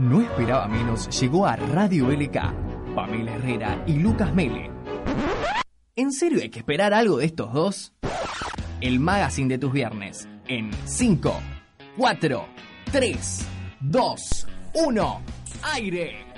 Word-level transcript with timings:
No 0.00 0.22
esperaba 0.22 0.66
menos 0.66 1.10
llegó 1.20 1.44
a 1.44 1.56
Radio 1.56 2.10
LK, 2.10 2.94
Pamela 2.94 3.34
Herrera 3.34 3.84
y 3.86 3.98
Lucas 3.98 4.32
Mele. 4.32 4.70
¿En 5.94 6.10
serio 6.10 6.40
hay 6.40 6.48
que 6.48 6.60
esperar 6.60 6.94
algo 6.94 7.18
de 7.18 7.26
estos 7.26 7.52
dos? 7.52 7.92
El 8.80 8.98
magazine 8.98 9.50
de 9.50 9.58
tus 9.58 9.74
viernes 9.74 10.26
en 10.48 10.70
5, 10.86 11.34
4, 11.98 12.46
3, 12.90 13.46
2, 13.80 14.46
1, 14.72 15.20
aire. 15.74 16.29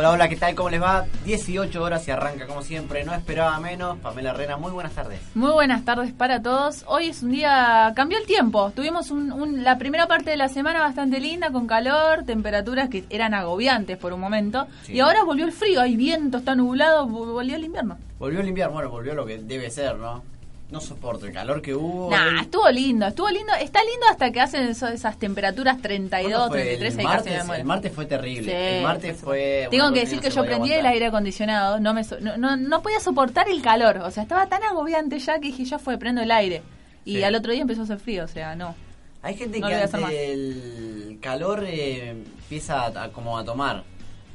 Hola, 0.00 0.12
hola, 0.12 0.28
¿qué 0.28 0.36
tal? 0.36 0.54
¿Cómo 0.54 0.70
les 0.70 0.80
va? 0.80 1.06
18 1.24 1.82
horas 1.82 2.06
y 2.06 2.12
arranca 2.12 2.46
como 2.46 2.62
siempre, 2.62 3.02
no 3.02 3.12
esperaba 3.14 3.58
menos. 3.58 3.98
Pamela 3.98 4.30
Herrera, 4.30 4.56
muy 4.56 4.70
buenas 4.70 4.92
tardes. 4.92 5.18
Muy 5.34 5.50
buenas 5.50 5.84
tardes 5.84 6.12
para 6.12 6.40
todos. 6.40 6.84
Hoy 6.86 7.06
es 7.08 7.24
un 7.24 7.32
día, 7.32 7.92
cambió 7.96 8.16
el 8.16 8.24
tiempo. 8.24 8.70
Tuvimos 8.76 9.10
un- 9.10 9.32
un- 9.32 9.64
la 9.64 9.76
primera 9.76 10.06
parte 10.06 10.30
de 10.30 10.36
la 10.36 10.48
semana 10.48 10.78
bastante 10.82 11.18
linda, 11.18 11.50
con 11.50 11.66
calor, 11.66 12.22
temperaturas 12.24 12.88
que 12.88 13.06
eran 13.10 13.34
agobiantes 13.34 13.96
por 13.98 14.12
un 14.12 14.20
momento. 14.20 14.68
Sí. 14.84 14.92
Y 14.92 15.00
ahora 15.00 15.24
volvió 15.24 15.44
el 15.46 15.52
frío, 15.52 15.80
hay 15.80 15.96
viento, 15.96 16.38
está 16.38 16.54
nublado, 16.54 17.04
vol- 17.08 17.32
volvió 17.32 17.56
el 17.56 17.64
invierno. 17.64 17.98
Volvió 18.20 18.38
el 18.38 18.46
invierno, 18.46 18.74
bueno, 18.74 18.90
volvió 18.90 19.14
lo 19.14 19.26
que 19.26 19.38
debe 19.38 19.68
ser, 19.68 19.96
¿no? 19.96 20.22
No 20.70 20.80
soporto 20.82 21.24
el 21.24 21.32
calor 21.32 21.62
que 21.62 21.74
hubo. 21.74 22.10
Nah, 22.10 22.42
estuvo 22.42 22.68
lindo, 22.70 23.06
estuvo 23.06 23.30
lindo. 23.30 23.54
Está 23.54 23.80
lindo 23.82 24.06
hasta 24.10 24.30
que 24.30 24.40
hacen 24.40 24.64
eso- 24.68 24.88
esas 24.88 25.18
temperaturas 25.18 25.80
32, 25.80 26.30
¿Cuándo 26.30 26.48
fue? 26.48 26.58
33 26.62 26.92
el 26.92 26.96
casi 27.06 27.06
martes, 27.30 27.48
me 27.48 27.56
el 27.56 27.64
martes 27.64 27.92
fue 27.94 28.04
terrible. 28.04 28.50
Sí, 28.52 28.56
el 28.76 28.82
martes 28.82 29.16
fue. 29.16 29.68
Tengo 29.70 29.92
que 29.94 30.00
decir 30.00 30.20
que 30.20 30.28
yo 30.30 30.44
prendí 30.44 30.72
el 30.72 30.84
aire 30.84 31.06
acondicionado, 31.06 31.80
no, 31.80 31.94
me 31.94 32.02
no, 32.20 32.36
no, 32.36 32.56
no 32.58 32.82
podía 32.82 33.00
soportar 33.00 33.48
el 33.48 33.62
calor, 33.62 33.96
o 34.04 34.10
sea, 34.10 34.22
estaba 34.24 34.46
tan 34.46 34.62
agobiante 34.62 35.18
ya 35.18 35.34
que 35.40 35.46
dije, 35.46 35.64
ya 35.64 35.78
fue, 35.78 35.96
prendo 35.96 36.20
el 36.20 36.30
aire. 36.30 36.60
Y 37.06 37.22
al 37.22 37.34
otro 37.34 37.52
día 37.52 37.62
empezó 37.62 37.80
a 37.80 37.84
hacer 37.84 37.98
frío, 37.98 38.24
o 38.24 38.28
sea, 38.28 38.54
no. 38.54 38.74
Hay 39.22 39.36
gente 39.36 39.60
que 39.60 39.74
ante 39.74 40.32
el 40.32 41.18
calor 41.22 41.64
eh, 41.66 42.10
empieza 42.10 42.82
a, 42.82 43.04
a- 43.04 43.08
como 43.10 43.38
a 43.38 43.44
tomar. 43.44 43.84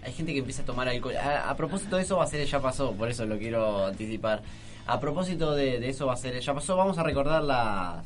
Hay 0.04 0.12
gente 0.12 0.34
que 0.34 0.40
empieza 0.40 0.64
a 0.64 0.66
tomar 0.66 0.90
alcohol. 0.90 1.16
A, 1.16 1.50
a 1.50 1.56
propósito 1.56 1.96
de 1.96 2.02
eso 2.02 2.18
va 2.18 2.24
a 2.24 2.28
ser 2.28 2.46
ya 2.46 2.60
pasó, 2.60 2.92
por 2.92 3.08
eso 3.10 3.26
lo 3.26 3.38
quiero 3.38 3.86
anticipar. 3.86 4.42
A 4.86 5.00
propósito 5.00 5.56
de, 5.56 5.80
de 5.80 5.90
eso 5.90 6.08
va 6.08 6.14
a 6.14 6.18
ser 6.18 6.36
el 6.36 6.42
ya 6.42 6.54
pasó, 6.54 6.76
vamos 6.76 6.98
a 6.98 7.04
recordar 7.04 7.44
las 7.44 8.04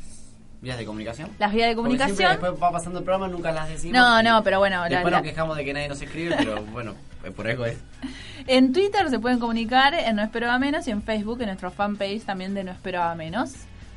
vías 0.62 0.78
de 0.78 0.86
comunicación. 0.86 1.30
Las 1.40 1.52
vías 1.54 1.70
de 1.70 1.76
Porque 1.76 1.92
siempre 1.98 2.08
comunicación. 2.08 2.42
después 2.42 2.64
va 2.64 2.72
pasando 2.72 3.00
el 3.00 3.06
programa, 3.06 3.28
nunca 3.28 3.52
las 3.52 3.70
decimos. 3.70 3.96
No, 3.98 4.22
no, 4.24 4.44
pero 4.44 4.60
bueno, 4.60 4.84
Después 4.84 5.12
la- 5.12 5.20
nos 5.22 5.22
quejamos 5.28 5.58
de 5.58 5.66
que 5.66 5.74
nadie 5.74 5.88
nos 5.88 6.02
escribe, 6.02 6.36
pero 6.38 6.62
bueno, 6.72 6.94
eh, 7.24 7.32
por 7.32 7.48
algo 7.48 7.66
es. 7.66 7.78
En 8.46 8.74
Twitter 8.74 9.10
se 9.10 9.20
pueden 9.20 9.40
comunicar 9.40 9.94
en 9.94 10.16
No 10.16 10.24
Esperaba 10.24 10.58
Menos 10.60 10.88
y 10.88 10.92
en 10.92 11.02
Facebook 11.02 11.40
en 11.42 11.48
nuestro 11.48 11.72
fanpage 11.72 12.24
también 12.24 12.54
de 12.54 12.64
No 12.64 12.72
Esperaba 12.72 13.14
Menos. 13.16 13.54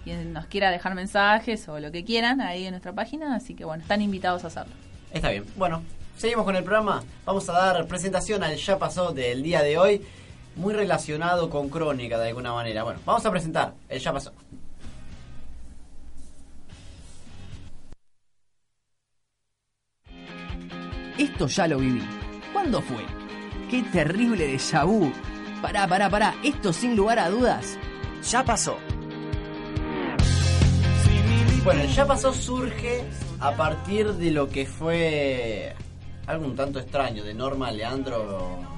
Y 0.06 0.12
nos 0.12 0.46
quiera 0.46 0.70
dejar 0.70 0.94
mensajes 0.94 1.68
o 1.68 1.78
lo 1.78 1.92
que 1.92 2.04
quieran 2.04 2.40
ahí 2.40 2.64
en 2.64 2.70
nuestra 2.70 2.92
página, 2.94 3.34
así 3.34 3.54
que 3.54 3.66
bueno, 3.66 3.82
están 3.82 4.00
invitados 4.00 4.42
a 4.44 4.46
hacerlo. 4.46 4.72
Está 5.12 5.28
bien. 5.28 5.44
Bueno, 5.56 5.82
seguimos 6.16 6.46
con 6.46 6.56
el 6.56 6.64
programa. 6.64 7.02
Vamos 7.26 7.46
a 7.50 7.52
dar 7.52 7.86
presentación 7.86 8.42
al 8.42 8.56
ya 8.56 8.78
pasó 8.78 9.12
del 9.12 9.42
día 9.42 9.62
de 9.62 9.76
hoy, 9.76 10.00
muy 10.60 10.74
relacionado 10.74 11.48
con 11.48 11.70
crónica 11.70 12.18
de 12.18 12.28
alguna 12.28 12.52
manera. 12.52 12.84
Bueno, 12.84 13.00
vamos 13.04 13.24
a 13.24 13.30
presentar 13.30 13.74
el 13.88 13.98
ya 13.98 14.12
pasó. 14.12 14.32
Esto 21.18 21.46
ya 21.46 21.66
lo 21.66 21.78
viví. 21.78 22.02
¿Cuándo 22.52 22.80
fue? 22.82 23.04
Qué 23.70 23.82
terrible 23.84 24.46
déjà 24.46 24.84
vu. 24.84 25.12
Pará, 25.62 25.86
pará, 25.86 26.08
pará. 26.10 26.34
Esto 26.42 26.72
sin 26.72 26.94
lugar 26.94 27.18
a 27.18 27.30
dudas. 27.30 27.78
Ya 28.30 28.44
pasó. 28.44 28.76
Bueno, 31.64 31.82
el 31.82 31.88
ya 31.88 32.06
pasó 32.06 32.32
surge 32.32 33.04
a 33.38 33.52
partir 33.52 34.12
de 34.14 34.30
lo 34.30 34.48
que 34.48 34.66
fue 34.66 35.74
algo 36.26 36.46
un 36.46 36.56
tanto 36.56 36.78
extraño 36.78 37.22
de 37.22 37.34
Norma 37.34 37.70
Leandro 37.70 38.69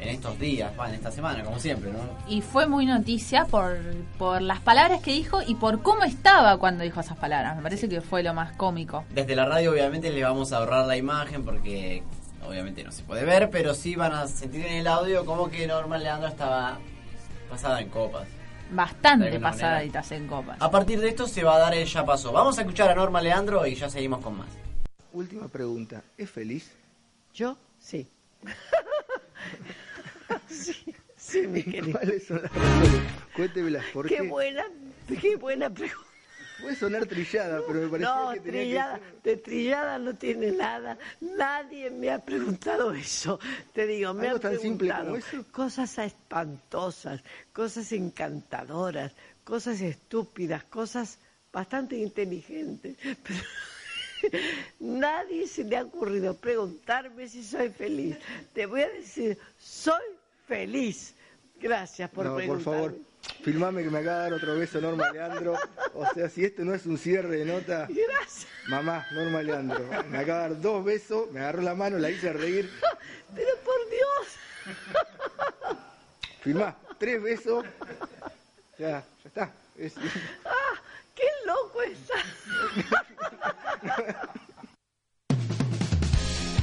en 0.00 0.08
estos 0.08 0.38
días, 0.38 0.72
en 0.86 0.94
esta 0.94 1.10
semana, 1.10 1.42
como 1.42 1.58
siempre, 1.58 1.92
¿no? 1.92 1.98
Y 2.28 2.40
fue 2.40 2.66
muy 2.66 2.86
noticia 2.86 3.44
por, 3.44 3.76
por 4.16 4.40
las 4.42 4.60
palabras 4.60 5.00
que 5.02 5.12
dijo 5.12 5.40
y 5.46 5.54
por 5.56 5.82
cómo 5.82 6.04
estaba 6.04 6.56
cuando 6.58 6.84
dijo 6.84 7.00
esas 7.00 7.16
palabras. 7.16 7.56
Me 7.56 7.62
parece 7.62 7.88
que 7.88 8.00
fue 8.00 8.22
lo 8.22 8.34
más 8.34 8.52
cómico. 8.52 9.04
Desde 9.10 9.34
la 9.34 9.44
radio 9.44 9.72
obviamente 9.72 10.10
le 10.10 10.22
vamos 10.22 10.52
a 10.52 10.58
ahorrar 10.58 10.86
la 10.86 10.96
imagen 10.96 11.44
porque 11.44 12.02
obviamente 12.46 12.84
no 12.84 12.92
se 12.92 13.02
puede 13.02 13.24
ver, 13.24 13.50
pero 13.50 13.74
sí 13.74 13.96
van 13.96 14.12
a 14.12 14.26
sentir 14.26 14.64
en 14.66 14.74
el 14.74 14.86
audio 14.86 15.24
como 15.24 15.50
que 15.50 15.66
Norma 15.66 15.98
Leandro 15.98 16.28
estaba 16.28 16.78
pasada 17.50 17.80
en 17.80 17.88
copas. 17.88 18.28
Bastante 18.70 19.40
pasaditas 19.40 20.12
en 20.12 20.26
copas. 20.26 20.58
A 20.60 20.70
partir 20.70 21.00
de 21.00 21.08
esto 21.08 21.26
se 21.26 21.42
va 21.42 21.56
a 21.56 21.58
dar 21.58 21.74
el 21.74 21.86
ya 21.86 22.04
pasó. 22.04 22.32
Vamos 22.32 22.58
a 22.58 22.62
escuchar 22.62 22.90
a 22.90 22.94
Norma 22.94 23.20
Leandro 23.20 23.66
y 23.66 23.74
ya 23.74 23.88
seguimos 23.88 24.20
con 24.20 24.38
más. 24.38 24.48
Última 25.12 25.48
pregunta, 25.48 26.02
¿es 26.16 26.30
feliz? 26.30 26.70
¿Yo? 27.32 27.56
Sí. 27.78 28.06
sí, 30.48 30.94
sí, 31.16 31.46
mi 31.46 31.62
querido. 31.70 31.98
¿Cuáles 31.98 32.26
son 32.26 32.42
las 32.42 32.52
razones? 32.52 33.02
Cuéntemelas, 33.34 33.84
¿por 33.92 34.06
Qué 34.08 34.16
qué? 34.16 34.22
buena, 34.22 34.64
qué 35.20 35.36
buena 35.36 35.70
pregunta. 35.70 36.06
Puede 36.60 36.74
sonar 36.74 37.06
trillada, 37.06 37.62
pero 37.64 37.80
me 37.82 37.88
pareció 37.88 38.14
No, 38.14 38.32
que 38.32 38.40
tenía 38.40 38.60
trillada, 38.62 39.00
que 39.22 39.30
de 39.30 39.36
trillada 39.36 39.98
no 39.98 40.14
tiene 40.16 40.50
nada. 40.50 40.98
Nadie 41.20 41.88
me 41.90 42.10
ha 42.10 42.18
preguntado 42.18 42.92
eso. 42.92 43.38
Te 43.72 43.86
digo, 43.86 44.12
me 44.12 44.26
¿Algo 44.28 44.44
han 44.48 44.58
preguntado 44.58 45.16
cosas 45.52 45.96
espantosas, 45.98 47.22
cosas 47.52 47.92
encantadoras, 47.92 49.12
cosas 49.44 49.80
estúpidas, 49.80 50.64
cosas 50.64 51.20
bastante 51.52 51.96
inteligentes. 51.96 52.96
Pero 53.22 53.40
nadie 54.80 55.46
se 55.46 55.62
le 55.62 55.76
ha 55.76 55.84
ocurrido 55.84 56.36
preguntarme 56.36 57.28
si 57.28 57.44
soy 57.44 57.68
feliz. 57.70 58.16
Te 58.52 58.66
voy 58.66 58.82
a 58.82 58.88
decir, 58.88 59.38
soy 59.56 60.02
feliz. 60.48 61.14
Gracias 61.60 62.08
por 62.10 62.24
No, 62.24 62.36
por 62.46 62.60
favor, 62.60 62.94
filmame 63.42 63.82
que 63.82 63.90
me 63.90 63.98
acaba 63.98 64.16
de 64.18 64.22
dar 64.24 64.32
otro 64.34 64.56
beso 64.56 64.80
Norma 64.80 65.10
Leandro. 65.12 65.56
O 65.94 66.06
sea, 66.14 66.28
si 66.28 66.44
esto 66.44 66.64
no 66.64 66.72
es 66.74 66.86
un 66.86 66.96
cierre 66.98 67.36
de 67.38 67.44
nota, 67.44 67.86
Gracias. 67.90 68.46
mamá, 68.68 69.04
Norma 69.12 69.42
Leandro. 69.42 69.84
Me 70.08 70.18
acaba 70.18 70.42
de 70.44 70.48
dar 70.54 70.60
dos 70.60 70.84
besos, 70.84 71.30
me 71.32 71.40
agarró 71.40 71.62
la 71.62 71.74
mano, 71.74 71.98
la 71.98 72.10
hice 72.10 72.32
reír. 72.32 72.70
Pero 73.34 73.50
por 73.64 73.74
Dios. 73.90 74.76
Filmá, 76.42 76.76
tres 76.98 77.22
besos. 77.22 77.64
Ya, 78.78 78.88
ya 79.00 79.04
está. 79.24 79.52
Es- 79.76 79.94
¡Ah! 80.44 80.80
¡Qué 81.14 81.26
loco 81.44 81.82
está! 81.82 82.14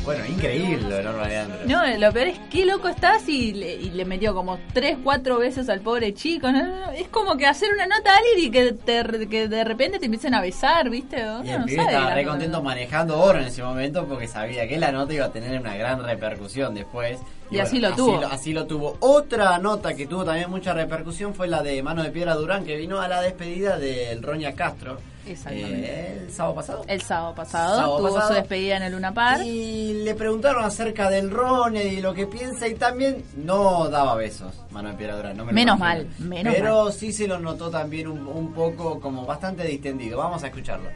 Bueno, 0.06 0.24
increíble 0.28 0.88
lo 0.88 0.96
de 0.98 1.04
Norma 1.04 1.28
Leandro. 1.28 1.58
No, 1.66 1.98
lo 1.98 2.14
peor 2.14 2.28
es 2.28 2.40
qué 2.52 2.64
loco 2.64 2.88
estás 2.90 3.28
y 3.28 3.54
le, 3.54 3.74
y 3.74 3.90
le 3.90 4.06
metió 4.06 4.36
como 4.36 4.60
tres, 4.72 4.98
cuatro 5.04 5.40
veces 5.40 5.68
al 5.68 5.82
pobre 5.82 6.14
chico. 6.14 6.52
¿no? 6.52 6.62
No, 6.64 6.86
no, 6.86 6.92
Es 6.92 7.08
como 7.08 7.36
que 7.38 7.48
hacer 7.48 7.70
una 7.74 7.88
nota 7.88 8.14
a 8.14 8.18
alguien 8.18 8.48
y 8.48 8.52
que, 8.52 8.72
te- 8.74 9.28
que 9.28 9.48
de 9.48 9.64
repente 9.64 9.98
te 9.98 10.06
empiecen 10.06 10.36
a 10.36 10.42
besar, 10.42 10.92
¿viste? 10.92 11.18
Y 11.44 11.50
el 11.50 11.60
no 11.62 11.66
pibe 11.66 11.82
estaba 11.82 12.14
re 12.14 12.24
contento 12.24 12.62
manejando 12.62 13.20
oro 13.20 13.40
en 13.40 13.46
ese 13.46 13.64
momento 13.64 14.06
porque 14.06 14.28
sabía 14.28 14.68
que 14.68 14.78
la 14.78 14.92
nota 14.92 15.12
iba 15.14 15.26
a 15.26 15.32
tener 15.32 15.60
una 15.60 15.76
gran 15.76 16.04
repercusión 16.04 16.76
después. 16.76 17.18
Y 17.50 17.58
así 17.60 17.80
lo 17.80 17.94
tuvo. 17.96 18.24
Así 18.28 18.54
lo 18.54 18.66
tuvo. 18.68 18.98
Otra 19.00 19.58
nota 19.58 19.96
que 19.96 20.06
tuvo 20.06 20.24
también 20.24 20.52
mucha 20.52 20.74
repercusión 20.74 21.34
fue 21.34 21.48
la 21.48 21.64
de 21.64 21.82
Mano 21.82 22.04
de 22.04 22.12
Piedra 22.12 22.36
Durán, 22.36 22.64
que 22.64 22.76
vino 22.78 23.02
a 23.02 23.08
la 23.08 23.22
despedida 23.22 23.78
del 23.80 24.22
Roña 24.22 24.54
Castro. 24.54 25.00
Exactamente. 25.28 25.88
eh, 25.90 26.22
el 26.26 26.32
sábado 26.34 26.56
pasado. 26.56 26.86
El 26.88 27.02
sábado 27.02 27.36
pasado 27.36 27.76
Sábado 27.78 27.98
tuvo 27.98 28.14
pasado. 28.14 28.28
su 28.30 28.34
despedida 28.36 28.78
en 28.78 28.84
el 28.84 28.92
Luna 28.94 29.14
Park. 29.14 29.42
Y 29.46 29.94
le 30.04 30.16
preguntaron 30.16 30.64
acerca 30.64 31.10
del 31.10 31.32
Ron 31.32 31.76
y 31.78 32.02
lo 32.02 32.14
que 32.14 32.28
piensa 32.28 32.68
y 32.68 32.76
también 32.76 33.24
no 33.36 33.90
daba 33.90 34.16
besos, 34.16 34.54
Mano 34.72 34.90
de 34.90 34.96
Piedra 34.96 35.16
Durán. 35.18 35.38
No 35.38 35.46
me 35.46 35.54
Menos 35.54 35.80
mal, 35.80 36.08
menos 36.20 36.54
Pero 36.54 36.92
sí 36.92 37.12
se 37.12 37.28
lo 37.28 37.40
notó 37.40 37.70
también 37.70 38.08
un, 38.08 38.26
un 38.28 38.54
poco 38.54 39.00
como 39.00 39.26
bastante 39.26 39.64
distendido. 39.64 40.18
Vamos 40.18 40.44
a 40.44 40.48
escucharlo. 40.48 40.90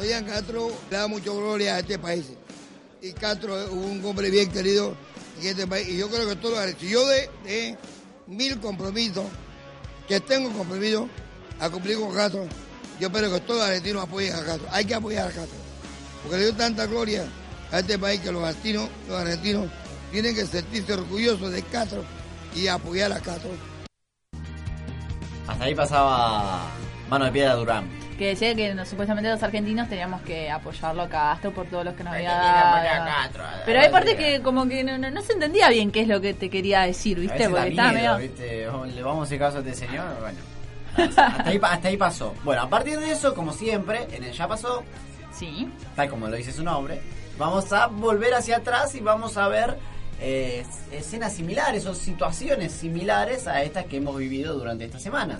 Oigan, 0.00 0.24
Castro 0.24 0.68
le 0.90 0.96
da 0.96 1.06
mucha 1.08 1.30
gloria 1.30 1.76
a 1.76 1.78
este 1.80 1.98
país. 1.98 2.32
Y 3.02 3.12
Castro 3.12 3.60
es 3.62 3.70
un 3.70 4.02
hombre 4.04 4.30
bien 4.30 4.50
querido 4.50 4.94
en 5.40 5.48
este 5.48 5.66
país. 5.66 5.88
Y 5.88 5.98
yo 5.98 6.08
creo 6.08 6.28
que 6.28 6.36
todo 6.36 6.52
lo 6.52 6.72
Si 6.78 6.88
yo 6.90 7.06
de, 7.06 7.28
de 7.44 7.76
mil 8.26 8.58
compromisos 8.60 9.24
que 10.08 10.20
tengo 10.20 10.50
compromiso 10.50 11.08
a 11.60 11.68
cumplir 11.70 11.98
con 11.98 12.14
Castro, 12.14 12.44
yo 13.00 13.08
espero 13.08 13.30
que 13.32 13.40
todos 13.40 13.60
los 13.60 13.68
argentinos 13.68 14.02
apoyen 14.04 14.34
a 14.34 14.44
Castro. 14.44 14.68
Hay 14.70 14.84
que 14.84 14.94
apoyar 14.94 15.24
a 15.28 15.30
Castro. 15.30 15.58
Porque 16.22 16.38
le 16.38 16.44
dio 16.44 16.54
tanta 16.54 16.86
gloria 16.86 17.24
a 17.72 17.78
este 17.80 17.98
país 17.98 18.20
que 18.20 18.32
los 18.32 18.42
argentinos, 18.42 18.88
los 19.08 19.20
argentinos 19.20 19.66
tienen 20.12 20.34
que 20.34 20.44
sentirse 20.46 20.92
orgullosos 20.94 21.52
de 21.52 21.62
Castro 21.62 22.04
y 22.54 22.68
apoyar 22.68 23.12
a 23.12 23.20
Castro. 23.20 23.50
Hasta 25.46 25.64
ahí 25.64 25.74
pasaba 25.74 26.66
Mano 27.08 27.24
de 27.26 27.32
Piedra 27.32 27.54
Durán. 27.54 27.88
Que 28.18 28.28
decía 28.28 28.54
que 28.54 28.74
no- 28.74 28.86
supuestamente 28.86 29.28
los 29.28 29.42
argentinos 29.42 29.88
teníamos 29.90 30.22
que 30.22 30.50
apoyarlo 30.50 31.02
a 31.02 31.08
Castro 31.08 31.52
por 31.52 31.66
todo 31.66 31.84
lo 31.84 31.94
que 31.94 32.02
nos 32.02 32.14
había 32.14 32.32
dado. 32.32 33.28
Pero 33.66 33.80
hay 33.80 33.90
partes 33.90 34.14
que 34.16 34.40
como 34.42 34.66
que 34.66 34.82
no, 34.82 34.96
no- 34.96 35.10
no 35.10 35.20
se 35.22 35.34
entendía 35.34 35.68
bien 35.68 35.92
qué 35.92 36.00
es 36.00 36.08
lo 36.08 36.20
que 36.20 36.32
te 36.32 36.48
quería 36.48 36.80
decir, 36.82 37.18
A 37.18 37.20
¿viste? 37.20 37.48
Porque 37.50 37.68
estaba 37.68 37.92
medio... 37.92 38.16
¿viste? 38.16 38.68
Oh, 38.68 38.86
Le 38.86 39.02
vamos 39.02 39.20
a 39.20 39.24
hacer 39.26 39.38
caso 39.38 39.58
a 39.58 39.60
este 39.60 39.74
señor, 39.74 40.06
bueno. 40.20 40.38
Hasta 40.96 41.42
ahí, 41.48 41.58
pa- 41.58 41.72
hasta 41.72 41.88
ahí 41.88 41.96
pasó. 41.96 42.34
Bueno, 42.44 42.62
a 42.62 42.68
partir 42.68 42.98
de 42.98 43.10
eso, 43.12 43.34
como 43.34 43.52
siempre, 43.52 44.06
en 44.12 44.24
el 44.24 44.32
ya 44.32 44.48
pasó, 44.48 44.82
Sí. 45.32 45.68
tal 45.94 46.08
como 46.08 46.28
lo 46.28 46.36
dice 46.36 46.52
su 46.52 46.62
nombre, 46.64 47.00
Vamos 47.38 47.70
a 47.74 47.88
volver 47.88 48.32
hacia 48.32 48.56
atrás 48.56 48.94
y 48.94 49.00
vamos 49.00 49.36
a 49.36 49.46
ver 49.48 49.76
eh, 50.22 50.64
escenas 50.90 51.34
similares 51.34 51.84
o 51.84 51.94
situaciones 51.94 52.72
similares 52.72 53.46
a 53.46 53.62
estas 53.62 53.84
que 53.84 53.98
hemos 53.98 54.16
vivido 54.16 54.54
durante 54.58 54.86
esta 54.86 54.98
semana. 54.98 55.38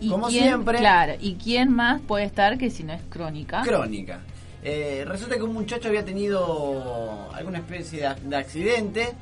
¿Y 0.00 0.08
Como 0.08 0.28
quién- 0.28 0.44
siempre. 0.44 0.78
Claro, 0.78 1.12
¿y 1.20 1.34
quién 1.34 1.70
más 1.70 2.00
puede 2.00 2.24
estar 2.24 2.56
que 2.56 2.70
si 2.70 2.84
no 2.84 2.94
es 2.94 3.02
crónica? 3.10 3.60
Crónica. 3.60 4.20
Eh, 4.64 5.04
resulta 5.06 5.36
que 5.36 5.42
un 5.42 5.52
muchacho 5.52 5.88
había 5.88 6.04
tenido 6.06 7.30
alguna 7.34 7.58
especie 7.58 8.08
de, 8.08 8.14
de 8.30 8.36
accidente 8.36 9.12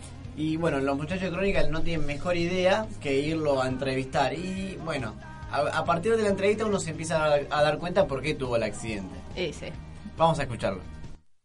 y 0.40 0.56
bueno, 0.56 0.80
los 0.80 0.96
muchachos 0.96 1.24
de 1.24 1.30
Crónica 1.30 1.66
no 1.68 1.82
tienen 1.82 2.06
mejor 2.06 2.34
idea 2.34 2.86
que 3.02 3.20
irlo 3.20 3.60
a 3.60 3.68
entrevistar 3.68 4.32
y 4.32 4.78
bueno, 4.84 5.14
a, 5.52 5.58
a 5.58 5.84
partir 5.84 6.16
de 6.16 6.22
la 6.22 6.30
entrevista 6.30 6.64
uno 6.64 6.80
se 6.80 6.90
empieza 6.90 7.22
a, 7.26 7.34
a 7.50 7.62
dar 7.62 7.78
cuenta 7.78 8.06
por 8.06 8.22
qué 8.22 8.34
tuvo 8.34 8.56
el 8.56 8.62
accidente. 8.62 9.14
Ese. 9.36 9.70
Vamos 10.16 10.38
a 10.38 10.44
escucharlo. 10.44 10.80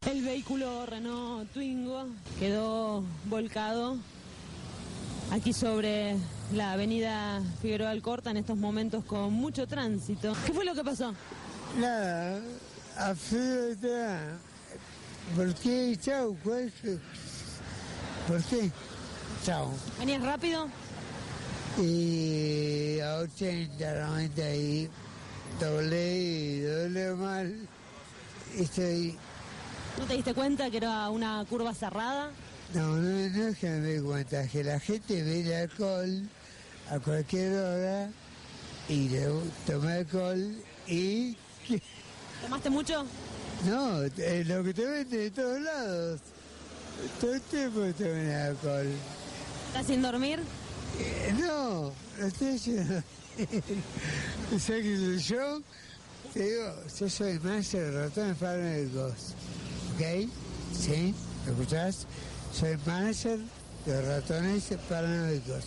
El 0.09 0.23
vehículo 0.23 0.85
Renault 0.85 1.51
Twingo 1.51 2.05
quedó 2.39 3.03
volcado 3.25 3.97
aquí 5.31 5.51
sobre 5.51 6.15
la 6.53 6.71
avenida 6.71 7.41
Figueroa 7.61 7.89
Alcorta 7.89 8.31
en 8.31 8.37
estos 8.37 8.55
momentos 8.57 9.03
con 9.03 9.33
mucho 9.33 9.67
tránsito. 9.67 10.33
¿Qué 10.45 10.53
fue 10.53 10.63
lo 10.63 10.73
que 10.73 10.85
pasó? 10.85 11.13
Nada, 11.77 12.39
absoluta. 12.97 14.37
¿Por 15.35 15.53
qué? 15.55 15.97
Chao, 15.99 16.33
pues. 16.43 16.71
¿Por 18.27 18.41
qué? 18.43 18.71
Chao. 19.43 19.71
¿Venías 19.99 20.23
rápido? 20.23 20.67
Y 21.77 22.99
a 22.99 23.17
80, 23.17 24.07
90 24.07 24.55
y 24.55 24.89
doble 25.59 26.17
y 26.17 26.59
doble 26.61 27.13
mal. 27.13 27.67
Estoy. 28.57 29.17
¿No 29.99 30.05
te 30.05 30.15
diste 30.15 30.33
cuenta 30.33 30.71
que 30.71 30.77
era 30.77 31.09
una 31.09 31.45
curva 31.47 31.73
cerrada? 31.73 32.31
No, 32.73 32.97
no, 32.97 33.29
no 33.29 33.47
es 33.47 33.57
que 33.59 33.69
me 33.69 33.79
dé 33.79 34.01
cuenta, 34.01 34.41
es 34.41 34.51
que 34.51 34.63
la 34.63 34.79
gente 34.79 35.21
ve 35.21 35.41
el 35.41 35.53
alcohol 35.53 36.29
a 36.89 36.99
cualquier 36.99 37.53
hora 37.53 38.09
y 38.89 39.09
le 39.09 39.27
toma 39.67 39.93
alcohol 39.93 40.55
y. 40.87 41.37
¿Tomaste 42.41 42.69
mucho? 42.69 43.05
No, 43.65 44.01
es 44.03 44.47
lo 44.47 44.63
que 44.63 44.73
te 44.73 44.85
venden 44.85 45.19
de 45.19 45.31
todos 45.31 45.61
lados. 45.61 46.21
Todo 47.19 47.33
el 47.33 47.41
tiempo 47.41 47.81
te 47.97 48.03
venden 48.03 48.35
alcohol. 48.35 48.87
¿Estás 49.67 49.87
sin 49.87 50.01
dormir? 50.01 50.39
Eh, 50.99 51.33
no, 51.39 51.91
no 52.19 52.25
estoy 52.25 52.55
haciendo. 52.55 53.03
¿Sabes 54.57 54.83
qué 54.83 54.97
soy 54.97 55.19
yo? 55.19 55.61
Te 56.33 56.43
digo, 56.43 56.73
yo 56.99 57.09
soy 57.09 57.39
máster 57.39 57.91
de 57.91 58.03
ratones 58.03 58.37
paranoicos. 58.37 59.35
¿Ok? 59.95 60.29
¿Sí? 60.73 61.13
¿Me 61.45 61.51
escuchás? 61.51 62.07
Soy 62.53 62.77
manager 62.85 63.39
de 63.85 64.01
ratones 64.01 64.73
paranoicos. 64.89 65.65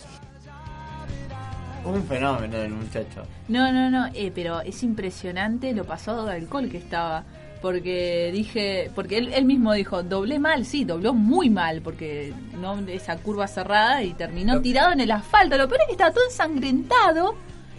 Un 1.85 2.03
fenómeno 2.07 2.57
del 2.57 2.71
muchacho. 2.71 3.23
No, 3.47 3.71
no, 3.71 3.89
no, 3.89 4.07
eh, 4.13 4.31
pero 4.33 4.61
es 4.61 4.83
impresionante 4.83 5.73
lo 5.73 5.85
pasado 5.85 6.25
de 6.25 6.33
alcohol 6.33 6.69
que 6.69 6.77
estaba. 6.77 7.23
Porque 7.61 8.29
dije, 8.33 8.89
porque 8.95 9.17
él, 9.17 9.33
él 9.33 9.43
mismo 9.45 9.73
dijo, 9.73 10.01
doblé 10.03 10.39
mal, 10.39 10.65
sí, 10.65 10.85
dobló 10.85 11.13
muy 11.13 11.49
mal, 11.49 11.81
porque 11.81 12.33
no 12.59 12.79
esa 12.87 13.17
curva 13.17 13.47
cerrada 13.47 14.01
y 14.03 14.13
terminó 14.13 14.55
Lo- 14.55 14.61
tirado 14.61 14.93
en 14.93 15.01
el 15.01 15.11
asfalto. 15.11 15.57
Lo 15.57 15.67
peor 15.67 15.81
es 15.81 15.87
que 15.87 15.91
estaba 15.93 16.11
todo 16.11 16.23
ensangrentado 16.25 17.35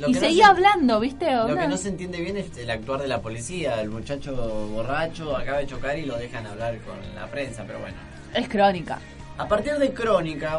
y 0.06 0.12
no 0.12 0.20
seguía 0.20 0.44
se- 0.46 0.50
hablando, 0.50 1.00
¿viste? 1.00 1.34
Lo 1.34 1.56
que 1.56 1.66
no 1.68 1.76
se 1.78 1.88
entiende 1.88 2.20
bien 2.20 2.36
es 2.36 2.54
el 2.58 2.70
actuar 2.70 3.00
de 3.00 3.08
la 3.08 3.20
policía. 3.22 3.80
El 3.80 3.88
muchacho 3.90 4.34
borracho 4.70 5.34
acaba 5.36 5.58
de 5.58 5.66
chocar 5.66 5.98
y 5.98 6.04
lo 6.04 6.16
dejan 6.18 6.46
hablar 6.46 6.78
con 6.80 6.96
la 7.14 7.26
prensa, 7.26 7.64
pero 7.66 7.78
bueno. 7.80 7.96
Es 8.34 8.48
crónica. 8.48 8.98
A 9.38 9.48
partir 9.48 9.74
de 9.78 9.92
Crónica, 9.94 10.58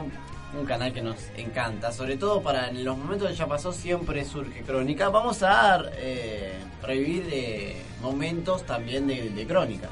un 0.60 0.66
canal 0.66 0.92
que 0.92 1.02
nos 1.04 1.18
encanta, 1.38 1.92
sobre 1.92 2.18
todo 2.18 2.42
para 2.42 2.70
en 2.70 2.84
los 2.84 2.98
momentos 2.98 3.30
que 3.30 3.36
ya 3.36 3.46
pasó 3.48 3.72
siempre 3.72 4.26
surge 4.26 4.62
Crónica, 4.64 5.10
vamos 5.10 5.44
a 5.44 5.84
eh, 5.98 6.54
revivir 6.84 7.28
eh, 7.32 7.76
momentos 8.02 8.66
también 8.66 9.08
de, 9.08 9.30
de 9.30 9.48
Crónica. 9.48 9.90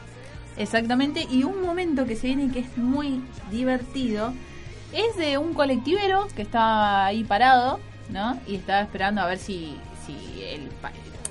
Exactamente, 0.58 1.26
y 1.30 1.44
un 1.44 1.62
momento 1.62 2.06
que 2.06 2.16
se 2.16 2.28
viene 2.28 2.52
que 2.52 2.60
es 2.60 2.78
muy 2.78 3.22
divertido 3.50 4.34
es 4.92 5.16
de 5.16 5.38
un 5.38 5.54
colectivero 5.54 6.28
que 6.36 6.42
estaba 6.42 7.06
ahí 7.06 7.24
parado, 7.24 7.80
¿no? 8.10 8.40
Y 8.48 8.56
estaba 8.56 8.82
esperando 8.82 9.22
a 9.22 9.28
ver 9.28 9.38
si, 9.38 9.78
si 10.06 10.44
el, 10.44 10.70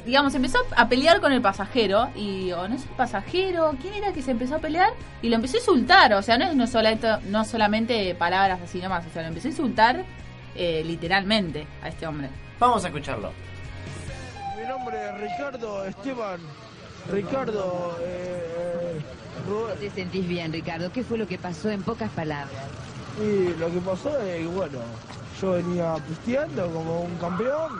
digamos, 0.07 0.35
empezó 0.35 0.59
a 0.77 0.89
pelear 0.89 1.21
con 1.21 1.33
el 1.33 1.43
pasajero 1.43 2.09
y, 2.17 2.53
o 2.53 2.69
no 2.69 2.75
es 2.75 2.85
el 2.85 2.89
pasajero, 2.91 3.75
¿quién 3.83 3.95
era 3.95 4.13
que 4.13 4.23
se 4.23 4.31
empezó 4.31 4.57
a 4.57 4.59
pelear? 4.59 4.93
Y 5.21 5.29
lo 5.29 5.37
empezó 5.37 5.57
a 5.57 5.61
insultar, 5.61 6.15
o 6.15 6.23
sea, 6.23 6.39
no 6.39 6.47
es 6.47 6.57
no, 6.57 6.67
solamente, 6.67 7.09
no 7.27 7.45
solamente 7.45 8.15
palabras 8.15 8.61
así 8.63 8.79
nomás, 8.81 9.05
o 9.07 9.11
sea, 9.11 9.23
lo 9.23 9.29
empezó 9.29 9.49
a 9.49 9.51
insultar 9.51 10.05
eh, 10.55 10.83
literalmente 10.87 11.67
a 11.83 11.89
este 11.89 12.07
hombre. 12.07 12.31
Vamos 12.59 12.85
a 12.85 12.89
escucharlo. 12.89 13.33
Mi 14.57 14.67
nombre 14.67 14.97
es 14.97 15.21
Ricardo 15.21 15.85
Esteban. 15.85 16.41
Ricardo 17.13 17.97
eh, 18.01 19.01
Rubén. 19.47 19.79
¿Te 19.79 19.91
sentís 19.91 20.29
bien, 20.29 20.53
Ricardo? 20.53 20.91
¿Qué 20.93 21.03
fue 21.05 21.19
lo 21.19 21.27
que 21.27 21.39
pasó 21.39 21.71
en 21.71 21.83
pocas 21.83 22.11
palabras? 22.11 22.69
Y 23.21 23.55
lo 23.59 23.71
que 23.71 23.81
pasó 23.81 24.19
es 24.21 24.39
que, 24.41 24.47
bueno, 24.47 24.79
yo 25.41 25.53
venía 25.53 25.95
pisteando 26.07 26.69
como 26.71 27.01
un 27.03 27.17
campeón. 27.17 27.71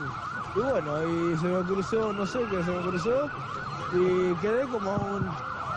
Y 0.55 0.61
bueno, 0.61 1.05
y 1.05 1.37
se 1.37 1.47
me 1.49 1.63
cruzó, 1.63 2.13
no 2.13 2.27
sé 2.27 2.47
qué 2.51 2.63
se 2.63 2.71
me 2.71 2.81
cruzó. 2.89 3.29
Y 3.93 4.35
quedé 4.37 4.67
como 4.67 4.97
un, 4.97 5.31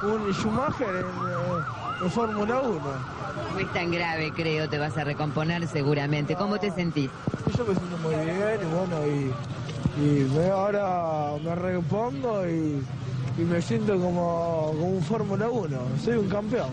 un 0.03 0.31
Schumacher 0.33 0.95
en, 0.95 1.05
eh, 1.05 1.61
en 2.03 2.09
Fórmula 2.11 2.61
1. 2.61 2.79
No 3.53 3.59
es 3.59 3.73
tan 3.73 3.91
grave, 3.91 4.31
creo, 4.33 4.67
te 4.69 4.77
vas 4.77 4.97
a 4.97 5.03
recomponer 5.03 5.67
seguramente. 5.67 6.35
¿Cómo 6.35 6.57
te 6.57 6.71
sentís? 6.71 7.09
Yo 7.57 7.65
me 7.65 7.75
siento 7.75 7.97
muy 7.97 8.15
bien 8.15 8.59
y 8.61 8.65
bueno, 8.65 9.05
y, 9.05 9.33
y 10.01 10.23
me- 10.35 10.49
ahora 10.49 11.33
me 11.43 11.53
repongo 11.55 12.47
y, 12.47 12.81
y 13.37 13.41
me 13.41 13.61
siento 13.61 13.93
como, 13.99 14.67
como 14.73 14.87
un 14.87 15.01
Fórmula 15.03 15.49
1. 15.49 15.77
Soy 16.03 16.17
un 16.17 16.29
campeón. 16.29 16.69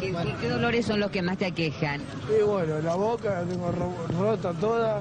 ¿Qué, 0.00 0.12
qué- 0.12 0.34
qué 0.40 0.48
dolores 0.48 0.86
son 0.86 1.00
los 1.00 1.10
que 1.10 1.22
más 1.22 1.38
te 1.38 1.46
aquejan? 1.46 2.00
Y 2.28 2.42
bueno, 2.42 2.78
la 2.80 2.94
boca 2.94 3.30
la 3.40 3.42
tengo 3.44 3.70
ro- 3.72 4.06
rota 4.20 4.52
toda. 4.54 5.00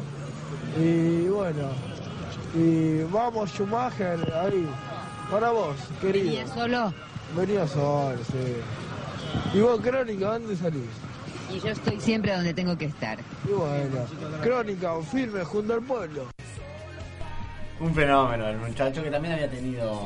Y 0.79 1.27
bueno, 1.27 1.67
y 2.55 3.03
vamos 3.11 3.49
Schumacher 3.51 4.19
ahí. 4.35 4.67
Para 5.29 5.51
vos, 5.51 5.75
querido. 6.01 6.25
¿Venías 6.25 6.49
solo? 6.51 6.93
Venía 7.35 7.67
solo, 7.67 8.17
sí. 8.31 9.57
Y 9.57 9.61
vos, 9.61 9.79
Crónica, 9.81 10.33
¿dónde 10.33 10.55
salís? 10.57 10.81
Y 11.53 11.59
yo 11.59 11.69
estoy 11.69 11.99
siempre 11.99 12.33
donde 12.33 12.53
tengo 12.53 12.77
que 12.77 12.85
estar. 12.85 13.17
Y 13.47 13.51
bueno, 13.51 14.05
Crónica, 14.41 14.93
firme 15.11 15.43
junto 15.43 15.73
al 15.73 15.81
pueblo. 15.81 16.27
Un 17.79 17.93
fenómeno, 17.95 18.47
el 18.47 18.57
muchacho 18.57 19.01
que 19.03 19.09
también 19.09 19.33
había 19.33 19.49
tenido 19.49 20.03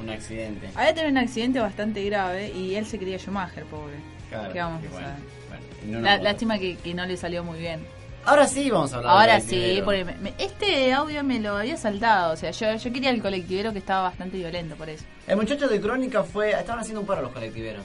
un 0.00 0.10
accidente. 0.10 0.68
Había 0.74 0.94
tenido 0.94 1.10
un 1.12 1.18
accidente 1.18 1.60
bastante 1.60 2.04
grave 2.04 2.50
y 2.52 2.74
él 2.74 2.86
se 2.86 2.98
quería 2.98 3.18
Schumacher, 3.18 3.64
pobre. 3.64 3.94
Claro, 4.28 4.52
¿Qué 4.52 4.58
vamos 4.60 4.82
y 4.82 4.86
a 4.86 4.90
bueno, 4.90 5.06
hacer? 5.08 5.20
bueno, 5.48 5.64
y 5.82 5.86
no 5.86 5.92
nos 5.92 6.02
La- 6.02 6.10
vamos 6.10 6.20
a- 6.20 6.30
lástima 6.30 6.58
que, 6.58 6.76
que 6.76 6.94
no 6.94 7.06
le 7.06 7.16
salió 7.16 7.44
muy 7.44 7.58
bien. 7.58 7.80
Ahora 8.26 8.46
sí 8.46 8.70
vamos 8.70 8.90
a 8.94 8.96
hablar 8.96 9.12
Ahora 9.12 9.40
sí, 9.40 9.82
porque 9.84 10.04
me- 10.06 10.32
este 10.38 10.92
audio 10.94 11.22
me 11.22 11.38
lo 11.40 11.58
había 11.58 11.76
saltado. 11.76 12.32
O 12.32 12.36
sea, 12.36 12.50
yo, 12.52 12.74
yo 12.74 12.92
quería 12.92 13.10
el 13.10 13.20
colectivero 13.20 13.72
que 13.72 13.78
estaba 13.80 14.02
bastante 14.04 14.38
violento 14.38 14.76
por 14.76 14.88
eso. 14.88 15.04
El 15.26 15.36
muchacho 15.36 15.68
de 15.68 15.78
Crónica 15.80 16.24
fue. 16.24 16.52
Estaban 16.52 16.80
haciendo 16.80 17.02
un 17.02 17.06
paro 17.06 17.20
los 17.22 17.32
colectiveros. 17.32 17.84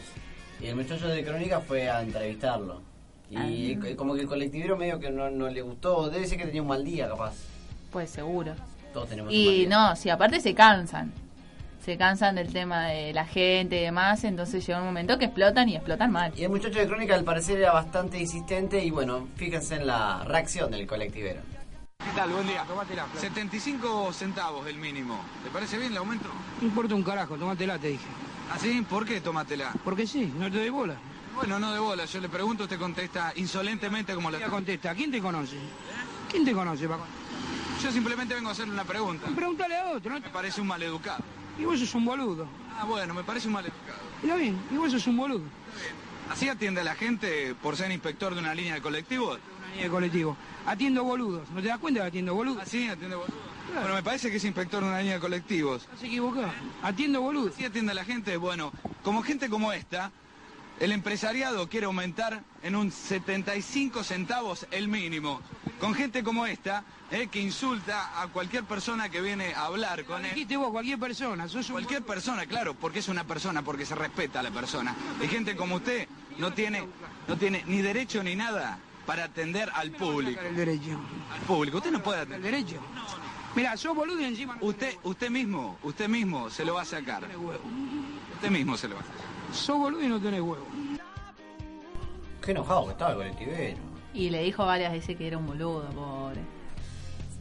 Y 0.61 0.67
el 0.67 0.75
muchacho 0.77 1.07
de 1.09 1.23
Crónica 1.25 1.59
fue 1.59 1.89
a 1.89 2.01
entrevistarlo. 2.01 2.81
Y 3.29 3.75
Ah. 3.75 3.95
como 3.97 4.15
que 4.15 4.21
el 4.21 4.27
colectivero 4.27 4.75
medio 4.77 4.97
que 4.99 5.09
no, 5.11 5.29
no 5.29 5.49
le 5.49 5.61
gustó. 5.61 6.09
Debe 6.09 6.25
ser 6.25 6.37
que 6.37 6.45
tenía 6.45 6.61
un 6.61 6.69
mal 6.69 6.83
día, 6.85 7.07
capaz. 7.09 7.33
Pues 7.91 8.09
seguro. 8.09 8.55
Todos 8.93 9.09
tenemos 9.09 9.31
un 9.33 9.37
mal 9.45 9.53
Y 9.55 9.67
no, 9.67 9.95
sí, 9.97 10.09
aparte 10.09 10.39
se 10.39 10.55
cansan. 10.55 11.11
Se 11.83 11.97
cansan 11.97 12.35
del 12.35 12.51
tema 12.51 12.87
de 12.87 13.13
la 13.13 13.25
gente 13.25 13.79
y 13.79 13.83
demás. 13.83 14.23
Entonces 14.23 14.65
llega 14.65 14.79
un 14.79 14.85
momento 14.85 15.17
que 15.17 15.25
explotan 15.25 15.69
y 15.69 15.75
explotan 15.75 16.11
mal. 16.11 16.33
Y 16.35 16.43
el 16.43 16.49
muchacho 16.49 16.79
de 16.79 16.87
Crónica 16.87 17.15
al 17.15 17.23
parecer 17.23 17.59
era 17.59 17.71
bastante 17.71 18.19
insistente. 18.19 18.83
Y 18.83 18.91
bueno, 18.91 19.27
fíjense 19.35 19.75
en 19.75 19.87
la 19.87 20.23
reacción 20.25 20.71
del 20.71 20.85
colectivero. 20.85 21.41
¿Qué 21.97 22.11
tal? 22.15 22.29
Buen 22.29 22.47
día. 22.47 22.65
75 23.17 24.13
centavos 24.13 24.67
el 24.67 24.77
mínimo. 24.77 25.19
¿Te 25.43 25.49
parece 25.49 25.77
bien 25.77 25.91
el 25.91 25.97
aumento? 25.97 26.29
No 26.61 26.67
importa 26.67 26.95
un 26.95 27.03
carajo, 27.03 27.35
tómatela, 27.35 27.77
te 27.77 27.89
dije. 27.89 28.05
¿Ah, 28.51 28.57
sí? 28.59 28.85
¿Por 28.89 29.05
qué 29.05 29.21
tómatela? 29.21 29.71
Porque 29.83 30.07
sí, 30.07 30.33
no 30.37 30.49
te 30.49 30.57
doy 30.57 30.69
bola. 30.69 30.95
Bueno, 31.35 31.59
no 31.59 31.71
de 31.71 31.79
bola. 31.79 32.05
Yo 32.05 32.19
le 32.19 32.29
pregunto, 32.29 32.63
usted 32.63 32.79
contesta 32.79 33.31
insolentemente 33.35 34.13
como 34.13 34.31
la... 34.31 34.39
Ya 34.39 34.47
contesta, 34.47 34.93
¿quién 34.95 35.11
te 35.11 35.21
conoce? 35.21 35.57
¿Quién 36.29 36.45
te 36.45 36.53
conoce, 36.53 36.87
Paco? 36.87 37.05
Yo 37.81 37.91
simplemente 37.91 38.33
vengo 38.33 38.49
a 38.49 38.51
hacerle 38.51 38.73
una 38.73 38.83
pregunta. 38.83 39.27
Pregúntale 39.33 39.77
a 39.77 39.89
otro, 39.91 40.11
¿no? 40.11 40.19
Me 40.19 40.29
parece 40.29 40.59
un 40.61 40.67
maleducado. 40.67 41.23
Y 41.59 41.65
vos 41.65 41.79
sos 41.79 41.93
un 41.95 42.05
boludo. 42.05 42.47
Ah, 42.79 42.85
bueno, 42.85 43.13
me 43.13 43.23
parece 43.23 43.47
un 43.47 43.53
maleducado. 43.53 43.99
Mira 44.23 44.35
bien, 44.35 44.57
y 44.71 44.77
vos 44.77 44.91
sos 44.91 45.05
un 45.07 45.17
boludo. 45.17 45.43
¿Así 46.29 46.47
atiende 46.47 46.81
a 46.81 46.83
la 46.83 46.95
gente 46.95 47.55
por 47.61 47.75
ser 47.75 47.91
inspector 47.91 48.33
de 48.33 48.39
una 48.39 48.53
línea 48.53 48.75
de 48.75 48.81
colectivos? 48.81 49.39
Una 49.57 49.69
línea 49.69 49.83
de 49.85 49.89
colectivo. 49.89 50.37
Atiendo 50.65 51.03
boludos. 51.03 51.49
¿No 51.49 51.61
te 51.61 51.67
das 51.67 51.79
cuenta 51.79 52.01
que 52.01 52.07
atiendo 52.07 52.33
boludos? 52.35 52.63
¿Ah, 52.63 52.65
sí? 52.65 52.87
¿Atiende 52.87 53.15
boludo? 53.15 53.49
Bueno, 53.73 53.95
me 53.95 54.03
parece 54.03 54.31
que 54.31 54.37
es 54.37 54.43
inspector 54.43 54.81
de 54.83 54.89
una 54.89 54.99
línea 54.99 55.15
de 55.15 55.19
colectivos. 55.19 55.83
Estás 55.83 56.03
equivocado. 56.03 56.51
Atiendo 56.81 57.21
boludos. 57.21 57.53
¿Así 57.53 57.65
atiende 57.65 57.91
a 57.91 57.95
la 57.95 58.05
gente? 58.05 58.37
Bueno, 58.37 58.71
como 59.03 59.21
gente 59.21 59.49
como 59.49 59.73
esta, 59.73 60.11
el 60.79 60.91
empresariado 60.91 61.67
quiere 61.67 61.85
aumentar 61.85 62.43
en 62.63 62.75
un 62.75 62.91
75 62.91 64.03
centavos 64.03 64.65
el 64.71 64.87
mínimo. 64.87 65.41
Con 65.79 65.93
gente 65.93 66.23
como 66.23 66.45
esta, 66.45 66.83
eh, 67.11 67.27
que 67.27 67.39
insulta 67.39 68.21
a 68.21 68.27
cualquier 68.27 68.63
persona 68.65 69.09
que 69.09 69.21
viene 69.21 69.53
a 69.53 69.65
hablar 69.65 70.03
con 70.05 70.23
él. 70.25 70.31
Dijiste 70.33 70.57
vos, 70.57 70.71
cualquier 70.71 70.99
persona. 70.99 71.47
Sos 71.47 71.67
un 71.69 71.73
Cualquier 71.73 72.03
persona, 72.03 72.45
claro, 72.45 72.73
porque 72.75 72.99
es 72.99 73.07
una 73.07 73.23
persona, 73.23 73.61
porque 73.61 73.85
se 73.85 73.95
respeta 73.95 74.39
a 74.39 74.43
la 74.43 74.51
persona. 74.51 74.95
Y 75.23 75.27
gente 75.27 75.55
como 75.55 75.75
usted 75.75 76.07
no 76.37 76.53
tiene, 76.53 76.85
no 77.27 77.37
tiene 77.37 77.63
ni 77.67 77.81
derecho 77.81 78.23
ni 78.23 78.35
nada 78.35 78.79
para 79.05 79.25
atender 79.25 79.71
al 79.73 79.91
público. 79.91 80.41
el 80.41 80.55
derecho. 80.55 80.99
Al 81.33 81.41
público. 81.41 81.77
Usted 81.77 81.91
no 81.91 82.03
puede 82.03 82.21
El 82.23 82.27
atender. 82.27 82.51
derecho. 82.51 82.79
Mira, 83.55 83.75
sos 83.77 83.95
boludo 83.95 84.21
y 84.21 84.25
encima 84.25 84.55
no 84.55 84.65
Usted, 84.65 84.95
usted 85.03 85.29
mismo, 85.29 85.77
usted 85.83 86.07
mismo 86.07 86.49
se 86.49 86.63
lo 86.63 86.75
va 86.75 86.83
a 86.83 86.85
sacar. 86.85 87.23
Usted 88.35 88.49
mismo 88.49 88.77
se 88.77 88.87
lo 88.87 88.95
va 88.95 89.01
a 89.01 89.03
sacar. 89.05 89.28
Sos 89.53 89.77
boludo 89.77 90.03
y 90.03 90.07
no 90.07 90.19
tenés 90.19 90.41
huevo. 90.41 90.65
Qué 92.43 92.51
enojado 92.51 92.85
que 92.85 92.91
estaba 92.91 93.11
el 93.11 93.17
colectivero. 93.17 93.77
Y 94.13 94.29
le 94.29 94.43
dijo 94.43 94.65
varias 94.65 94.91
veces 94.91 95.15
que 95.17 95.27
era 95.27 95.37
un 95.37 95.45
boludo, 95.47 95.87
pobre. 95.89 96.41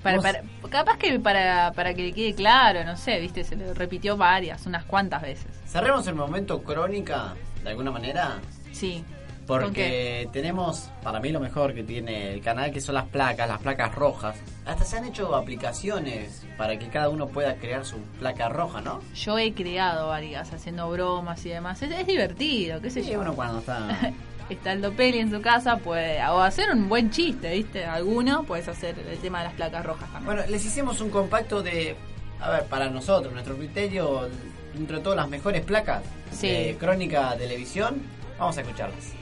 Para, 0.03 0.21
para- 0.21 0.43
capaz 0.71 0.97
que 0.99 1.19
para, 1.19 1.73
para 1.73 1.93
que 1.95 2.03
le 2.03 2.13
quede 2.13 2.35
claro, 2.35 2.85
no 2.85 2.97
sé, 2.97 3.19
viste, 3.21 3.43
se 3.45 3.57
lo 3.57 3.75
repitió 3.75 4.17
varias, 4.17 4.65
unas 4.67 4.85
cuantas 4.85 5.23
veces. 5.23 5.47
Cerremos 5.67 6.07
el 6.07 6.15
momento 6.15 6.63
crónica, 6.63 7.35
de 7.65 7.71
alguna 7.71 7.91
manera. 7.91 8.39
Sí. 8.73 9.03
¿Con 9.47 9.61
Porque 9.63 10.29
tenemos, 10.33 10.91
para 11.03 11.21
mí, 11.21 11.31
lo 11.33 11.41
mejor 11.41 11.75
que 11.75 11.83
tiene 11.83 12.35
el 12.35 12.41
canal, 12.43 12.71
que 12.71 12.81
son 12.83 12.95
las 12.95 13.07
placas, 13.07 13.49
las 13.49 13.61
placas 13.61 13.95
rojas. 13.95 14.37
Hasta 14.69 14.85
se 14.85 14.99
han 14.99 15.07
hecho 15.07 15.35
aplicaciones 15.35 16.43
para 16.59 16.79
que 16.79 16.89
cada 16.89 17.09
uno 17.09 17.27
pueda 17.29 17.55
crear 17.57 17.87
su 17.87 17.97
placa 18.19 18.51
roja, 18.51 18.83
¿no? 18.83 19.01
Yo 19.15 19.39
he 19.39 19.55
creado 19.55 20.09
varias, 20.09 20.53
haciendo 20.53 20.91
bromas 20.91 21.45
y 21.47 21.49
demás. 21.49 21.81
Es, 21.83 21.91
es 21.91 22.07
divertido, 22.07 22.79
qué 22.83 22.91
sé 22.91 23.03
Sí, 23.03 23.13
yo. 23.13 23.21
uno 23.21 23.35
cuando 23.35 23.59
está... 23.61 24.13
Está 24.49 24.73
el 24.73 24.81
Dopeli 24.81 25.19
en 25.19 25.31
su 25.31 25.43
casa, 25.43 25.77
puede 25.77 26.25
o 26.27 26.41
hacer 26.41 26.71
un 26.71 26.89
buen 26.89 27.11
chiste, 27.11 27.53
¿viste? 27.53 27.85
Alguno 27.85 28.45
puedes 28.45 28.67
hacer 28.67 28.99
el 28.99 29.19
tema 29.19 29.41
de 29.41 29.45
las 29.45 29.53
placas 29.53 29.85
rojas 29.85 30.11
también. 30.11 30.25
Bueno, 30.25 30.43
les 30.51 30.65
hicimos 30.65 31.03
un 31.03 31.11
compacto 31.11 31.63
de, 31.63 31.95
a 32.41 32.49
ver, 32.53 32.65
para 32.65 32.89
nosotros, 32.89 33.31
nuestro 33.35 33.59
criterio, 33.59 34.27
dentro 34.73 34.97
de 34.97 35.03
todas 35.03 35.19
las 35.19 35.29
mejores 35.29 35.63
placas 35.63 36.03
Sí. 36.33 36.49
de 36.49 36.77
Crónica 36.81 37.37
Televisión. 37.37 38.01
Vamos 38.39 38.57
a 38.57 38.63
escucharlas. 38.63 39.13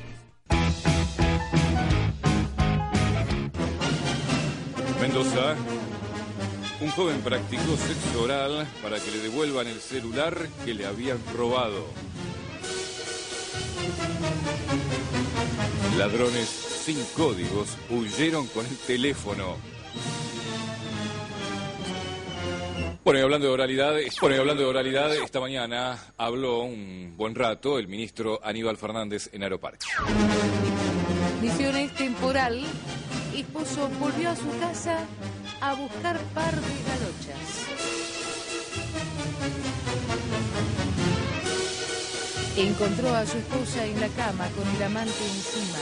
Mendoza. 5.00 5.54
Un 6.80 6.90
joven 6.90 7.20
practicó 7.22 7.76
sexo 7.76 8.22
oral 8.22 8.66
para 8.82 8.98
que 8.98 9.10
le 9.10 9.18
devuelvan 9.18 9.66
el 9.66 9.80
celular 9.80 10.48
que 10.64 10.74
le 10.74 10.86
habían 10.86 11.18
robado. 11.34 11.86
Ladrones 15.96 16.48
sin 16.48 17.02
códigos 17.16 17.76
huyeron 17.90 18.46
con 18.48 18.66
el 18.66 18.76
teléfono. 18.76 19.56
Bueno, 23.04 23.20
y 23.20 23.22
hablando 23.22 23.46
de 23.46 23.52
oralidad, 23.52 23.94
bueno, 24.20 24.40
hablando 24.40 24.62
de 24.64 24.68
oralidad, 24.68 25.14
esta 25.14 25.40
mañana 25.40 25.96
habló 26.16 26.60
un 26.62 27.14
buen 27.16 27.34
rato 27.34 27.78
el 27.78 27.86
ministro 27.86 28.40
Aníbal 28.42 28.76
Fernández 28.76 29.30
en 29.32 29.44
Aeroparque. 29.44 29.86
Misiones 31.40 31.94
temporal. 31.94 32.64
Esposo 33.40 33.90
volvió 34.00 34.30
a 34.30 34.34
su 34.34 34.48
casa 34.58 34.98
a 35.60 35.74
buscar 35.74 36.18
par 36.32 36.54
de 36.54 36.82
galochas. 36.88 37.66
Encontró 42.56 43.14
a 43.14 43.26
su 43.26 43.36
esposa 43.36 43.84
en 43.84 44.00
la 44.00 44.08
cama 44.08 44.48
con 44.56 44.66
el 44.74 44.82
amante 44.82 45.12
encima. 45.12 45.78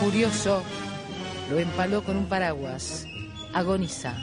Furioso, 0.00 0.62
lo 1.50 1.58
empaló 1.58 2.02
con 2.02 2.16
un 2.16 2.26
paraguas. 2.26 3.04
Agoniza. 3.52 4.14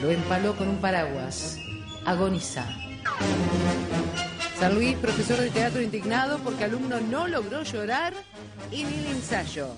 Lo 0.00 0.10
empaló 0.10 0.56
con 0.56 0.68
un 0.68 0.78
paraguas. 0.78 1.58
Agoniza. 2.06 2.66
San 4.58 4.74
Luis, 4.74 4.96
profesor 4.96 5.38
de 5.38 5.50
teatro 5.50 5.82
indignado 5.82 6.38
porque 6.38 6.64
alumno 6.64 6.98
no 7.00 7.28
logró 7.28 7.62
llorar 7.62 8.14
en 8.72 8.86
el 8.86 9.06
ensayo. 9.06 9.68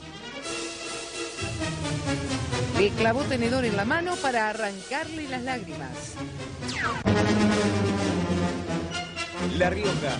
Le 2.78 2.90
clavó 2.90 3.22
tenedor 3.24 3.64
en 3.64 3.76
la 3.76 3.84
mano 3.84 4.14
para 4.16 4.50
arrancarle 4.50 5.28
las 5.28 5.42
lágrimas. 5.42 6.14
La 9.56 9.70
Rioja. 9.70 10.18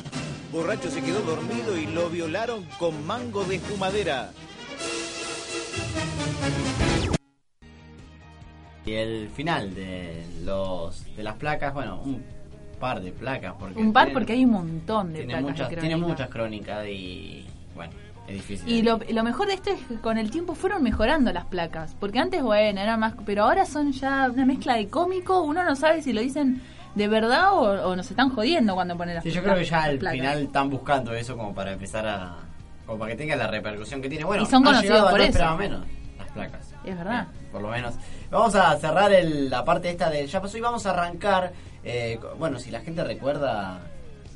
Borracho 0.53 0.91
se 0.91 1.03
quedó 1.03 1.21
dormido 1.21 1.77
y 1.77 1.87
lo 1.87 2.09
violaron 2.09 2.65
con 2.79 3.07
mango 3.07 3.45
de 3.45 3.59
fumadera. 3.61 4.31
Y 8.87 8.93
el 8.95 9.29
final 9.29 9.75
de 9.75 10.25
los 10.45 11.05
de 11.15 11.23
las 11.23 11.35
placas, 11.37 11.75
bueno, 11.75 12.01
un 12.03 12.25
par 12.81 13.03
de 13.03 13.13
placas. 13.13 13.55
Porque 13.59 13.79
un 13.79 13.93
par 13.93 14.05
tienen- 14.07 14.15
porque 14.15 14.33
hay 14.33 14.45
un 14.47 14.51
montón 14.53 15.09
de 15.13 15.19
tiene 15.19 15.35
placas 15.35 15.51
muchas, 15.51 15.69
de 15.71 15.77
tiene 15.77 15.97
muchas 15.97 16.29
crónicas 16.31 16.87
y 16.89 17.47
bueno, 17.75 17.93
es 18.29 18.35
difícil. 18.35 18.69
Y 18.69 18.83
lo, 18.83 19.01
lo 19.11 19.23
mejor 19.25 19.47
de 19.49 19.55
esto 19.55 19.71
es 19.71 19.81
que 19.87 19.95
con 19.97 20.19
el 20.19 20.31
tiempo 20.31 20.55
fueron 20.55 20.83
mejorando 20.83 21.33
las 21.33 21.47
placas. 21.47 21.97
Porque 21.99 22.19
antes, 22.19 22.43
bueno, 22.43 22.81
era 22.81 22.97
más. 22.97 23.15
Pero 23.27 23.45
ahora 23.45 23.65
son 23.67 23.93
ya 23.93 24.31
una 24.33 24.45
mezcla 24.45 24.75
de 24.77 24.89
cómico. 24.89 25.43
Uno 25.43 25.65
no 25.65 25.75
sabe 25.77 26.03
si 26.03 26.13
lo 26.13 26.21
dicen 26.21 26.61
de 26.95 27.09
verdad 27.09 27.53
o, 27.53 27.89
o 27.89 27.97
nos 27.97 28.11
están 28.11 28.31
jodiendo 28.31 28.75
cuando 28.75 28.97
ponen 28.97 29.15
las 29.15 29.25
Sí, 29.25 29.31
yo 29.31 29.43
creo 29.43 29.55
que 29.57 29.65
ya 29.65 29.83
al 29.85 29.99
placas. 29.99 30.19
final 30.19 30.43
están 30.43 30.69
buscando 30.71 31.13
eso 31.15 31.37
como 31.37 31.55
para 31.55 31.73
empezar 31.73 32.07
a. 32.07 32.37
como 32.87 32.99
para 32.99 33.13
que 33.13 33.17
tenga 33.19 33.37
la 33.37 33.47
repercusión 33.47 34.03
que 34.03 34.09
tiene. 34.09 34.25
Bueno, 34.25 34.43
Y 34.43 34.47
son 34.47 34.63
conocidos 34.65 35.01
a 35.01 35.11
por 35.11 35.21
eso. 35.21 35.57
menos 35.57 35.87
las 36.19 36.29
placas. 36.33 36.73
Es 36.85 36.97
verdad. 36.97 37.27
por 37.53 37.63
lo 37.63 37.69
menos. 37.69 37.95
Vamos 38.31 38.55
a 38.55 38.77
cerrar 38.79 39.13
el- 39.13 39.49
la 39.51 39.65
parte 39.65 39.91
esta 39.91 40.11
del 40.11 40.27
ya 40.27 40.41
pasó 40.41 40.57
y 40.59 40.61
vamos 40.61 40.85
a 40.87 40.91
arrancar. 40.91 41.53
eh, 41.85 42.19
bueno, 42.39 42.59
si 42.59 42.71
la 42.71 42.81
gente 42.81 43.03
recuerda 43.05 43.81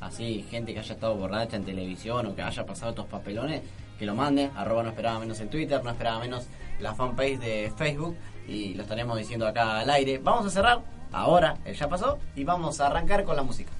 así, 0.01 0.45
gente 0.49 0.73
que 0.73 0.79
haya 0.79 0.93
estado 0.95 1.15
borracha 1.15 1.55
en 1.57 1.63
televisión 1.65 2.25
o 2.27 2.35
que 2.35 2.41
haya 2.41 2.65
pasado 2.65 2.89
estos 2.91 3.05
papelones, 3.05 3.61
que 3.97 4.05
lo 4.05 4.15
mande. 4.15 4.49
Arroba 4.55 4.83
no 4.83 4.89
esperaba 4.89 5.19
menos 5.19 5.39
en 5.39 5.49
Twitter, 5.49 5.83
no 5.83 5.91
esperaba 5.91 6.19
menos 6.19 6.47
la 6.79 6.93
fanpage 6.93 7.39
de 7.39 7.73
Facebook 7.75 8.15
y 8.47 8.73
lo 8.73 8.83
estaremos 8.83 9.17
diciendo 9.17 9.47
acá 9.47 9.79
al 9.79 9.89
aire. 9.89 10.19
Vamos 10.19 10.45
a 10.45 10.49
cerrar 10.49 10.81
ahora, 11.11 11.57
el 11.65 11.75
ya 11.75 11.87
pasó, 11.87 12.19
y 12.35 12.43
vamos 12.43 12.79
a 12.81 12.87
arrancar 12.87 13.23
con 13.23 13.35
la 13.35 13.43
música. 13.43 13.71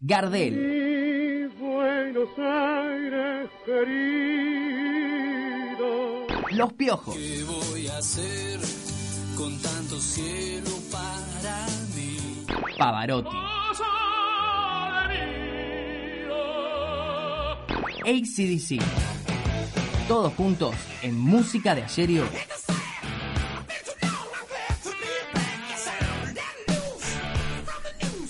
Gardel, 0.00 1.50
Buenos 1.58 2.28
Aires 2.38 3.50
querido. 3.66 5.08
Los 6.52 6.72
Piojos, 6.74 7.16
¿Qué 7.16 7.44
voy 7.44 7.88
a 7.88 7.98
hacer 7.98 8.60
con 9.36 9.58
tanto 9.60 9.96
cielo 9.96 10.70
para 10.90 11.66
mí? 11.94 12.46
Pavarotti, 12.78 13.36
ACDC. 18.06 19.17
Todos 20.08 20.32
juntos 20.32 20.74
en 21.02 21.20
música 21.20 21.74
de 21.74 21.82
ayer 21.82 22.08
y 22.08 22.18
hoy. 22.20 22.28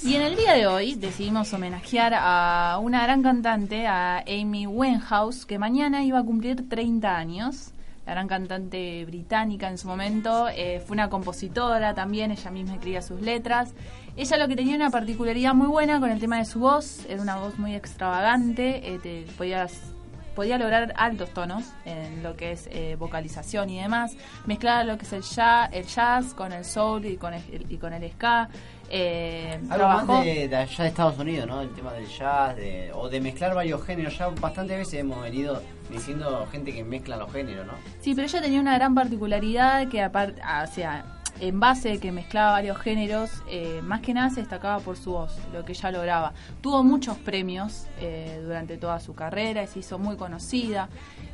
Y 0.02 0.16
en 0.16 0.22
el 0.22 0.34
día 0.34 0.54
de 0.54 0.66
hoy 0.66 0.96
decidimos 0.96 1.52
homenajear 1.52 2.14
a 2.16 2.80
una 2.82 3.04
gran 3.04 3.22
cantante, 3.22 3.86
a 3.86 4.24
Amy 4.26 4.66
Winehouse, 4.66 5.46
que 5.46 5.60
mañana 5.60 6.02
iba 6.02 6.18
a 6.18 6.24
cumplir 6.24 6.68
30 6.68 7.16
años. 7.16 7.70
La 8.04 8.14
gran 8.14 8.26
cantante 8.26 9.04
británica 9.04 9.68
en 9.68 9.78
su 9.78 9.86
momento, 9.86 10.48
eh, 10.48 10.82
fue 10.84 10.94
una 10.94 11.08
compositora 11.08 11.94
también, 11.94 12.32
ella 12.32 12.50
misma 12.50 12.74
escribía 12.74 13.02
sus 13.02 13.20
letras. 13.20 13.72
Ella 14.16 14.36
lo 14.36 14.48
que 14.48 14.56
tenía 14.56 14.74
una 14.74 14.90
particularidad 14.90 15.54
muy 15.54 15.68
buena 15.68 16.00
con 16.00 16.10
el 16.10 16.18
tema 16.18 16.38
de 16.38 16.44
su 16.44 16.58
voz, 16.58 17.06
era 17.08 17.22
una 17.22 17.36
voz 17.36 17.56
muy 17.56 17.76
extravagante, 17.76 18.94
eh, 18.94 18.98
te 19.00 19.26
podías 19.36 19.92
podía 20.38 20.56
lograr 20.56 20.94
altos 20.96 21.30
tonos 21.30 21.64
en 21.84 22.22
lo 22.22 22.36
que 22.36 22.52
es 22.52 22.68
eh, 22.70 22.94
vocalización 22.96 23.68
y 23.70 23.80
demás, 23.80 24.16
mezclar 24.46 24.86
lo 24.86 24.96
que 24.96 25.04
es 25.04 25.12
el 25.12 25.22
jazz, 25.22 25.68
el 25.72 25.84
jazz 25.84 26.32
con 26.32 26.52
el 26.52 26.64
soul 26.64 27.04
y 27.06 27.16
con 27.16 27.34
el, 27.34 27.42
y 27.68 27.76
con 27.76 27.92
el 27.92 28.08
ska. 28.12 28.48
Eh, 28.88 29.58
Algo 29.64 29.74
trabajó- 29.74 30.12
más 30.14 30.24
de, 30.24 30.46
de 30.46 30.56
allá 30.56 30.82
de 30.84 30.88
Estados 30.90 31.18
Unidos, 31.18 31.48
¿no? 31.48 31.60
El 31.60 31.70
tema 31.70 31.92
del 31.92 32.06
jazz, 32.06 32.54
de- 32.54 32.92
o 32.94 33.08
de 33.08 33.20
mezclar 33.20 33.52
varios 33.52 33.84
géneros. 33.84 34.16
Ya 34.16 34.28
bastantes 34.28 34.78
veces 34.78 34.94
hemos 35.00 35.20
venido 35.20 35.60
diciendo 35.90 36.46
gente 36.52 36.72
que 36.72 36.84
mezcla 36.84 37.16
los 37.16 37.32
géneros, 37.32 37.66
¿no? 37.66 37.72
Sí, 38.00 38.14
pero 38.14 38.28
ella 38.28 38.40
tenía 38.40 38.60
una 38.60 38.74
gran 38.78 38.94
particularidad 38.94 39.88
que 39.88 40.00
aparte, 40.04 40.40
o 40.40 40.66
sea, 40.72 41.04
en 41.40 41.60
base 41.60 41.90
de 41.90 41.98
que 42.00 42.12
mezclaba 42.12 42.52
varios 42.52 42.78
géneros, 42.78 43.30
eh, 43.48 43.80
más 43.82 44.00
que 44.00 44.14
nada 44.14 44.30
se 44.30 44.40
destacaba 44.40 44.80
por 44.80 44.96
su 44.96 45.12
voz, 45.12 45.36
lo 45.52 45.64
que 45.64 45.72
ella 45.72 45.90
lograba. 45.90 46.32
Tuvo 46.60 46.82
muchos 46.82 47.16
premios 47.18 47.86
eh, 48.00 48.40
durante 48.44 48.76
toda 48.76 49.00
su 49.00 49.14
carrera 49.14 49.66
se 49.66 49.80
hizo 49.80 49.98
muy 49.98 50.16
conocida. 50.16 50.88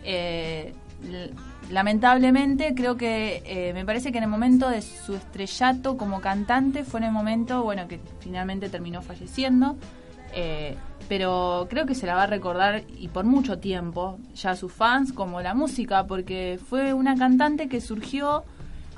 Eh, 0.04 0.74
lamentablemente 1.70 2.74
creo 2.74 2.96
que 2.96 3.42
eh, 3.44 3.72
me 3.72 3.84
parece 3.84 4.12
que 4.12 4.18
en 4.18 4.24
el 4.24 4.30
momento 4.30 4.68
de 4.68 4.82
su 4.82 5.14
estrellato 5.14 5.96
como 5.96 6.20
cantante 6.20 6.84
fue 6.84 7.00
en 7.00 7.04
el 7.04 7.12
momento, 7.12 7.62
bueno, 7.62 7.88
que 7.88 8.00
finalmente 8.20 8.68
terminó 8.68 9.02
falleciendo. 9.02 9.76
Pero 11.08 11.66
creo 11.70 11.86
que 11.86 11.94
se 11.94 12.06
la 12.06 12.14
va 12.14 12.24
a 12.24 12.26
recordar 12.26 12.82
y 12.98 13.08
por 13.08 13.24
mucho 13.24 13.58
tiempo, 13.58 14.18
ya 14.34 14.56
sus 14.56 14.72
fans, 14.72 15.12
como 15.12 15.40
la 15.42 15.54
música, 15.54 16.06
porque 16.06 16.58
fue 16.68 16.92
una 16.94 17.14
cantante 17.14 17.68
que 17.68 17.80
surgió 17.80 18.42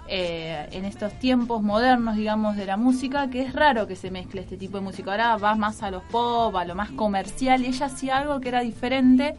eh, 0.09 0.69
en 0.73 0.85
estos 0.85 1.13
tiempos 1.19 1.63
modernos, 1.63 2.17
digamos, 2.17 2.57
de 2.57 2.67
la 2.67 2.77
música, 2.77 3.29
que 3.29 3.43
es 3.43 3.53
raro 3.53 3.87
que 3.87 3.97
se 3.97 4.11
mezcle 4.11 4.41
este 4.41 4.57
tipo 4.57 4.79
de 4.79 4.85
música. 4.85 5.11
Ahora 5.11 5.37
va 5.37 5.55
más 5.55 5.83
a 5.83 5.91
los 5.91 6.03
pop, 6.05 6.55
a 6.57 6.65
lo 6.65 6.75
más 6.75 6.91
comercial, 6.93 7.63
y 7.63 7.67
ella 7.67 7.87
hacía 7.87 8.19
algo 8.19 8.41
que 8.41 8.49
era 8.49 8.61
diferente 8.61 9.37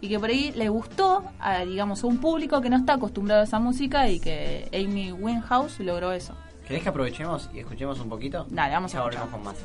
y 0.00 0.08
que 0.08 0.18
por 0.18 0.30
ahí 0.30 0.52
le 0.56 0.68
gustó, 0.68 1.24
a, 1.38 1.64
digamos, 1.64 2.02
a 2.04 2.06
un 2.06 2.18
público 2.18 2.60
que 2.60 2.70
no 2.70 2.76
está 2.76 2.94
acostumbrado 2.94 3.42
a 3.42 3.44
esa 3.44 3.58
música 3.58 4.08
y 4.08 4.20
que 4.20 4.68
Amy 4.72 5.12
Winehouse 5.12 5.80
logró 5.80 6.12
eso. 6.12 6.34
¿Querés 6.66 6.82
que 6.82 6.88
aprovechemos 6.88 7.48
y 7.54 7.60
escuchemos 7.60 8.00
un 8.00 8.08
poquito? 8.08 8.46
Dale, 8.50 8.74
vamos 8.74 8.92
ya 8.92 9.00
a 9.00 9.02
volvemos 9.02 9.28
con 9.28 9.44
más. 9.44 9.56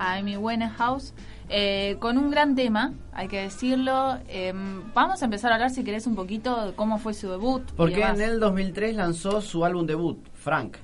A 0.00 0.14
Amy 0.14 0.36
Winehouse 0.38 1.12
eh, 1.50 1.96
con 2.00 2.16
un 2.16 2.30
gran 2.30 2.54
tema, 2.54 2.94
hay 3.12 3.28
que 3.28 3.42
decirlo. 3.42 4.16
Eh, 4.28 4.52
vamos 4.94 5.20
a 5.20 5.24
empezar 5.26 5.52
a 5.52 5.56
hablar, 5.56 5.70
si 5.70 5.84
querés, 5.84 6.06
un 6.06 6.14
poquito 6.14 6.66
de 6.66 6.72
cómo 6.74 6.98
fue 6.98 7.12
su 7.12 7.28
debut. 7.28 7.62
Porque 7.76 8.02
en 8.02 8.20
el 8.20 8.40
2003 8.40 8.94
lanzó 8.96 9.40
su 9.42 9.64
álbum 9.64 9.84
debut, 9.86 10.18
Frank, 10.32 10.76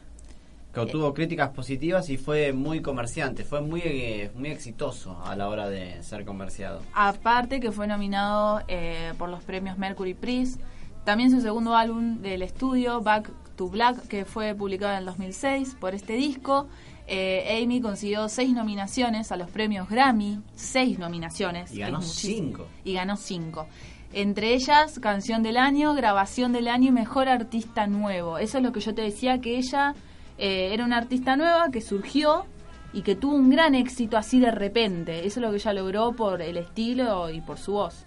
que 0.75 0.81
Eh. 0.81 0.83
obtuvo 0.83 1.15
críticas 1.15 1.51
positivas 1.51 2.11
y 2.11 2.17
fue 2.19 2.53
muy 2.53 2.83
comerciante, 2.83 3.45
fue 3.45 3.61
muy, 3.63 3.81
eh, 3.85 4.31
muy 4.35 4.51
exitoso 4.51 5.17
a 5.25 5.35
la 5.37 5.49
hora 5.49 5.69
de 5.69 6.03
ser 6.03 6.25
comerciado. 6.25 6.83
Aparte 6.95 7.61
que 7.61 7.71
fue 7.73 7.87
nominado 7.87 8.61
eh, 8.69 9.15
por 9.19 9.29
los 9.29 9.43
premios 9.45 9.79
Mercury 9.79 10.15
Prize. 10.15 10.59
También 11.05 11.31
su 11.31 11.41
segundo 11.41 11.77
álbum 11.77 12.21
del 12.21 12.43
estudio, 12.43 13.01
Back 13.01 13.31
to 13.55 13.69
Black, 13.69 14.09
que 14.09 14.25
fue 14.25 14.55
publicado 14.57 14.93
en 14.93 14.99
el 14.99 15.05
2006 15.07 15.77
por 15.79 15.95
este 15.95 16.15
disco. 16.15 16.67
Eh, 17.07 17.61
Amy 17.63 17.81
consiguió 17.81 18.29
seis 18.29 18.53
nominaciones 18.53 19.31
a 19.33 19.37
los 19.37 19.51
premios 19.51 19.89
Grammy, 19.89 20.41
seis 20.55 20.99
nominaciones. 20.99 21.73
Y 21.73 21.79
ganó 21.79 22.03
cinco. 22.03 22.67
Y 22.85 22.95
ganó 22.95 23.17
cinco. 23.17 23.67
Entre 24.13 24.55
ellas, 24.55 24.99
Canción 25.01 25.43
del 25.43 25.57
Año, 25.57 25.95
Grabación 25.95 26.53
del 26.53 26.69
Año 26.69 26.89
y 26.89 26.93
Mejor 26.93 27.29
Artista 27.29 27.87
Nuevo. 27.87 28.39
Eso 28.39 28.59
es 28.59 28.65
lo 28.65 28.73
que 28.73 28.81
yo 28.81 28.95
te 28.95 29.03
decía, 29.03 29.41
que 29.41 29.59
ella 29.59 29.95
eh, 30.39 30.71
era 30.73 30.85
una 30.85 30.97
artista 30.99 31.37
nueva 31.37 31.71
que 31.71 31.81
surgió 31.81 32.47
y 32.93 33.03
que 33.03 33.15
tuvo 33.17 33.35
un 33.35 33.51
gran 33.51 33.75
éxito 33.75 34.17
así 34.17 34.41
de 34.41 34.51
repente. 34.53 35.27
Eso 35.27 35.41
es 35.41 35.45
lo 35.45 35.51
que 35.51 35.57
ella 35.57 35.73
logró 35.75 36.13
por 36.13 36.41
el 36.41 36.57
estilo 36.57 37.29
y 37.31 37.41
por 37.41 37.59
su 37.59 37.73
voz. 37.73 38.05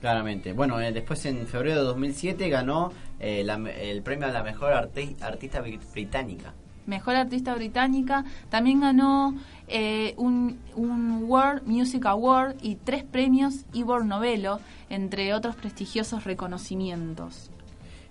Claramente. 0.00 0.52
Bueno, 0.52 0.80
eh, 0.80 0.92
después 0.92 1.24
en 1.26 1.46
febrero 1.46 1.76
de 1.78 1.82
2007 1.84 2.48
ganó 2.48 2.92
eh, 3.20 3.42
la- 3.44 3.54
el 3.70 4.02
premio 4.02 4.26
a 4.26 4.32
la 4.32 4.42
mejor 4.42 4.72
arti- 4.72 5.16
artista 5.22 5.62
brit- 5.62 5.80
británica. 5.92 6.52
Mejor 6.86 7.16
artista 7.16 7.54
británica. 7.54 8.24
También 8.50 8.80
ganó 8.80 9.34
eh, 9.68 10.14
un, 10.16 10.58
World 10.76 11.66
Music 11.66 12.04
Award 12.06 12.56
y 12.62 12.76
tres 12.76 13.04
premios 13.04 13.64
Ivor 13.72 14.04
Novello, 14.04 14.60
entre 14.90 15.32
otros 15.34 15.56
prestigiosos 15.56 16.24
reconocimientos. 16.24 17.50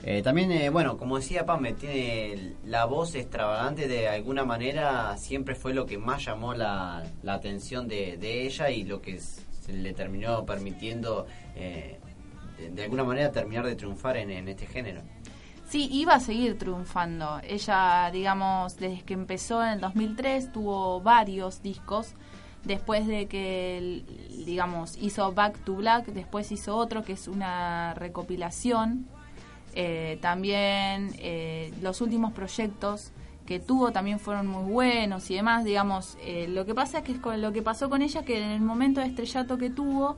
Eh, 0.05 0.21
también, 0.21 0.51
eh, 0.51 0.69
bueno, 0.69 0.97
como 0.97 1.17
decía 1.17 1.45
Pame, 1.45 1.73
tiene 1.73 2.55
la 2.65 2.83
voz 2.83 3.15
extravagante 3.15 3.87
de 3.87 4.09
alguna 4.09 4.43
manera, 4.43 5.15
siempre 5.17 5.55
fue 5.55 5.73
lo 5.73 5.85
que 5.85 5.97
más 5.97 6.25
llamó 6.25 6.53
la, 6.53 7.03
la 7.21 7.35
atención 7.35 7.87
de, 7.87 8.17
ella 8.45 8.69
y 8.69 8.83
lo 8.83 9.01
que 9.01 9.19
se 9.19 9.71
le 9.71 9.93
terminó 9.93 10.45
permitiendo, 10.45 11.25
eh, 11.55 11.99
de, 12.57 12.71
de 12.71 12.83
alguna 12.83 13.05
manera, 13.05 13.31
terminar 13.31 13.65
de 13.65 13.77
triunfar 13.77 14.17
en 14.17 14.49
este 14.49 14.65
género. 14.65 15.01
Sí, 15.73 15.89
iba 15.91 16.13
a 16.13 16.19
seguir 16.19 16.55
triunfando. 16.59 17.41
Ella, 17.41 18.11
digamos, 18.13 18.77
desde 18.77 19.01
que 19.01 19.15
empezó 19.15 19.63
en 19.63 19.69
el 19.69 19.81
2003, 19.81 20.51
tuvo 20.51 21.01
varios 21.01 21.63
discos. 21.63 22.13
Después 22.63 23.07
de 23.07 23.25
que, 23.25 24.03
digamos, 24.45 24.95
hizo 25.01 25.31
Back 25.31 25.57
to 25.65 25.73
Black, 25.73 26.05
después 26.05 26.51
hizo 26.51 26.75
otro 26.77 27.03
que 27.03 27.13
es 27.13 27.27
una 27.27 27.95
recopilación. 27.95 29.07
Eh, 29.73 30.19
también 30.21 31.09
eh, 31.17 31.73
los 31.81 32.01
últimos 32.01 32.33
proyectos 32.33 33.11
que 33.47 33.59
tuvo 33.59 33.91
también 33.91 34.19
fueron 34.19 34.45
muy 34.45 34.71
buenos 34.71 35.31
y 35.31 35.33
demás. 35.37 35.63
Digamos, 35.63 36.19
eh, 36.21 36.45
lo 36.49 36.67
que 36.67 36.75
pasa 36.75 36.99
es 36.99 37.03
que 37.03 37.13
es 37.13 37.17
con, 37.17 37.41
lo 37.41 37.51
que 37.51 37.63
pasó 37.63 37.89
con 37.89 38.03
ella 38.03 38.23
que 38.23 38.37
en 38.37 38.51
el 38.51 38.61
momento 38.61 39.01
de 39.01 39.07
estrellato 39.07 39.57
que 39.57 39.71
tuvo, 39.71 40.17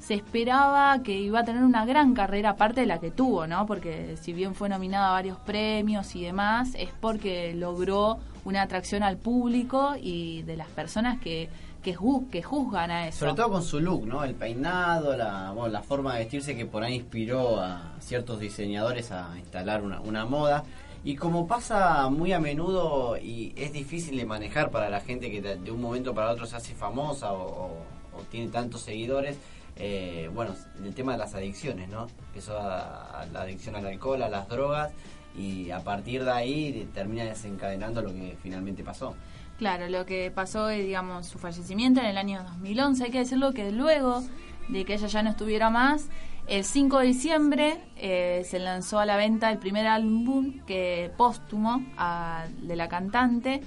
se 0.00 0.14
esperaba 0.14 1.02
que 1.02 1.12
iba 1.20 1.40
a 1.40 1.44
tener 1.44 1.62
una 1.62 1.84
gran 1.84 2.14
carrera 2.14 2.50
aparte 2.50 2.80
de 2.80 2.86
la 2.86 2.98
que 2.98 3.10
tuvo, 3.10 3.46
¿no? 3.46 3.66
Porque 3.66 4.16
si 4.20 4.32
bien 4.32 4.54
fue 4.54 4.68
nominada 4.68 5.10
a 5.10 5.12
varios 5.12 5.38
premios 5.38 6.16
y 6.16 6.22
demás, 6.24 6.70
es 6.74 6.88
porque 7.00 7.54
logró 7.54 8.18
una 8.44 8.62
atracción 8.62 9.02
al 9.02 9.18
público 9.18 9.92
y 10.00 10.42
de 10.42 10.56
las 10.56 10.68
personas 10.68 11.20
que, 11.20 11.50
que, 11.82 11.94
ju- 11.94 12.28
que 12.30 12.42
juzgan 12.42 12.90
a 12.90 13.08
eso. 13.08 13.18
Sobre 13.20 13.34
todo 13.34 13.50
con 13.50 13.62
su 13.62 13.78
look, 13.78 14.06
¿no? 14.06 14.24
El 14.24 14.34
peinado, 14.34 15.14
la, 15.16 15.52
bueno, 15.52 15.68
la 15.68 15.82
forma 15.82 16.14
de 16.14 16.20
vestirse 16.20 16.56
que 16.56 16.64
por 16.64 16.82
ahí 16.82 16.94
inspiró 16.94 17.60
a 17.60 17.92
ciertos 18.00 18.40
diseñadores 18.40 19.12
a 19.12 19.38
instalar 19.38 19.82
una, 19.82 20.00
una 20.00 20.24
moda. 20.24 20.64
Y 21.04 21.16
como 21.16 21.46
pasa 21.46 22.08
muy 22.08 22.32
a 22.32 22.40
menudo 22.40 23.16
y 23.18 23.52
es 23.56 23.72
difícil 23.74 24.16
de 24.16 24.24
manejar 24.24 24.70
para 24.70 24.88
la 24.88 25.00
gente 25.00 25.30
que 25.30 25.40
de, 25.42 25.70
un 25.70 25.80
momento 25.80 26.14
para 26.14 26.30
otro 26.30 26.46
se 26.46 26.56
hace 26.56 26.74
famosa 26.74 27.32
o 27.32 27.70
tiene 28.30 28.48
tantos 28.50 28.82
seguidores, 28.82 29.38
eh, 29.80 30.30
bueno, 30.34 30.54
el 30.84 30.94
tema 30.94 31.12
de 31.12 31.18
las 31.18 31.34
adicciones, 31.34 31.88
¿no? 31.88 32.06
Empezó 32.28 32.52
la 32.54 33.26
adicción 33.34 33.76
al 33.76 33.86
alcohol, 33.86 34.22
a 34.22 34.28
las 34.28 34.48
drogas 34.48 34.92
y 35.36 35.70
a 35.70 35.80
partir 35.80 36.24
de 36.24 36.30
ahí 36.30 36.88
termina 36.92 37.24
desencadenando 37.24 38.02
lo 38.02 38.12
que 38.12 38.36
finalmente 38.42 38.84
pasó. 38.84 39.14
Claro, 39.58 39.88
lo 39.88 40.06
que 40.06 40.30
pasó 40.30 40.70
es, 40.70 40.84
digamos, 40.86 41.26
su 41.26 41.38
fallecimiento 41.38 42.00
en 42.00 42.06
el 42.06 42.18
año 42.18 42.42
2011. 42.42 43.04
Hay 43.04 43.10
que 43.10 43.18
decirlo 43.18 43.52
que 43.52 43.70
luego 43.70 44.22
de 44.68 44.84
que 44.84 44.94
ella 44.94 45.06
ya 45.06 45.22
no 45.22 45.30
estuviera 45.30 45.70
más. 45.70 46.08
El 46.46 46.64
5 46.64 46.98
de 46.98 47.06
diciembre 47.06 47.76
eh, 47.96 48.42
se 48.48 48.58
lanzó 48.58 48.98
a 48.98 49.06
la 49.06 49.16
venta 49.16 49.50
el 49.50 49.58
primer 49.58 49.86
álbum 49.86 50.60
que 50.66 51.12
póstumo 51.16 51.82
de 52.62 52.76
la 52.76 52.88
cantante, 52.88 53.60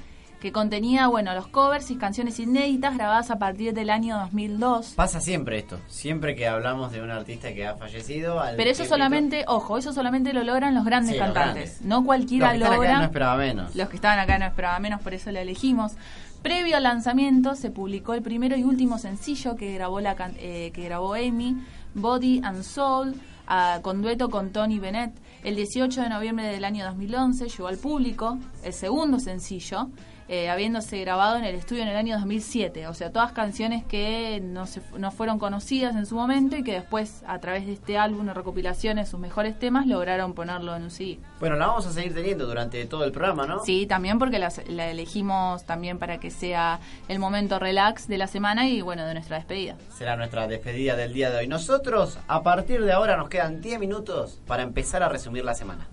que 0.43 0.51
contenía 0.51 1.07
bueno 1.07 1.33
los 1.33 1.47
covers 1.47 1.89
y 1.89 1.95
canciones 1.95 2.37
inéditas 2.37 2.95
grabadas 2.97 3.31
a 3.31 3.37
partir 3.39 3.73
del 3.73 3.89
año 3.89 4.19
2002. 4.19 4.89
Pasa 4.89 5.21
siempre 5.21 5.57
esto. 5.59 5.79
Siempre 5.87 6.35
que 6.35 6.49
hablamos 6.49 6.91
de 6.91 7.01
un 7.01 7.11
artista 7.11 7.53
que 7.53 7.65
ha 7.65 7.75
fallecido. 7.77 8.41
al 8.41 8.57
Pero 8.57 8.69
eso 8.69 8.83
solamente, 8.83 9.45
ojo, 9.47 9.77
eso 9.77 9.93
solamente 9.93 10.33
lo 10.33 10.43
logran 10.43 10.75
los 10.75 10.83
grandes 10.83 11.13
Sí, 11.13 11.17
los 11.17 11.27
cantantes. 11.27 11.53
grandes. 11.79 11.81
No 11.83 12.03
cualquiera 12.03 12.47
Los 12.47 12.57
que 12.57 12.57
están 12.57 12.73
acá 12.73 12.75
logra. 12.75 12.97
no 12.97 13.03
esperaba 13.05 13.37
menos. 13.37 13.73
Los 13.75 13.87
que 13.87 13.95
estaban 13.95 14.19
acá 14.19 14.37
no 14.37 14.45
esperaba 14.45 14.79
menos, 14.79 15.01
por 15.01 15.13
eso 15.13 15.31
la 15.31 15.39
elegimos. 15.39 15.93
Previo 16.41 16.75
al 16.75 16.83
lanzamiento 16.83 17.55
se 17.55 17.71
publicó 17.71 18.13
el 18.13 18.21
primero 18.21 18.57
y 18.57 18.63
último 18.65 18.97
sencillo 18.97 19.55
que 19.55 19.73
grabó 19.73 20.01
la 20.01 20.15
can- 20.15 20.35
eh, 20.39 20.71
que 20.73 20.83
grabó 20.83 21.13
Amy, 21.13 21.55
Body 21.93 22.41
and 22.43 22.63
Soul, 22.63 23.15
ah, 23.47 23.79
con 23.81 24.01
dueto 24.01 24.29
con 24.29 24.49
Tony 24.51 24.77
Bennett. 24.77 25.13
El 25.45 25.55
18 25.55 26.01
de 26.01 26.09
noviembre 26.09 26.47
del 26.47 26.65
año 26.65 26.83
2011 26.83 27.47
llegó 27.47 27.67
al 27.69 27.77
público 27.77 28.37
el 28.61 28.73
segundo 28.73 29.19
sencillo, 29.21 29.87
eh, 30.33 30.49
habiéndose 30.49 30.99
grabado 31.01 31.37
en 31.37 31.43
el 31.43 31.53
estudio 31.53 31.83
en 31.83 31.89
el 31.89 31.95
año 31.95 32.15
2007. 32.15 32.87
O 32.87 32.93
sea, 32.95 33.11
todas 33.11 33.33
canciones 33.33 33.83
que 33.83 34.41
no, 34.43 34.65
se, 34.65 34.81
no 34.97 35.11
fueron 35.11 35.37
conocidas 35.37 35.95
en 35.95 36.05
su 36.07 36.15
momento 36.15 36.55
y 36.57 36.63
que 36.63 36.73
después, 36.73 37.21
a 37.27 37.37
través 37.39 37.67
de 37.67 37.73
este 37.73 37.97
álbum 37.99 38.25
de 38.25 38.33
recopilaciones, 38.33 39.09
sus 39.09 39.19
mejores 39.19 39.59
temas, 39.59 39.85
lograron 39.85 40.33
ponerlo 40.33 40.75
en 40.75 40.83
un 40.83 40.89
CD. 40.91 41.19
Bueno, 41.39 41.55
la 41.55 41.67
vamos 41.67 41.85
a 41.85 41.91
seguir 41.91 42.13
teniendo 42.15 42.47
durante 42.47 42.83
todo 42.85 43.03
el 43.03 43.11
programa, 43.11 43.45
¿no? 43.45 43.63
Sí, 43.63 43.85
también 43.85 44.17
porque 44.17 44.39
las- 44.39 44.67
la 44.67 44.89
elegimos 44.89 45.65
también 45.65 45.99
para 45.99 46.17
que 46.19 46.31
sea 46.31 46.79
el 47.07 47.19
momento 47.19 47.59
relax 47.59 48.07
de 48.07 48.17
la 48.17 48.27
semana 48.27 48.67
y 48.67 48.81
bueno, 48.81 49.05
de 49.05 49.13
nuestra 49.13 49.37
despedida. 49.37 49.75
Será 49.95 50.15
nuestra 50.15 50.47
despedida 50.47 50.95
del 50.95 51.13
día 51.13 51.29
de 51.29 51.37
hoy. 51.37 51.47
Nosotros, 51.47 52.17
a 52.27 52.41
partir 52.41 52.83
de 52.83 52.91
ahora, 52.91 53.17
nos 53.17 53.29
quedan 53.29 53.61
10 53.61 53.79
minutos 53.79 54.39
para 54.47 54.63
empezar 54.63 55.03
a 55.03 55.09
resumir 55.09 55.45
la 55.45 55.53
semana. 55.53 55.87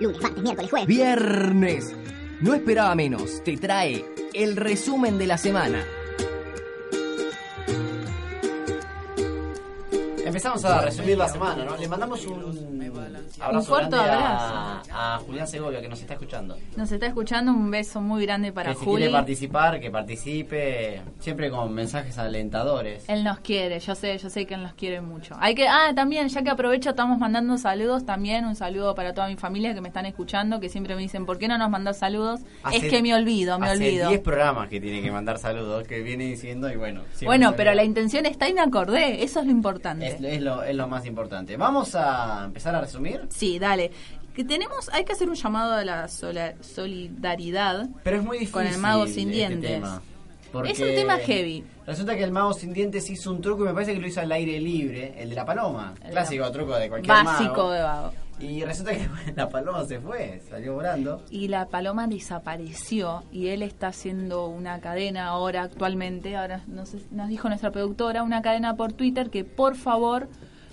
Lunes, 0.00 0.20
martes, 0.20 0.42
miércoles, 0.42 0.70
jueves. 0.70 0.88
Viernes. 0.88 1.96
No 2.40 2.54
esperaba 2.54 2.94
menos. 2.94 3.42
Te 3.44 3.56
trae 3.56 4.04
el 4.32 4.56
resumen 4.56 5.18
de 5.18 5.26
la 5.26 5.38
semana. 5.38 5.84
Empezamos 10.24 10.64
a 10.64 10.80
resumir 10.80 11.16
la 11.16 11.28
semana, 11.28 11.64
¿no? 11.64 11.76
Le 11.76 11.86
mandamos 11.86 12.26
un 12.26 12.73
abrazo 13.40 13.58
Un 13.58 13.64
fuerte 13.64 13.96
abrazo. 13.96 14.54
A, 14.92 15.14
a 15.14 15.18
Julián 15.18 15.46
Segovia, 15.48 15.80
que 15.80 15.88
nos 15.88 16.00
está 16.00 16.14
escuchando. 16.14 16.56
Nos 16.76 16.90
está 16.92 17.06
escuchando, 17.06 17.52
un 17.52 17.70
beso 17.70 18.00
muy 18.00 18.24
grande 18.24 18.52
para 18.52 18.72
que 18.72 18.78
si 18.78 18.84
Juli. 18.84 18.96
quiere 19.02 19.12
participar, 19.12 19.80
que 19.80 19.90
participe, 19.90 21.02
siempre 21.20 21.50
con 21.50 21.72
mensajes 21.72 22.16
alentadores. 22.18 23.04
Él 23.08 23.24
nos 23.24 23.40
quiere, 23.40 23.78
yo 23.80 23.94
sé, 23.94 24.16
yo 24.18 24.30
sé 24.30 24.46
que 24.46 24.54
él 24.54 24.62
nos 24.62 24.74
quiere 24.74 25.00
mucho. 25.00 25.36
Hay 25.40 25.54
que, 25.54 25.68
ah, 25.68 25.92
también, 25.94 26.28
ya 26.28 26.42
que 26.42 26.50
aprovecho, 26.50 26.90
estamos 26.90 27.18
mandando 27.18 27.56
saludos 27.58 28.04
también, 28.06 28.44
un 28.44 28.56
saludo 28.56 28.94
para 28.94 29.12
toda 29.14 29.28
mi 29.28 29.36
familia 29.36 29.74
que 29.74 29.80
me 29.80 29.88
están 29.88 30.06
escuchando, 30.06 30.60
que 30.60 30.68
siempre 30.68 30.94
me 30.94 31.02
dicen, 31.02 31.26
¿por 31.26 31.38
qué 31.38 31.48
no 31.48 31.58
nos 31.58 31.70
mandas 31.70 31.98
saludos? 31.98 32.40
Hace- 32.62 32.76
es 32.78 32.84
que 32.84 33.02
me 33.02 33.14
olvido, 33.14 33.58
me 33.58 33.66
hace 33.68 33.76
olvido. 33.76 34.08
10 34.08 34.20
programas 34.20 34.68
que 34.68 34.80
tiene 34.80 35.02
que 35.02 35.10
mandar 35.10 35.38
saludos, 35.38 35.86
que 35.86 36.00
viene 36.02 36.24
diciendo 36.24 36.70
y 36.70 36.76
bueno. 36.76 37.02
Bueno, 37.24 37.54
pero 37.56 37.74
la 37.74 37.84
intención 37.84 38.26
está 38.26 38.48
y 38.48 38.54
me 38.54 38.60
acordé, 38.60 39.22
eso 39.24 39.40
es 39.40 39.46
lo 39.46 39.52
importante. 39.52 40.06
Es, 40.06 40.20
es 40.20 40.40
lo, 40.42 40.62
es 40.62 40.74
lo 40.74 40.88
más 40.88 41.06
importante. 41.06 41.56
Vamos 41.56 41.94
a 41.94 42.44
empezar 42.44 42.74
a 42.74 42.80
resumir. 42.80 43.23
Sí, 43.30 43.58
dale. 43.58 43.90
Que 44.34 44.42
tenemos, 44.44 44.88
hay 44.92 45.04
que 45.04 45.12
hacer 45.12 45.28
un 45.28 45.36
llamado 45.36 45.74
a 45.74 45.84
la 45.84 46.08
sola- 46.08 46.54
solidaridad 46.60 47.88
Pero 48.02 48.16
es 48.18 48.24
muy 48.24 48.38
difícil. 48.38 48.52
con 48.52 48.66
el 48.66 48.78
mago 48.78 49.06
sin 49.06 49.28
este 49.30 49.36
dientes. 49.36 49.70
tema, 49.70 50.02
porque 50.52 50.70
Es 50.72 50.80
un 50.80 50.86
tema 50.88 51.18
heavy. 51.18 51.64
Resulta 51.86 52.16
que 52.16 52.24
el 52.24 52.32
mago 52.32 52.52
sin 52.52 52.72
dientes 52.72 53.08
hizo 53.10 53.30
un 53.30 53.40
truco 53.40 53.62
y 53.64 53.66
me 53.68 53.74
parece 53.74 53.94
que 53.94 54.00
lo 54.00 54.06
hizo 54.06 54.20
al 54.20 54.32
aire 54.32 54.58
libre, 54.60 55.14
el 55.22 55.28
de 55.30 55.34
la 55.36 55.44
paloma. 55.44 55.94
El 56.04 56.10
Clásico 56.12 56.50
truco 56.50 56.74
de 56.76 56.88
cualquier 56.88 57.14
Básico 57.24 57.68
mago. 57.68 58.10
de. 58.10 58.24
Y 58.46 58.64
resulta 58.64 58.90
que 58.92 59.08
la 59.36 59.48
paloma 59.48 59.84
se 59.84 60.00
fue, 60.00 60.42
salió 60.50 60.74
volando. 60.74 61.22
Y 61.30 61.46
la 61.46 61.66
paloma 61.68 62.08
desapareció 62.08 63.22
y 63.30 63.48
él 63.48 63.62
está 63.62 63.88
haciendo 63.88 64.48
una 64.48 64.80
cadena 64.80 65.26
ahora 65.28 65.62
actualmente, 65.62 66.36
ahora 66.36 66.62
nos, 66.66 66.94
nos 67.12 67.28
dijo 67.28 67.46
nuestra 67.48 67.70
productora, 67.70 68.24
una 68.24 68.42
cadena 68.42 68.74
por 68.74 68.92
Twitter 68.92 69.30
que 69.30 69.44
por 69.44 69.76
favor 69.76 70.28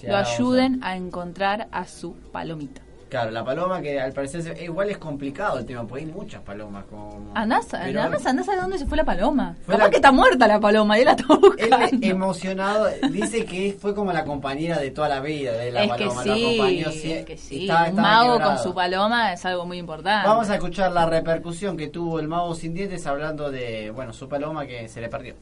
lo 0.07 0.17
ayuden 0.17 0.79
a 0.83 0.95
encontrar 0.95 1.67
a 1.71 1.85
su 1.85 2.13
palomita. 2.31 2.81
Claro, 3.09 3.29
la 3.31 3.43
paloma 3.43 3.81
que 3.81 3.99
al 3.99 4.13
parecer 4.13 4.41
se- 4.41 4.63
igual 4.63 4.89
es 4.89 4.97
complicado 4.97 5.59
el 5.59 5.65
tema, 5.65 5.85
porque 5.85 6.05
hay 6.05 6.09
muchas 6.09 6.41
palomas 6.43 6.85
como... 6.85 7.33
Andás, 7.35 7.67
Pero- 7.69 8.01
andás, 8.03 8.25
andás 8.25 8.47
a 8.47 8.55
dónde 8.55 8.77
se 8.77 8.85
fue 8.85 8.95
la 8.95 9.03
paloma. 9.03 9.57
Fue 9.65 9.73
Capaz 9.73 9.83
la- 9.83 9.89
que 9.89 9.95
está 9.97 10.13
muerta 10.13 10.47
la 10.47 10.61
paloma 10.61 10.97
y 10.97 11.01
él 11.01 11.05
la 11.07 11.11
está 11.11 11.25
buscando. 11.35 11.77
Él 11.91 11.99
emocionado 12.03 12.87
dice 13.11 13.43
que 13.43 13.73
fue 13.81 13.93
como 13.93 14.13
la 14.13 14.23
compañera 14.23 14.79
de 14.79 14.91
toda 14.91 15.09
la 15.09 15.19
vida 15.19 15.51
de 15.51 15.71
la 15.71 15.83
es 15.83 15.91
que 15.91 15.97
paloma, 16.05 16.23
lo 16.25 16.33
sí, 16.35 16.45
acompañó 16.45 16.87
es 16.89 17.25
que 17.25 17.37
sí. 17.37 17.61
estaba- 17.63 17.89
un 17.89 17.95
mago 17.97 18.31
quebrado. 18.35 18.55
con 18.55 18.63
su 18.63 18.73
paloma 18.73 19.33
es 19.33 19.45
algo 19.45 19.65
muy 19.65 19.77
importante. 19.79 20.25
Vamos 20.29 20.49
a 20.49 20.55
escuchar 20.55 20.93
la 20.93 21.05
repercusión 21.05 21.75
que 21.75 21.89
tuvo 21.89 22.17
el 22.17 22.29
mago 22.29 22.55
sin 22.55 22.73
dientes 22.73 23.05
hablando 23.07 23.51
de, 23.51 23.91
bueno, 23.91 24.13
su 24.13 24.29
paloma 24.29 24.65
que 24.65 24.87
se 24.87 25.01
le 25.01 25.09
perdió. 25.09 25.35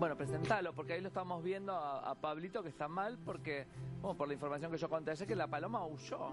Bueno, 0.00 0.16
presentalo, 0.16 0.72
porque 0.72 0.94
ahí 0.94 1.02
lo 1.02 1.08
estamos 1.08 1.44
viendo 1.44 1.74
a, 1.74 2.10
a 2.10 2.14
Pablito 2.14 2.62
que 2.62 2.70
está 2.70 2.88
mal, 2.88 3.18
porque, 3.22 3.66
bueno, 4.00 4.16
por 4.16 4.28
la 4.28 4.32
información 4.32 4.72
que 4.72 4.78
yo 4.78 4.88
conté 4.88 5.10
ayer, 5.10 5.28
que 5.28 5.36
la 5.36 5.46
paloma 5.46 5.84
huyó. 5.84 6.30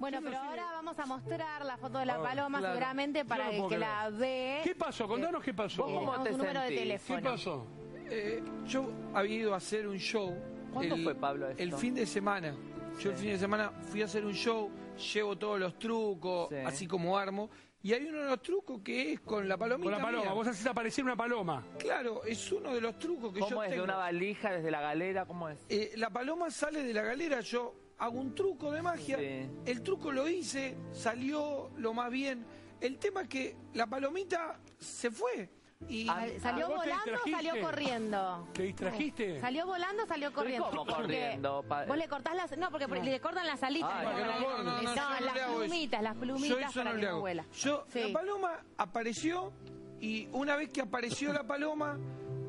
Bueno, 0.00 0.18
pero 0.20 0.36
ahora 0.36 0.64
vamos 0.72 0.98
a 0.98 1.06
mostrar 1.06 1.64
la 1.64 1.76
foto 1.76 2.00
de 2.00 2.06
la 2.06 2.16
Ah, 2.16 2.22
paloma 2.24 2.58
claro. 2.58 2.74
seguramente 2.74 3.24
para 3.24 3.50
el 3.52 3.68
que 3.68 3.78
la 3.78 4.10
ve. 4.10 4.62
¿Qué 4.64 4.74
pasó? 4.74 5.06
Contanos 5.06 5.44
qué 5.44 5.54
pasó. 5.54 5.84
¿Vos 5.86 5.92
cómo 6.10 6.22
te 6.24 6.32
número 6.32 6.60
de 6.60 6.68
teléfono. 6.70 7.20
¿Qué 7.22 7.28
pasó? 7.28 7.66
Eh, 8.10 8.42
yo 8.66 8.90
había 9.14 9.34
ido 9.36 9.54
a 9.54 9.58
hacer 9.58 9.86
un 9.86 9.98
show. 9.98 10.34
¿Cuándo 10.72 10.96
el- 10.96 11.04
fue, 11.04 11.14
Pablo, 11.14 11.48
esto? 11.50 11.62
El 11.62 11.74
fin 11.74 11.94
de 11.94 12.04
semana. 12.04 12.52
Yo 12.98 13.10
el 13.12 13.16
fin 13.16 13.28
de 13.30 13.38
semana 13.38 13.70
fui 13.70 14.02
a 14.02 14.06
hacer 14.06 14.24
un 14.24 14.34
show, 14.34 14.72
llevo 15.14 15.38
todos 15.38 15.60
los 15.60 15.78
trucos, 15.78 16.48
Sí. 16.48 16.56
así 16.66 16.86
como 16.88 17.16
armo. 17.16 17.48
Y 17.82 17.92
hay 17.92 18.06
uno 18.06 18.18
de 18.18 18.30
los 18.30 18.42
trucos 18.42 18.80
que 18.82 19.12
es 19.12 19.20
con 19.20 19.48
la 19.48 19.56
palomita. 19.56 19.90
Con 19.90 19.98
la 19.98 20.04
paloma, 20.04 20.24
mía. 20.24 20.32
vos 20.32 20.48
haces 20.48 20.66
aparecer 20.66 21.04
una 21.04 21.16
paloma. 21.16 21.64
Claro, 21.78 22.24
es 22.24 22.50
uno 22.50 22.74
de 22.74 22.80
los 22.80 22.98
trucos 22.98 23.32
que 23.32 23.40
yo 23.40 23.46
¿Cómo 23.46 23.62
es? 23.62 23.70
¿De 23.70 23.76
tengo. 23.76 23.84
una 23.84 23.96
valija, 23.96 24.52
desde 24.52 24.70
la 24.70 24.80
galera? 24.80 25.26
¿Cómo 25.26 25.48
es? 25.48 25.64
Eh, 25.68 25.92
la 25.96 26.10
paloma 26.10 26.50
sale 26.50 26.82
de 26.82 26.92
la 26.92 27.02
galera, 27.02 27.40
yo 27.40 27.74
hago 27.98 28.18
un 28.18 28.34
truco 28.34 28.72
de 28.72 28.82
magia. 28.82 29.18
Sí. 29.18 29.48
El 29.64 29.82
truco 29.82 30.10
lo 30.10 30.28
hice, 30.28 30.76
salió 30.92 31.70
lo 31.76 31.94
más 31.94 32.10
bien. 32.10 32.44
El 32.80 32.98
tema 32.98 33.22
es 33.22 33.28
que 33.28 33.56
la 33.74 33.86
palomita 33.86 34.60
se 34.78 35.10
fue. 35.10 35.48
Y 35.86 36.06
Sal- 36.06 36.40
¿Salió 36.40 36.68
¿Vos 36.68 36.82
te 36.82 36.88
volando 36.90 37.12
o 37.24 37.30
salió 37.30 37.60
corriendo? 37.60 38.48
¿Te 38.52 38.62
distrajiste? 38.64 39.40
¿Salió 39.40 39.64
volando 39.64 40.02
o 40.02 40.06
salió 40.06 40.32
corriendo? 40.32 40.66
cómo 40.70 40.84
Porque 40.84 41.02
corriendo? 41.02 41.62
Pa- 41.68 41.84
Vos 41.84 41.96
le 41.96 42.08
cortás 42.08 42.34
las... 42.34 42.58
No, 42.58 42.70
porque 42.70 42.86
le 42.88 43.20
cortan 43.20 43.46
las 43.46 43.62
alitas. 43.62 43.90
Ay, 43.94 44.06
le 44.06 44.12
no, 44.12 44.26
las- 44.26 44.40
no, 44.40 44.48
no, 44.64 44.82
yo 44.82 44.88
no 44.94 45.20
las 45.20 45.34
le 45.34 45.40
hago 45.40 45.52
eso. 45.52 45.58
plumitas, 45.70 46.02
las 46.02 46.14
Yo 46.14 46.20
plumitas 46.20 46.70
eso 46.70 46.80
para 46.80 46.84
no 46.84 46.90
que 46.90 46.96
le 46.96 47.02
no 47.04 47.10
hago. 47.10 47.20
vuela. 47.20 47.44
Yo, 47.52 47.84
Sí. 47.92 48.00
la 48.00 48.12
paloma 48.12 48.60
apareció 48.76 49.52
y 50.00 50.26
una 50.32 50.56
vez 50.56 50.70
que 50.70 50.80
apareció 50.80 51.32
la 51.32 51.44
paloma, 51.44 51.96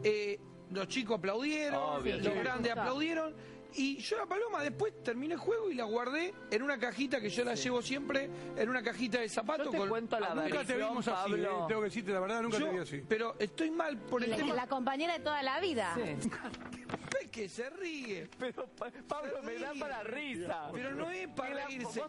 eh, 0.03 0.39
los 0.71 0.87
chicos 0.87 1.19
aplaudieron, 1.19 1.99
Obvio, 2.01 2.17
los 2.17 2.25
sí. 2.25 2.31
grandes 2.39 2.71
aplaudieron. 2.71 3.35
Y 3.75 3.97
yo 3.97 4.17
la 4.17 4.25
paloma 4.25 4.63
después 4.63 4.93
terminé 5.03 5.35
el 5.35 5.39
juego 5.39 5.69
y 5.69 5.75
la 5.75 5.83
guardé 5.85 6.33
en 6.49 6.63
una 6.63 6.79
cajita 6.79 7.21
que 7.21 7.29
yo 7.29 7.43
la 7.45 7.53
llevo 7.55 7.81
siempre, 7.81 8.29
en 8.57 8.67
una 8.69 8.81
cajita 8.81 9.19
de 9.19 9.29
zapatos. 9.29 9.65
Yo 9.67 9.71
te 9.71 9.77
con- 9.77 9.89
cuento 9.89 10.19
la 10.19 10.33
Nunca 10.33 10.63
te 10.63 10.75
vimos 10.75 11.07
así, 11.07 11.09
Pablo. 11.31 11.37
eh, 11.37 11.65
tengo 11.67 11.81
que 11.81 11.85
decirte 11.85 12.11
la 12.11 12.19
verdad, 12.19 12.41
nunca 12.41 12.57
Yo- 12.59 12.65
te 12.67 12.71
vi 12.73 12.77
así. 12.79 13.03
Pero 13.07 13.35
estoy 13.39 13.69
mal 13.71 13.97
por 13.97 14.23
el 14.23 14.31
La, 14.31 14.35
tema. 14.37 14.53
la 14.55 14.67
compañera 14.67 15.13
de 15.17 15.23
toda 15.23 15.43
la 15.43 15.59
vida. 15.59 15.95
Sí. 15.95 16.29
Es 17.21 17.29
que 17.29 17.47
se 17.47 17.69
ríe. 17.69 18.27
Pero, 18.39 18.65
Pa- 18.75 18.89
Pablo, 19.07 19.41
me 19.43 19.53
da 19.59 19.71
para 19.79 20.01
risa. 20.03 20.69
Pero 20.73 20.95
no 20.95 21.11
es 21.11 21.27
para 21.29 21.65
reírse. 21.67 22.01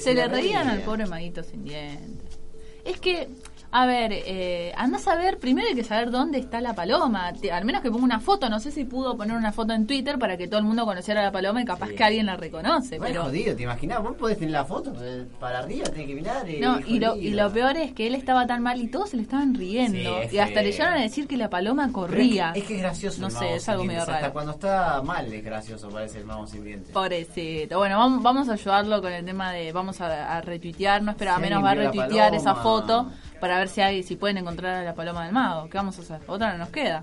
Se 0.00 0.14
le 0.14 0.26
reían 0.28 0.68
al 0.68 0.82
pobre 0.82 1.06
maguito 1.06 1.42
sin 1.42 1.64
dientes. 1.64 2.38
Es 2.84 2.98
que, 3.00 3.28
a 3.74 3.86
ver, 3.86 4.12
eh, 4.12 4.72
andás 4.76 5.08
a 5.08 5.16
ver, 5.16 5.38
primero 5.38 5.66
hay 5.66 5.74
que 5.74 5.82
saber 5.82 6.10
dónde 6.10 6.38
está 6.38 6.60
la 6.60 6.74
paloma. 6.74 7.32
Te- 7.32 7.50
al 7.50 7.64
menos 7.64 7.80
que 7.80 7.90
ponga 7.90 8.04
una 8.04 8.20
foto, 8.20 8.50
no 8.50 8.60
sé 8.60 8.70
si 8.70 8.84
pudo 8.84 9.16
poner 9.16 9.34
una 9.36 9.50
foto 9.50 9.72
en 9.72 9.86
Twitter 9.86 10.18
para 10.18 10.36
que 10.36 10.46
todo 10.46 10.60
el 10.60 10.66
mundo 10.66 10.84
conociera 10.84 11.20
a 11.20 11.24
la 11.24 11.32
paloma 11.32 11.62
y 11.62 11.64
capaz 11.64 11.88
Sí. 11.88 11.94
que 11.94 12.04
alguien 12.04 12.26
la 12.26 12.36
reconoce. 12.36 12.96
Es 12.96 13.02
pero 13.02 13.22
jodido, 13.24 13.56
¿te 13.56 13.62
imaginas? 13.62 14.02
Vos 14.02 14.14
podés 14.16 14.36
tener 14.38 14.52
la 14.52 14.64
foto 14.66 14.92
para 15.40 15.60
arriba, 15.60 15.84
tenés 15.86 16.06
que 16.06 16.14
mirar. 16.14 16.48
eh, 16.48 16.58
No, 16.60 16.80
y 16.86 16.98
lo, 17.00 17.16
y 17.16 17.30
lo 17.30 17.50
peor 17.50 17.76
es 17.78 17.92
que 17.94 18.06
él 18.06 18.14
estaba 18.14 18.46
tan 18.46 18.62
mal 18.62 18.80
y 18.80 18.88
todos 18.88 19.08
se 19.10 19.16
le 19.16 19.22
estaban 19.22 19.54
riendo. 19.54 20.20
Sí, 20.28 20.36
y 20.36 20.38
hasta 20.38 20.60
le 20.62 20.70
llegaron 20.72 20.98
a 20.98 21.00
decir 21.02 21.26
que 21.26 21.36
la 21.38 21.48
paloma 21.48 21.90
corría. 21.92 22.48
Es 22.48 22.52
que, 22.54 22.58
es 22.60 22.66
que 22.66 22.74
es 22.76 22.80
gracioso. 22.82 23.20
No 23.22 23.28
el 23.28 23.32
sé, 23.32 23.40
mago 23.44 23.54
es 23.56 23.68
algo 23.70 23.84
medio 23.84 24.00
raro. 24.04 24.12
Hasta 24.14 24.32
cuando 24.32 24.52
está 24.52 25.02
mal 25.02 25.32
es 25.32 25.42
gracioso, 25.44 25.88
parece 25.88 26.18
el 26.18 26.26
mago 26.26 26.46
sin 26.46 26.62
dientes. 26.62 26.92
Pobrecito. 26.92 27.78
Bueno, 27.78 27.96
vamos, 27.98 28.22
vamos 28.22 28.48
a 28.48 28.52
ayudarlo 28.52 29.00
con 29.00 29.12
el 29.12 29.24
tema 29.24 29.50
de. 29.52 29.72
Vamos 29.72 30.00
a, 30.02 30.36
a 30.36 30.40
retuitear, 30.42 31.02
no 31.02 31.12
esperaba 31.12 31.38
Si 31.38 31.42
menos, 31.44 31.64
va 31.64 31.70
a 31.70 31.74
retuitear 31.74 32.34
esa 32.34 32.54
foto 32.54 33.10
para 33.42 33.58
ver 33.58 33.68
si 33.68 33.80
hay, 33.80 34.04
si 34.04 34.14
pueden 34.14 34.38
encontrar 34.38 34.76
a 34.76 34.82
la 34.84 34.94
paloma 34.94 35.24
del 35.24 35.32
mago. 35.32 35.68
¿Qué 35.68 35.76
vamos 35.76 35.98
a 35.98 36.02
hacer? 36.02 36.20
Otra 36.28 36.52
no 36.52 36.58
nos 36.58 36.68
queda. 36.68 37.02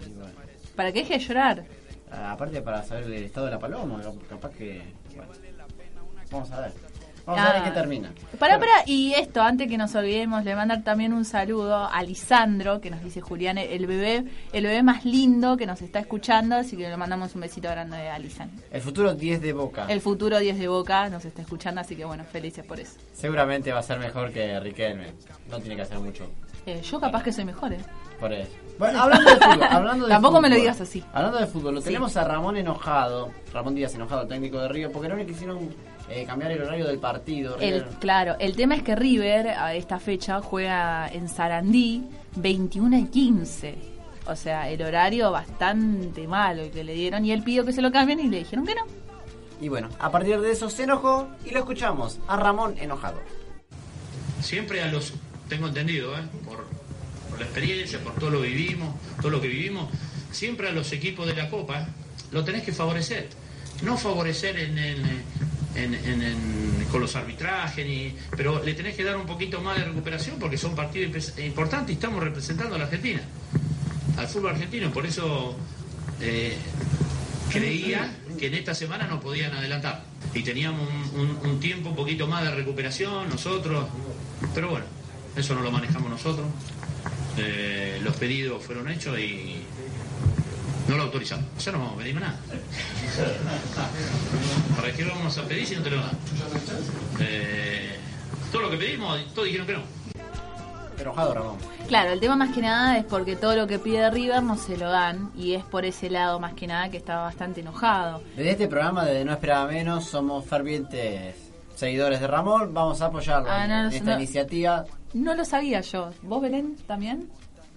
Para 0.73 0.93
que 0.93 0.99
deje 0.99 1.15
de 1.15 1.19
llorar. 1.19 1.65
Ah, 2.09 2.31
Aparte 2.31 2.61
para 2.61 2.81
saber 2.81 3.03
el 3.03 3.25
estado 3.25 3.47
de 3.47 3.51
la 3.51 3.59
paloma, 3.59 4.01
cap- 4.01 4.27
capaz 4.29 4.51
que... 4.51 4.81
Vamos 6.31 6.49
a 6.51 6.61
ver. 6.61 6.71
Vamos 7.29 7.45
a 7.45 7.53
ver 7.53 7.61
Ah. 7.61 7.65
qué 7.65 7.71
termina. 7.71 8.11
Pará, 8.39 8.57
pará, 8.57 8.71
y 8.85 9.13
esto, 9.13 9.41
antes 9.41 9.67
que 9.67 9.77
nos 9.77 9.93
olvidemos, 9.95 10.43
le 10.43 10.55
mandar 10.55 10.83
también 10.83 11.13
un 11.13 11.25
saludo 11.25 11.87
a 11.87 12.01
Lisandro, 12.03 12.81
que 12.81 12.89
nos 12.89 13.03
dice 13.03 13.21
Julián, 13.21 13.57
el 13.57 13.85
bebé, 13.85 14.23
el 14.51 14.63
bebé 14.63 14.81
más 14.83 15.05
lindo 15.05 15.55
que 15.57 15.65
nos 15.65 15.81
está 15.81 15.99
escuchando, 15.99 16.55
así 16.55 16.75
que 16.75 16.89
le 16.89 16.97
mandamos 16.97 17.35
un 17.35 17.41
besito 17.41 17.69
grande 17.69 18.09
a 18.09 18.17
Lisandro. 18.17 18.63
El 18.71 18.81
futuro 18.81 19.13
10 19.13 19.41
de 19.41 19.53
Boca. 19.53 19.85
El 19.87 20.01
futuro 20.01 20.39
10 20.39 20.57
de 20.57 20.67
Boca 20.67 21.07
nos 21.09 21.23
está 21.25 21.41
escuchando, 21.43 21.81
así 21.81 21.95
que 21.95 22.05
bueno, 22.05 22.23
felices 22.23 22.65
por 22.65 22.79
eso. 22.79 22.97
Seguramente 23.13 23.71
va 23.71 23.79
a 23.79 23.83
ser 23.83 23.99
mejor 23.99 24.31
que 24.31 24.59
Riquelme. 24.59 25.13
No 25.49 25.59
tiene 25.59 25.75
que 25.75 25.81
hacer 25.83 25.99
mucho 25.99 26.29
Eh, 26.65 26.81
yo 26.81 26.99
capaz 26.99 27.23
que 27.23 27.31
soy 27.31 27.45
mejor, 27.45 27.73
¿eh? 27.73 27.79
por 28.19 28.31
eso. 28.33 28.51
Bueno, 28.77 29.01
hablando 29.01 29.29
de 29.29 29.35
fútbol, 29.37 29.63
hablando 29.69 30.05
de 30.05 30.11
Tampoco 30.11 30.41
me 30.41 30.49
lo 30.49 30.55
digas 30.55 30.81
así. 30.81 31.03
Hablando 31.13 31.37
de 31.39 31.47
fútbol, 31.47 31.75
lo 31.75 31.81
Sí. 31.81 31.87
tenemos 31.87 32.15
a 32.17 32.23
Ramón 32.25 32.57
enojado, 32.57 33.29
Ramón 33.53 33.75
Díaz 33.75 33.95
enojado, 33.95 34.23
el 34.23 34.27
técnico 34.27 34.59
de 34.59 34.67
Río, 34.67 34.91
porque 34.91 35.07
no 35.09 35.15
le 35.15 35.25
quisieron 35.25 35.69
eh, 36.09 36.25
cambiar 36.25 36.51
el 36.51 36.61
horario 36.63 36.87
del 36.87 36.99
partido. 36.99 37.57
El, 37.59 37.83
claro, 37.99 38.35
el 38.39 38.55
tema 38.55 38.75
es 38.75 38.83
que 38.83 38.95
River 38.95 39.49
a 39.49 39.73
esta 39.75 39.99
fecha 39.99 40.41
juega 40.41 41.07
en 41.11 41.29
Sarandí 41.29 42.03
21 42.35 42.97
y 42.97 43.05
15. 43.07 43.75
O 44.27 44.35
sea, 44.35 44.69
el 44.69 44.81
horario 44.81 45.31
bastante 45.31 46.27
malo 46.27 46.63
el 46.63 46.71
que 46.71 46.83
le 46.83 46.93
dieron 46.93 47.25
y 47.25 47.31
él 47.31 47.41
pidió 47.43 47.65
que 47.65 47.73
se 47.73 47.81
lo 47.81 47.91
cambien 47.91 48.19
y 48.19 48.27
le 48.27 48.39
dijeron 48.39 48.65
que 48.65 48.75
no. 48.75 48.83
Y 49.61 49.67
bueno, 49.69 49.89
a 49.99 50.11
partir 50.11 50.39
de 50.39 50.51
eso 50.51 50.69
se 50.69 50.83
enojó 50.83 51.27
y 51.45 51.49
lo 51.51 51.59
escuchamos 51.59 52.19
a 52.27 52.37
Ramón 52.37 52.75
enojado. 52.79 53.19
siempre 54.41 54.81
a 54.81 54.87
los, 54.87 55.13
tengo 55.49 55.67
entendido, 55.67 56.15
¿eh? 56.17 56.21
por, 56.45 56.65
por 57.29 57.39
la 57.39 57.45
experiencia, 57.45 57.99
por 57.99 58.13
todo 58.15 58.29
lo 58.29 58.41
vivimos, 58.41 58.95
todo 59.19 59.31
lo 59.31 59.41
que 59.41 59.47
vivimos, 59.47 59.89
siempre 60.31 60.69
a 60.69 60.71
los 60.71 60.91
equipos 60.93 61.27
de 61.27 61.35
la 61.35 61.49
Copa 61.49 61.87
lo 62.31 62.43
tenés 62.45 62.63
que 62.63 62.71
favorecer. 62.71 63.27
No 63.83 63.97
favorecer 63.97 64.57
en, 64.59 64.77
en- 64.77 65.23
en- 65.75 65.93
en- 65.95 66.21
en- 66.21 66.85
con 66.91 67.01
los 67.01 67.15
arbitrajes, 67.15 67.85
ni, 67.85 68.15
pero 68.35 68.63
le 68.63 68.73
tenés 68.73 68.95
que 68.95 69.03
dar 69.03 69.15
un 69.17 69.25
poquito 69.25 69.61
más 69.61 69.77
de 69.77 69.85
recuperación 69.85 70.37
porque 70.39 70.57
son 70.57 70.75
partidos 70.75 71.33
importantes 71.39 71.91
y 71.91 71.93
estamos 71.93 72.23
representando 72.23 72.75
a 72.75 72.77
la 72.79 72.85
Argentina, 72.85 73.21
al 74.17 74.27
fútbol 74.27 74.51
argentino. 74.51 74.91
Por 74.91 75.05
eso 75.05 75.55
eh, 76.21 76.55
creía 77.51 78.11
que 78.37 78.47
en 78.47 78.53
esta 78.55 78.73
semana 78.73 79.07
nos 79.07 79.21
podían 79.21 79.53
adelantar. 79.53 80.03
Y 80.33 80.43
teníamos 80.43 80.87
un, 81.13 81.19
un- 81.21 81.49
un 81.51 81.59
tiempo 81.59 81.89
un 81.89 81.95
poquito 81.95 82.27
más 82.27 82.43
de 82.43 82.51
recuperación 82.51 83.29
nosotros. 83.29 83.87
Pero 84.53 84.69
bueno, 84.69 84.85
eso 85.35 85.55
no 85.55 85.61
lo 85.61 85.71
manejamos 85.71 86.09
nosotros. 86.09 86.47
Eh, 87.37 87.99
los 88.03 88.15
pedidos 88.17 88.63
fueron 88.63 88.89
hechos 88.89 89.17
y 89.17 89.58
no 90.89 90.97
lo 90.97 91.03
autorizamos. 91.03 91.45
Sea, 91.57 91.73
no 91.73 91.79
vamos 91.79 91.93
a 91.95 91.97
pedir 91.99 92.13
más 92.15 92.23
nada. 92.23 92.39
¿Para 94.75 94.91
qué 94.93 95.03
lo 95.03 95.15
vamos 95.15 95.37
a 95.37 95.43
pedir 95.43 95.65
si 95.65 95.75
no 95.75 95.81
te 95.83 95.89
lo 95.91 95.97
dan? 95.97 96.09
Eh, 97.19 97.95
todo 98.51 98.63
lo 98.63 98.69
que 98.71 98.77
pedimos, 98.77 99.17
todos 99.33 99.45
dijeron 99.45 99.67
que 99.67 99.73
no. 99.73 99.81
Enojado 100.99 101.33
Ramón. 101.33 101.57
Claro, 101.87 102.11
el 102.11 102.19
tema 102.19 102.35
más 102.35 102.53
que 102.53 102.61
nada 102.61 102.97
es 102.97 103.05
porque 103.05 103.35
todo 103.37 103.55
lo 103.55 103.67
que 103.67 103.79
pide 103.79 104.09
River 104.11 104.43
no 104.43 104.57
se 104.57 104.75
lo 104.77 104.89
dan 104.89 105.31
y 105.35 105.53
es 105.53 105.63
por 105.63 105.85
ese 105.85 106.09
lado 106.09 106.39
más 106.41 106.53
que 106.53 106.67
nada 106.67 106.89
que 106.89 106.97
estaba 106.97 107.23
bastante 107.23 107.61
enojado. 107.61 108.21
Desde 108.35 108.51
este 108.51 108.67
programa, 108.67 109.05
desde 109.05 109.23
No 109.23 109.31
Esperaba 109.31 109.67
Menos, 109.71 110.05
somos 110.05 110.45
fervientes 110.45 111.35
seguidores 111.75 112.19
de 112.19 112.27
Ramón. 112.27 112.73
Vamos 112.73 113.01
a 113.01 113.05
apoyarlo 113.05 113.47
Ah, 113.49 113.63
en, 113.63 113.69
no, 113.69 113.75
en 113.77 113.83
no, 113.85 113.89
esta 113.91 114.11
no. 114.11 114.17
iniciativa. 114.17 114.85
No 115.13 115.33
lo 115.35 115.45
sabía 115.45 115.79
yo. 115.81 116.11
¿Vos, 116.21 116.41
Belén, 116.41 116.75
también? 116.85 117.29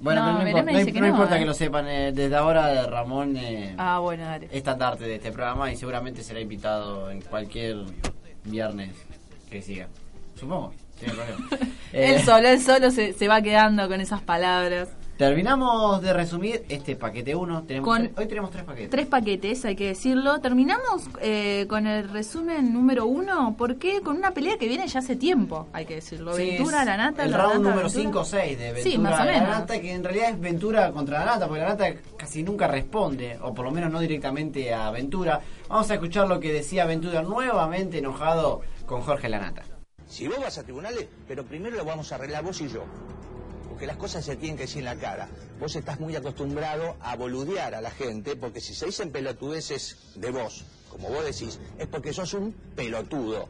Bueno, 0.03 0.21
No, 0.33 0.39
pero 0.39 0.43
no, 0.43 0.49
importa, 0.51 0.73
no, 0.73 0.79
dice 0.79 0.93
que 0.93 1.01
no 1.01 1.07
importa 1.07 1.37
eh. 1.37 1.39
que 1.39 1.45
lo 1.47 1.55
sepan. 1.55 1.87
eh, 1.89 2.13
desde 2.13 2.35
ahora 2.37 2.67
de 2.67 2.87
Ramón 2.89 3.37
eh, 3.37 3.75
Ah, 3.79 4.01
bueno, 4.01 4.25
dale. 4.25 4.47
es 4.47 4.53
estandarte 4.55 5.05
de 5.05 5.15
este 5.15 5.31
programa 5.31 5.73
y 5.73 5.77
seguramente 5.77 6.23
será 6.25 6.41
invitado 6.41 7.11
en 7.11 7.21
cualquier 7.23 7.77
viernes 8.45 8.91
que 9.49 9.63
siga. 9.63 9.87
Supongo, 10.39 10.75
sin 10.99 11.11
problema. 11.11 11.49
Eh, 11.95 12.15
Él 12.15 12.23
solo, 12.23 12.49
él 12.49 12.59
solo 12.59 12.91
se, 12.91 13.13
se 13.13 13.29
va 13.29 13.43
quedando 13.43 13.87
con 13.87 14.01
esas 14.01 14.23
palabras. 14.23 14.89
Terminamos 15.17 16.01
de 16.03 16.13
resumir 16.13 16.65
este 16.69 16.97
paquete 16.97 17.35
1. 17.37 17.63
Tenemos 17.65 17.87
Con- 17.89 18.03
tres- 18.03 18.13
hoy 18.19 18.27
tenemos 18.27 18.51
tres 18.51 18.65
paquetes. 18.65 18.91
Tres 18.91 19.07
paquetes, 19.07 19.65
hay 19.65 19.77
que 19.77 19.89
decirlo. 19.89 20.41
Terminamos 20.41 21.09
eh, 21.21 21.67
con 21.69 21.87
el 21.87 22.09
resumen 22.09 22.73
número 22.73 23.07
uno, 23.07 23.55
porque 23.57 24.01
con 24.01 24.17
una 24.17 24.33
pelea 24.33 24.57
que 24.59 24.67
viene 24.69 24.89
ya 24.89 24.99
hace 25.01 25.15
tiempo, 25.15 25.69
hay 25.73 25.85
que 25.85 25.97
decirlo. 25.97 26.35
Sí, 26.35 26.53
Ventura, 26.53 26.85
la 26.85 26.97
nata, 26.97 27.25
El 27.25 27.31
la 27.31 27.37
round 27.39 27.55
nata, 27.55 27.69
número 27.71 27.89
Ventura. 27.89 28.03
5 28.05 28.21
o 28.21 28.25
6 28.25 28.59
de 28.59 28.65
Ventura 28.73 28.83
Sí, 28.91 28.99
más 28.99 29.21
o 29.21 29.23
y 29.23 29.27
la. 29.27 29.41
Nata, 29.43 29.81
que 29.81 29.93
en 29.93 30.03
realidad 30.03 30.31
es 30.31 30.41
Ventura 30.41 30.91
contra 30.93 31.19
la 31.21 31.25
Nata, 31.27 31.47
porque 31.47 31.63
la 31.63 31.69
Nata 31.69 31.87
casi 32.17 32.43
nunca 32.43 32.67
responde, 32.67 33.39
o 33.43 33.53
por 33.55 33.67
lo 33.67 33.71
menos 33.71 33.93
no 33.93 34.01
directamente 34.01 34.73
a 34.75 34.91
Ventura. 34.91 35.41
Vamos 35.69 35.91
a 35.91 35.95
escuchar 35.95 36.27
lo 36.27 36.41
que 36.41 36.53
decía 36.53 36.85
Ventura, 36.87 37.23
nuevamente 37.23 37.99
enojado 37.99 38.63
con 38.87 39.03
Jorge 39.03 39.29
Lanata. 39.29 39.63
Si 40.09 40.27
vos 40.27 40.39
vas 40.41 40.59
a 40.59 40.63
tribunales, 40.65 41.07
pero 41.29 41.45
primero 41.45 41.77
lo 41.77 41.85
vamos 41.85 42.11
a 42.13 42.17
arreglar 42.17 42.43
vos 42.43 42.61
y 42.61 42.69
yo. 42.69 42.85
Porque 43.83 43.95
las 43.95 44.01
cosas 44.01 44.25
se 44.25 44.37
tienen 44.37 44.57
que 44.57 44.63
decir 44.63 44.79
en 44.79 44.85
la 44.85 44.95
cara. 44.95 45.29
Vos 45.59 45.75
estás 45.75 45.99
muy 45.99 46.15
acostumbrado 46.15 46.95
a 47.01 47.17
boludear 47.17 47.75
a 47.75 47.81
la 47.81 47.91
gente, 47.91 48.37
porque 48.37 48.61
si 48.61 48.77
se 48.77 48.87
dicen 48.87 49.11
pelotudeces 49.11 50.13
de 50.15 50.31
vos, 50.31 50.65
como 50.89 51.09
vos 51.09 51.25
decís, 51.25 51.59
es 51.81 51.89
porque 51.89 52.13
sos 52.13 52.33
un 52.35 52.53
pelotudo. 52.77 53.49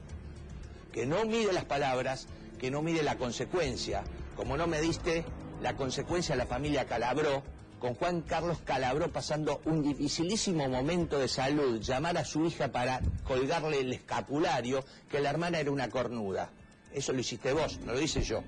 Que 0.90 1.05
no 1.05 1.27
mide 1.27 1.53
las 1.53 1.66
palabras, 1.66 2.29
que 2.59 2.71
no 2.71 2.81
mide 2.81 3.03
la 3.03 3.18
consecuencia. 3.18 4.05
Como 4.35 4.57
no 4.57 4.66
me 4.66 4.81
diste 4.81 5.27
la 5.61 5.77
consecuencia 5.77 6.35
la 6.35 6.47
familia 6.47 6.87
Calabró, 6.87 7.42
con 7.79 7.95
Juan 7.97 8.23
Carlos 8.23 8.57
Calabró 8.64 9.12
pasando 9.12 9.61
un 9.66 9.83
dificilísimo 9.83 10.66
momento 10.66 11.18
de 11.18 11.29
salud, 11.29 11.79
llamar 11.83 12.16
a 12.16 12.25
su 12.25 12.47
hija 12.47 12.73
para 12.73 13.03
colgarle 13.25 13.81
el 13.81 13.92
escapulario, 13.92 14.83
que 15.11 15.21
la 15.21 15.29
hermana 15.29 15.61
era 15.61 15.71
una 15.71 15.90
cornuda. 15.90 16.49
Eso 16.90 17.12
lo 17.12 17.21
hiciste 17.21 17.53
vos, 17.53 17.81
no 17.85 17.92
lo 17.92 18.01
hice 18.01 18.23
yo. 18.23 18.42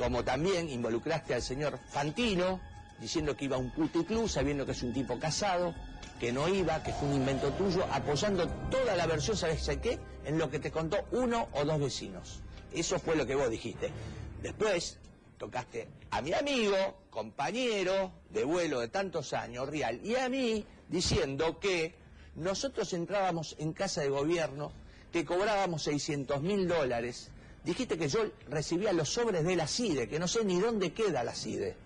Como 0.00 0.24
también 0.24 0.70
involucraste 0.70 1.34
al 1.34 1.42
señor 1.42 1.78
Fantino, 1.90 2.58
diciendo 2.98 3.36
que 3.36 3.44
iba 3.44 3.56
a 3.56 3.58
un 3.58 3.70
puticlub, 3.70 4.30
sabiendo 4.30 4.64
que 4.64 4.72
es 4.72 4.82
un 4.82 4.94
tipo 4.94 5.18
casado, 5.18 5.74
que 6.18 6.32
no 6.32 6.48
iba, 6.48 6.82
que 6.82 6.90
fue 6.90 7.06
un 7.06 7.16
invento 7.16 7.52
tuyo, 7.52 7.84
apoyando 7.92 8.48
toda 8.70 8.96
la 8.96 9.06
versión, 9.06 9.36
¿sabes 9.36 9.68
qué? 9.82 9.98
En 10.24 10.38
lo 10.38 10.50
que 10.50 10.58
te 10.58 10.70
contó 10.70 10.96
uno 11.12 11.48
o 11.52 11.66
dos 11.66 11.78
vecinos. 11.78 12.40
Eso 12.72 12.98
fue 12.98 13.14
lo 13.14 13.26
que 13.26 13.34
vos 13.34 13.50
dijiste. 13.50 13.90
Después 14.42 14.96
tocaste 15.36 15.86
a 16.10 16.22
mi 16.22 16.32
amigo, 16.32 16.76
compañero 17.10 18.10
de 18.30 18.44
vuelo 18.44 18.80
de 18.80 18.88
tantos 18.88 19.34
años, 19.34 19.68
Real, 19.68 20.00
y 20.02 20.16
a 20.16 20.30
mí 20.30 20.64
diciendo 20.88 21.60
que 21.60 21.94
nosotros 22.36 22.94
entrábamos 22.94 23.54
en 23.58 23.74
casa 23.74 24.00
de 24.00 24.08
gobierno, 24.08 24.72
que 25.12 25.26
cobrábamos 25.26 25.82
600 25.82 26.40
mil 26.40 26.66
dólares. 26.68 27.30
Dijiste 27.64 27.98
que 27.98 28.08
yo 28.08 28.20
recibía 28.48 28.92
los 28.92 29.10
sobres 29.10 29.44
de 29.44 29.56
la 29.56 29.66
CIDE, 29.66 30.08
que 30.08 30.18
no 30.18 30.26
sé 30.26 30.44
ni 30.44 30.58
dónde 30.58 30.92
queda 30.92 31.22
la 31.22 31.34
CIDE. 31.34 31.76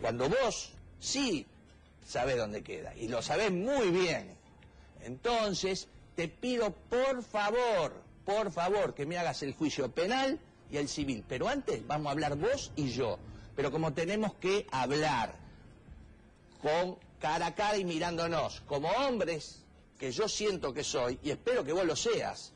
Cuando 0.00 0.28
vos 0.28 0.72
sí 1.00 1.46
sabés 2.06 2.36
dónde 2.36 2.62
queda, 2.62 2.94
y 2.96 3.08
lo 3.08 3.20
sabés 3.22 3.50
muy 3.50 3.90
bien. 3.90 4.36
Entonces, 5.02 5.88
te 6.14 6.28
pido 6.28 6.70
por 6.72 7.22
favor, 7.22 7.92
por 8.24 8.52
favor, 8.52 8.94
que 8.94 9.06
me 9.06 9.18
hagas 9.18 9.42
el 9.42 9.54
juicio 9.54 9.90
penal 9.90 10.38
y 10.70 10.76
el 10.76 10.88
civil. 10.88 11.24
Pero 11.28 11.48
antes 11.48 11.86
vamos 11.86 12.08
a 12.08 12.10
hablar 12.12 12.36
vos 12.36 12.72
y 12.76 12.90
yo. 12.90 13.18
Pero 13.56 13.70
como 13.70 13.92
tenemos 13.92 14.34
que 14.34 14.66
hablar 14.70 15.34
con 16.62 16.96
cara 17.20 17.46
a 17.46 17.54
cara 17.54 17.76
y 17.76 17.84
mirándonos, 17.84 18.60
como 18.62 18.88
hombres 18.88 19.62
que 19.98 20.12
yo 20.12 20.28
siento 20.28 20.72
que 20.72 20.84
soy, 20.84 21.18
y 21.22 21.30
espero 21.30 21.64
que 21.64 21.72
vos 21.72 21.84
lo 21.84 21.96
seas. 21.96 22.52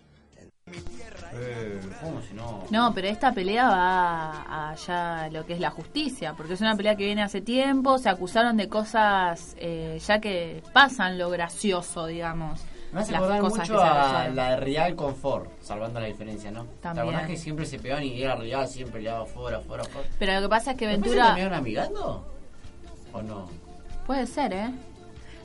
¿Cómo 2.01 2.23
si 2.23 2.35
no? 2.35 2.65
No, 2.71 2.93
pero 2.95 3.09
esta 3.09 3.33
pelea 3.33 3.69
va 3.69 4.71
a 4.71 4.75
ya 4.75 5.29
lo 5.31 5.45
que 5.45 5.55
es 5.55 5.61
la 5.61 5.71
justicia, 5.71 6.35
porque 6.35 6.55
es 6.55 6.61
una 6.61 6.77
pelea 6.77 6.97
que 6.97 7.05
viene 7.05 7.23
hace 7.23 7.41
tiempo, 7.41 7.99
se 7.99 8.09
acusaron 8.09 8.57
de 8.57 8.69
cosas 8.69 9.55
eh, 9.59 9.99
ya 10.07 10.21
que 10.21 10.63
pasan 10.73 11.19
lo 11.19 11.31
gracioso, 11.31 12.07
digamos. 12.07 12.61
Me 12.93 13.01
hace 13.01 13.13
las 13.13 13.21
acordar 13.21 13.41
cosas 13.43 13.69
mucho 13.69 13.83
a 13.83 14.29
la 14.29 14.51
de 14.51 14.57
Real 14.57 14.97
con 14.97 15.15
Ford, 15.15 15.47
salvando 15.61 16.01
la 16.01 16.07
diferencia, 16.07 16.51
¿no? 16.51 16.65
También. 16.81 16.95
¿Te 16.95 17.01
acordás 17.13 17.31
que 17.31 17.37
siempre 17.37 17.67
se 17.67 17.79
pegaban 17.79 18.05
y 18.05 18.23
era 18.23 18.35
Real, 18.35 18.67
siempre 18.67 19.03
le 19.03 19.11
daba 19.11 19.27
fuera, 19.27 19.61
fuera, 19.61 19.85
fuera? 19.85 20.09
Pero 20.19 20.35
lo 20.35 20.41
que 20.43 20.49
pasa 20.49 20.71
es 20.71 20.79
que 20.79 20.87
¿Después 20.87 21.11
se 21.11 21.17
Ventura... 21.17 21.35
terminaron 21.35 21.59
amigando? 21.59 22.27
¿O 23.13 23.23
no? 23.23 23.49
Puede 24.07 24.27
ser, 24.27 24.55
¿eh? 24.55 24.71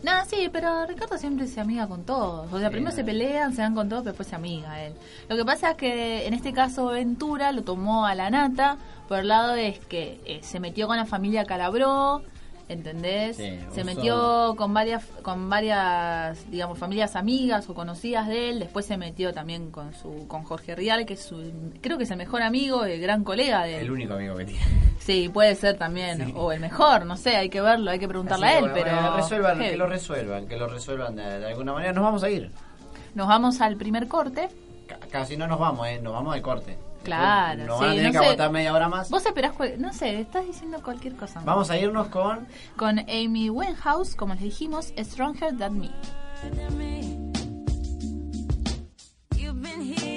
No, 0.03 0.11
sí, 0.25 0.49
pero 0.51 0.85
Ricardo 0.85 1.17
siempre 1.17 1.47
se 1.47 1.61
amiga 1.61 1.87
con 1.87 2.03
todos. 2.03 2.51
O 2.51 2.59
sea, 2.59 2.67
Sí, 2.67 2.73
primero 2.73 2.91
¿no? 2.91 2.95
se 2.95 3.03
pelean, 3.03 3.53
se 3.53 3.61
dan 3.61 3.73
con 3.73 3.87
todos, 3.87 4.03
pero 4.03 4.11
después 4.11 4.27
se 4.27 4.35
amiga 4.35 4.83
él. 4.83 4.93
Lo 5.29 5.37
que 5.37 5.45
pasa 5.45 5.71
es 5.71 5.77
que 5.77 6.27
en 6.27 6.33
este 6.33 6.51
caso 6.51 6.87
Ventura 6.87 7.51
lo 7.53 7.63
tomó 7.63 8.05
a 8.05 8.13
la 8.13 8.29
nata 8.29 8.77
por 9.07 9.19
el 9.19 9.29
lado 9.29 9.53
de 9.53 9.79
que 9.87 10.19
eh, 10.25 10.39
se 10.43 10.59
metió 10.59 10.87
con 10.87 10.97
la 10.97 11.05
familia 11.05 11.45
Calabró, 11.45 12.21
¿entendés? 12.69 13.37
Sí, 13.37 13.59
se 13.71 13.83
metió 13.83 14.55
con 14.57 14.73
varias, 14.73 15.05
con 15.21 15.49
varias, 15.49 16.49
digamos, 16.49 16.77
familias 16.79 17.15
amigas 17.15 17.69
o 17.69 17.73
conocidas 17.73 18.27
de 18.27 18.49
él. 18.49 18.59
Después 18.59 18.85
se 18.85 18.97
metió 18.97 19.33
también 19.33 19.69
con 19.71 19.93
su, 19.93 20.27
con 20.27 20.43
Jorge 20.43 20.75
Rial, 20.75 21.05
que 21.05 21.13
es 21.13 21.21
su, 21.23 21.51
creo 21.81 21.97
que 21.97 22.03
es 22.05 22.11
el 22.11 22.17
mejor 22.17 22.41
amigo, 22.41 22.85
el 22.85 22.99
gran 23.01 23.23
colega 23.23 23.63
de 23.63 23.77
él. 23.77 23.85
El 23.85 23.91
único 23.91 24.13
amigo 24.13 24.35
que 24.37 24.45
tiene. 24.45 24.61
Sí, 24.99 25.29
puede 25.29 25.53
ser 25.55 25.77
también, 25.77 26.33
o 26.35 26.51
el 26.53 26.61
mejor, 26.61 27.05
no 27.05 27.17
sé, 27.17 27.35
hay 27.35 27.49
que 27.49 27.59
verlo, 27.61 27.91
hay 27.91 27.99
que 27.99 28.07
preguntarle 28.07 28.47
a 28.47 28.53
él, 28.57 28.59
bueno, 28.61 28.75
pero... 28.75 28.91
bueno, 28.95 29.15
resuelvan, 29.17 29.59
que 29.59 29.75
lo 29.77 29.87
resuelvan, 29.87 30.47
que 30.47 30.57
lo 30.57 30.67
resuelvan 30.67 31.15
de, 31.17 31.39
de 31.39 31.47
alguna 31.47 31.73
manera. 31.73 31.91
Nos 31.93 32.03
vamos 32.03 32.23
a 32.23 32.29
ir. 32.29 32.49
Nos 33.13 33.27
vamos 33.27 33.59
al 33.61 33.75
primer 33.75 34.07
corte 34.07 34.47
Ca- 34.87 34.97
Casi 35.11 35.37
no 35.37 35.45
nos 35.47 35.59
vamos, 35.59 35.85
¿eh? 35.87 35.99
Nos 36.01 36.13
vamos 36.13 36.33
al 36.33 36.41
corte. 36.41 36.77
Claro, 37.03 37.77
sí, 37.77 37.81
van 37.81 37.89
a 37.89 37.93
tener 37.95 38.03
no 38.05 38.11
que 38.11 38.17
sé. 38.17 38.23
aguantar 38.23 38.51
media 38.51 38.73
hora 38.73 38.89
más. 38.89 39.09
Vos 39.09 39.25
esperás, 39.25 39.53
no 39.77 39.93
sé, 39.93 40.21
estás 40.21 40.45
diciendo 40.45 40.81
cualquier 40.81 41.15
cosa. 41.15 41.41
Vamos 41.45 41.69
a 41.69 41.77
irnos 41.77 42.07
con... 42.07 42.47
Con 42.75 42.99
Amy 42.99 43.49
Winehouse, 43.49 44.15
como 44.15 44.33
les 44.33 44.43
dijimos, 44.43 44.93
Stronger 44.97 45.57
Than 45.57 45.79
Me. 45.79 45.89
You've 49.35 49.61
been 49.61 49.81
here 49.81 50.12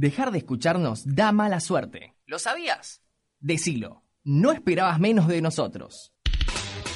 Dejar 0.00 0.30
de 0.30 0.38
escucharnos 0.38 1.02
da 1.04 1.30
mala 1.30 1.60
suerte. 1.60 2.14
¿Lo 2.24 2.38
sabías? 2.38 3.02
Decilo. 3.38 4.02
No 4.24 4.50
esperabas 4.50 4.98
menos 4.98 5.28
de 5.28 5.42
nosotros. 5.42 6.14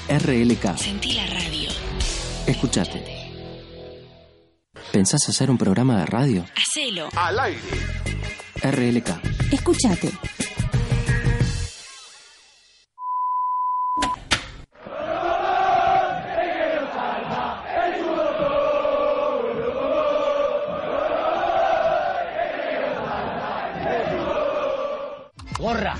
RLK. 0.09 0.79
Sentí 0.79 1.13
la 1.13 1.27
radio. 1.27 1.69
Escuchate. 2.47 3.05
¿Pensás 4.91 5.29
hacer 5.29 5.51
un 5.51 5.59
programa 5.59 5.99
de 5.99 6.07
radio? 6.07 6.47
Hacelo. 6.57 7.11
Al 7.15 7.39
aire. 7.41 7.61
RLK. 8.63 9.53
Escúchate. 9.53 10.11
Gorra. 25.59 25.95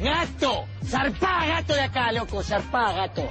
Gato. 0.00 0.64
Zarpá, 0.86 1.46
gato 1.46 1.74
de 1.74 1.80
acá, 1.80 2.12
loco. 2.12 2.42
Zarpá, 2.42 2.92
gato. 2.92 3.28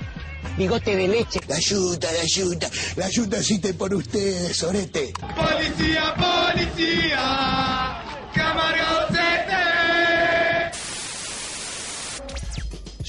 Bigote 0.58 0.96
de 0.96 1.08
leche. 1.08 1.40
La 1.48 1.56
ayuda, 1.56 2.12
la 2.12 2.22
ayuda, 2.22 2.70
la 2.96 3.06
ayuda 3.06 3.38
existe 3.40 3.74
por 3.74 3.94
ustedes, 3.94 4.58
Sorete. 4.58 5.14
Policía, 5.36 6.14
policía, 6.16 8.02
camarón 8.34 9.04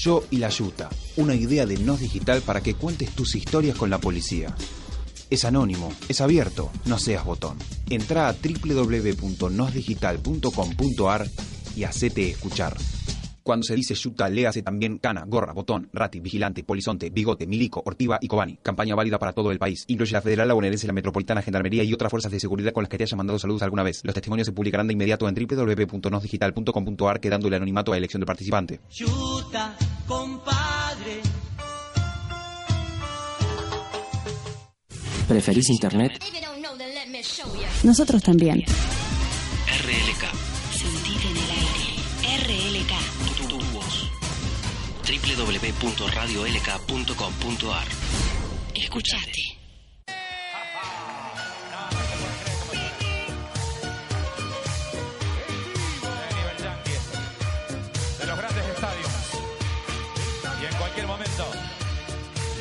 Yo 0.05 0.23
y 0.29 0.37
la 0.37 0.49
Yuta, 0.49 0.89
una 1.15 1.33
idea 1.33 1.65
de 1.65 1.79
Nos 1.79 1.99
Digital 1.99 2.43
para 2.43 2.61
que 2.61 2.75
cuentes 2.75 3.09
tus 3.15 3.33
historias 3.33 3.75
con 3.75 3.89
la 3.89 3.97
policía. 3.97 4.55
Es 5.31 5.45
anónimo, 5.45 5.91
es 6.07 6.21
abierto, 6.21 6.69
no 6.85 6.99
seas 6.99 7.25
botón. 7.25 7.57
Entra 7.89 8.29
a 8.29 8.33
www.nosdigital.com.ar 8.33 11.27
y 11.75 11.83
hacete 11.83 12.29
escuchar. 12.29 12.75
Cuando 13.45 13.63
se 13.63 13.75
dice 13.75 13.93
Yuta, 13.93 14.27
léase 14.27 14.63
también 14.63 14.97
cana, 14.97 15.23
gorra, 15.27 15.53
botón, 15.53 15.87
rati, 15.93 16.19
vigilante, 16.19 16.63
polizonte, 16.63 17.11
bigote, 17.11 17.45
milico, 17.45 17.83
ortiva 17.85 18.17
y 18.19 18.27
cobani. 18.27 18.57
Campaña 18.63 18.95
válida 18.95 19.19
para 19.19 19.33
todo 19.33 19.51
el 19.51 19.59
país. 19.59 19.85
Incluye 19.87 20.13
la 20.13 20.21
federal, 20.23 20.47
la 20.47 20.55
bonaerense, 20.55 20.87
la 20.87 20.93
metropolitana, 20.93 21.43
gendarmería 21.43 21.83
y 21.83 21.93
otras 21.93 22.09
fuerzas 22.09 22.31
de 22.31 22.39
seguridad 22.39 22.73
con 22.73 22.81
las 22.81 22.89
que 22.89 22.97
te 22.97 23.03
hayas 23.03 23.15
mandado 23.15 23.37
saludos 23.37 23.61
alguna 23.61 23.83
vez. 23.83 24.01
Los 24.03 24.15
testimonios 24.15 24.47
se 24.47 24.51
publicarán 24.51 24.87
de 24.87 24.93
inmediato 24.93 25.29
en 25.29 25.35
www.nosdigital.com.ar 25.35 27.19
quedando 27.19 27.47
el 27.47 27.53
anonimato 27.53 27.93
a 27.93 27.97
elección 27.97 28.21
del 28.21 28.25
participante. 28.25 28.79
Chuta, 28.89 29.77
compadre. 30.07 31.21
¿Preferís 35.27 35.69
internet? 35.69 36.13
Nosotros 37.83 38.23
también. 38.23 38.63
www.radiolk.com.ar 45.35 47.87
Escuchate. 48.73 49.57
de 58.19 58.25
los 58.25 58.37
grandes 58.37 58.65
estadios. 58.65 59.09
Y 60.61 60.65
en 60.65 60.73
cualquier 60.75 61.07
momento 61.07 61.45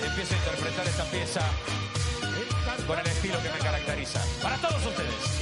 empiezo 0.04 0.34
a 0.34 0.38
interpretar 0.38 0.88
esta 0.88 1.04
pieza 1.04 1.40
con 2.88 2.98
el 2.98 3.06
estilo 3.06 3.40
que 3.40 3.50
me 3.50 3.58
caracteriza. 3.58 4.20
Para 4.42 4.56
todos 4.56 4.84
ustedes. 4.86 5.33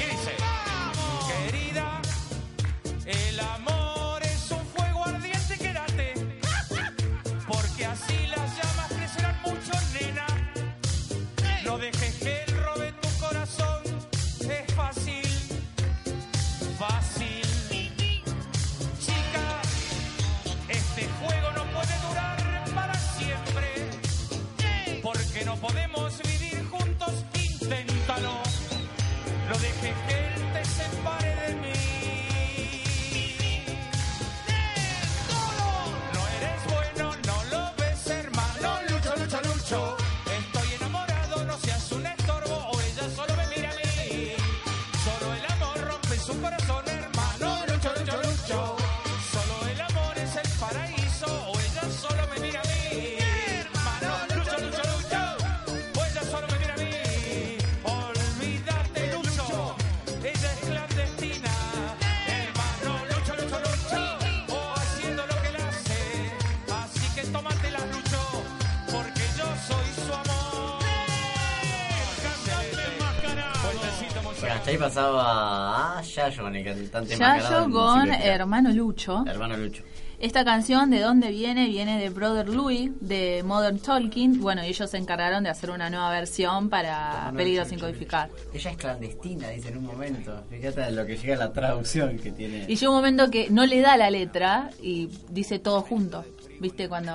Pasaba 74.82 75.98
a 75.98 76.02
Yayo 76.02 76.42
con 76.42 76.56
el 76.56 76.64
cantante 76.64 77.16
Yayo 77.16 77.70
con. 77.70 78.10
Hermano 78.12 78.70
Lucho. 78.70 79.24
Hermano 79.26 79.56
Lucho. 79.56 79.82
Esta 80.18 80.44
canción, 80.44 80.90
¿de 80.90 81.00
dónde 81.00 81.30
viene? 81.30 81.66
Viene 81.66 81.98
de 81.98 82.08
Brother 82.08 82.48
Louis, 82.48 82.92
de 83.00 83.42
Modern 83.44 83.80
Talking. 83.80 84.40
Bueno, 84.40 84.64
y 84.64 84.68
ellos 84.68 84.88
se 84.88 84.96
encargaron 84.96 85.42
de 85.42 85.50
hacer 85.50 85.70
una 85.70 85.90
nueva 85.90 86.10
versión 86.10 86.68
para 86.68 87.08
Hermano 87.08 87.38
Peligro 87.38 87.64
sin 87.64 87.80
codificar. 87.80 88.30
Ella 88.54 88.70
es 88.70 88.76
clandestina, 88.76 89.48
dice 89.48 89.70
en 89.70 89.78
un 89.78 89.86
momento. 89.86 90.44
Fíjate 90.48 90.92
lo 90.92 91.04
que 91.06 91.16
llega 91.16 91.36
la 91.36 91.52
traducción 91.52 92.18
que 92.18 92.30
tiene. 92.30 92.66
Y 92.68 92.76
llega 92.76 92.90
un 92.90 92.96
momento 92.96 93.30
que 93.30 93.50
no 93.50 93.66
le 93.66 93.80
da 93.80 93.96
la 93.96 94.10
letra 94.10 94.70
y 94.80 95.08
dice 95.28 95.58
todo 95.58 95.80
junto. 95.82 96.24
¿Viste? 96.60 96.88
Cuando. 96.88 97.12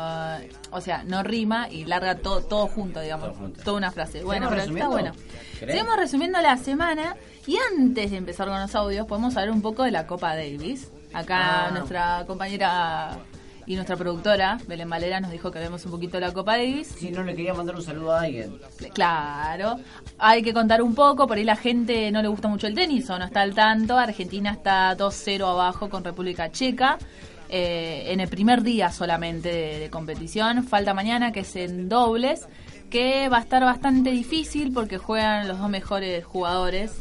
O 0.71 0.81
sea, 0.81 1.03
no 1.05 1.23
rima 1.23 1.69
y 1.69 1.85
larga 1.85 2.15
todo, 2.15 2.41
todo 2.41 2.67
junto, 2.67 2.99
digamos. 2.99 3.31
Toda 3.63 3.77
una 3.77 3.91
frase. 3.91 4.21
Bueno, 4.21 4.49
¿Seguimos 4.49 4.65
pero 4.65 4.77
está 4.77 4.89
bueno. 4.89 5.13
Seguimos 5.57 5.95
resumiendo 5.95 6.41
la 6.41 6.57
semana. 6.57 7.15
Y 7.47 7.57
antes 7.77 8.11
de 8.11 8.17
empezar 8.17 8.47
con 8.47 8.59
los 8.59 8.75
audios, 8.75 9.07
podemos 9.07 9.35
hablar 9.37 9.51
un 9.53 9.61
poco 9.61 9.83
de 9.83 9.91
la 9.91 10.05
Copa 10.05 10.35
Davis. 10.35 10.91
Acá 11.13 11.67
Ah. 11.67 11.71
nuestra 11.71 12.25
compañera 12.27 13.17
y 13.65 13.75
nuestra 13.75 13.95
productora, 13.95 14.57
Belén 14.67 14.89
Valera, 14.89 15.19
nos 15.21 15.31
dijo 15.31 15.49
que 15.51 15.59
vemos 15.59 15.83
un 15.85 15.91
poquito 15.91 16.17
de 16.17 16.21
la 16.27 16.33
Copa 16.33 16.57
Davis. 16.57 16.87
Si 16.99 17.09
no 17.11 17.23
le 17.23 17.35
quería 17.35 17.53
mandar 17.53 17.75
un 17.75 17.81
saludo 17.81 18.13
a 18.13 18.21
alguien. 18.21 18.57
Claro, 18.93 19.77
hay 20.19 20.41
que 20.43 20.53
contar 20.53 20.81
un 20.81 20.93
poco, 20.95 21.25
por 21.27 21.37
ahí 21.37 21.43
la 21.45 21.55
gente 21.55 22.11
no 22.11 22.21
le 22.21 22.27
gusta 22.27 22.47
mucho 22.49 22.67
el 22.67 22.75
tenis 22.75 23.09
o 23.09 23.17
no 23.17 23.25
está 23.25 23.41
al 23.41 23.53
tanto. 23.53 23.97
Argentina 23.97 24.51
está 24.51 24.95
2-0 24.95 25.47
abajo 25.47 25.89
con 25.89 26.03
República 26.03 26.51
Checa. 26.51 26.97
eh, 27.49 28.11
en 28.11 28.19
el 28.19 28.27
primer 28.27 28.61
día 28.61 28.91
solamente 28.91 29.47
de, 29.49 29.79
de 29.79 29.89
competición. 29.89 30.65
Falta 30.65 30.93
mañana 30.93 31.31
que 31.31 31.39
es 31.39 31.55
en 31.55 31.87
dobles, 31.87 32.45
que 32.89 33.29
va 33.29 33.37
a 33.37 33.39
estar 33.39 33.63
bastante 33.63 34.11
difícil 34.11 34.73
porque 34.73 34.97
juegan 34.97 35.47
los 35.47 35.57
dos 35.57 35.69
mejores 35.69 36.25
jugadores 36.25 36.91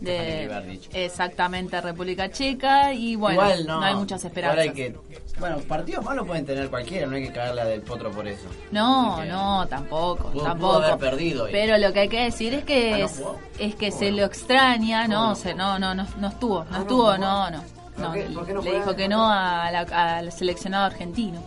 de 0.00 0.46
Berdych. 0.48 0.88
exactamente 0.92 1.80
República 1.80 2.30
Checa 2.30 2.92
y 2.92 3.16
bueno, 3.16 3.40
Igual 3.42 3.66
no, 3.66 3.80
no, 3.80 3.86
hay 3.86 3.94
muchas 3.94 4.24
esperanzas. 4.24 4.58
hay 4.60 4.70
que- 4.70 4.94
bueno, 5.38 5.58
partidos 5.60 6.04
malos 6.04 6.26
pueden 6.26 6.44
tener 6.46 6.68
cualquiera, 6.70 7.06
no 7.06 7.16
hay 7.16 7.26
que 7.26 7.32
cagarle 7.32 7.60
a 7.62 7.64
del 7.64 7.82
potro 7.82 8.10
por 8.10 8.26
eso. 8.28 8.46
No, 8.70 9.24
no, 9.24 9.66
tampoco, 9.68 10.30
Pudo- 10.30 10.44
tampoco. 10.44 10.72
pudo 10.78 10.82
haber 10.86 10.98
perdido. 10.98 11.48
Pero 11.50 11.78
lo 11.78 11.92
que 11.92 12.00
hay 12.00 12.08
que 12.08 12.24
decir 12.24 12.54
es 12.54 12.64
que 12.64 12.94
Ah, 12.94 12.98
¿no 12.98 13.04
es, 13.06 13.22
es 13.58 13.74
que 13.74 13.90
se 13.90 14.10
lo 14.12 14.24
extraña, 14.24 15.08
no, 15.08 15.30
no? 15.30 15.34
se, 15.34 15.54
no, 15.54 15.78
no, 15.78 15.94
no, 15.94 16.06
no 16.18 16.28
estuvo, 16.28 16.58
no 16.60 16.66
Ah, 16.70 16.72
¿no 16.72 16.78
estuvo, 16.80 17.18
no, 17.18 17.50
no. 17.50 17.62
¿Por 17.94 18.00
no, 18.04 18.12
qué- 18.12 18.22
por 18.22 18.46
qué 18.46 18.54
no 18.54 18.62
le 18.62 18.74
dijo 18.74 18.96
que 18.96 19.08
no 19.08 19.26
a 19.30 19.70
la- 19.70 20.16
al 20.18 20.32
seleccionado 20.32 20.86
argentino. 20.86 21.42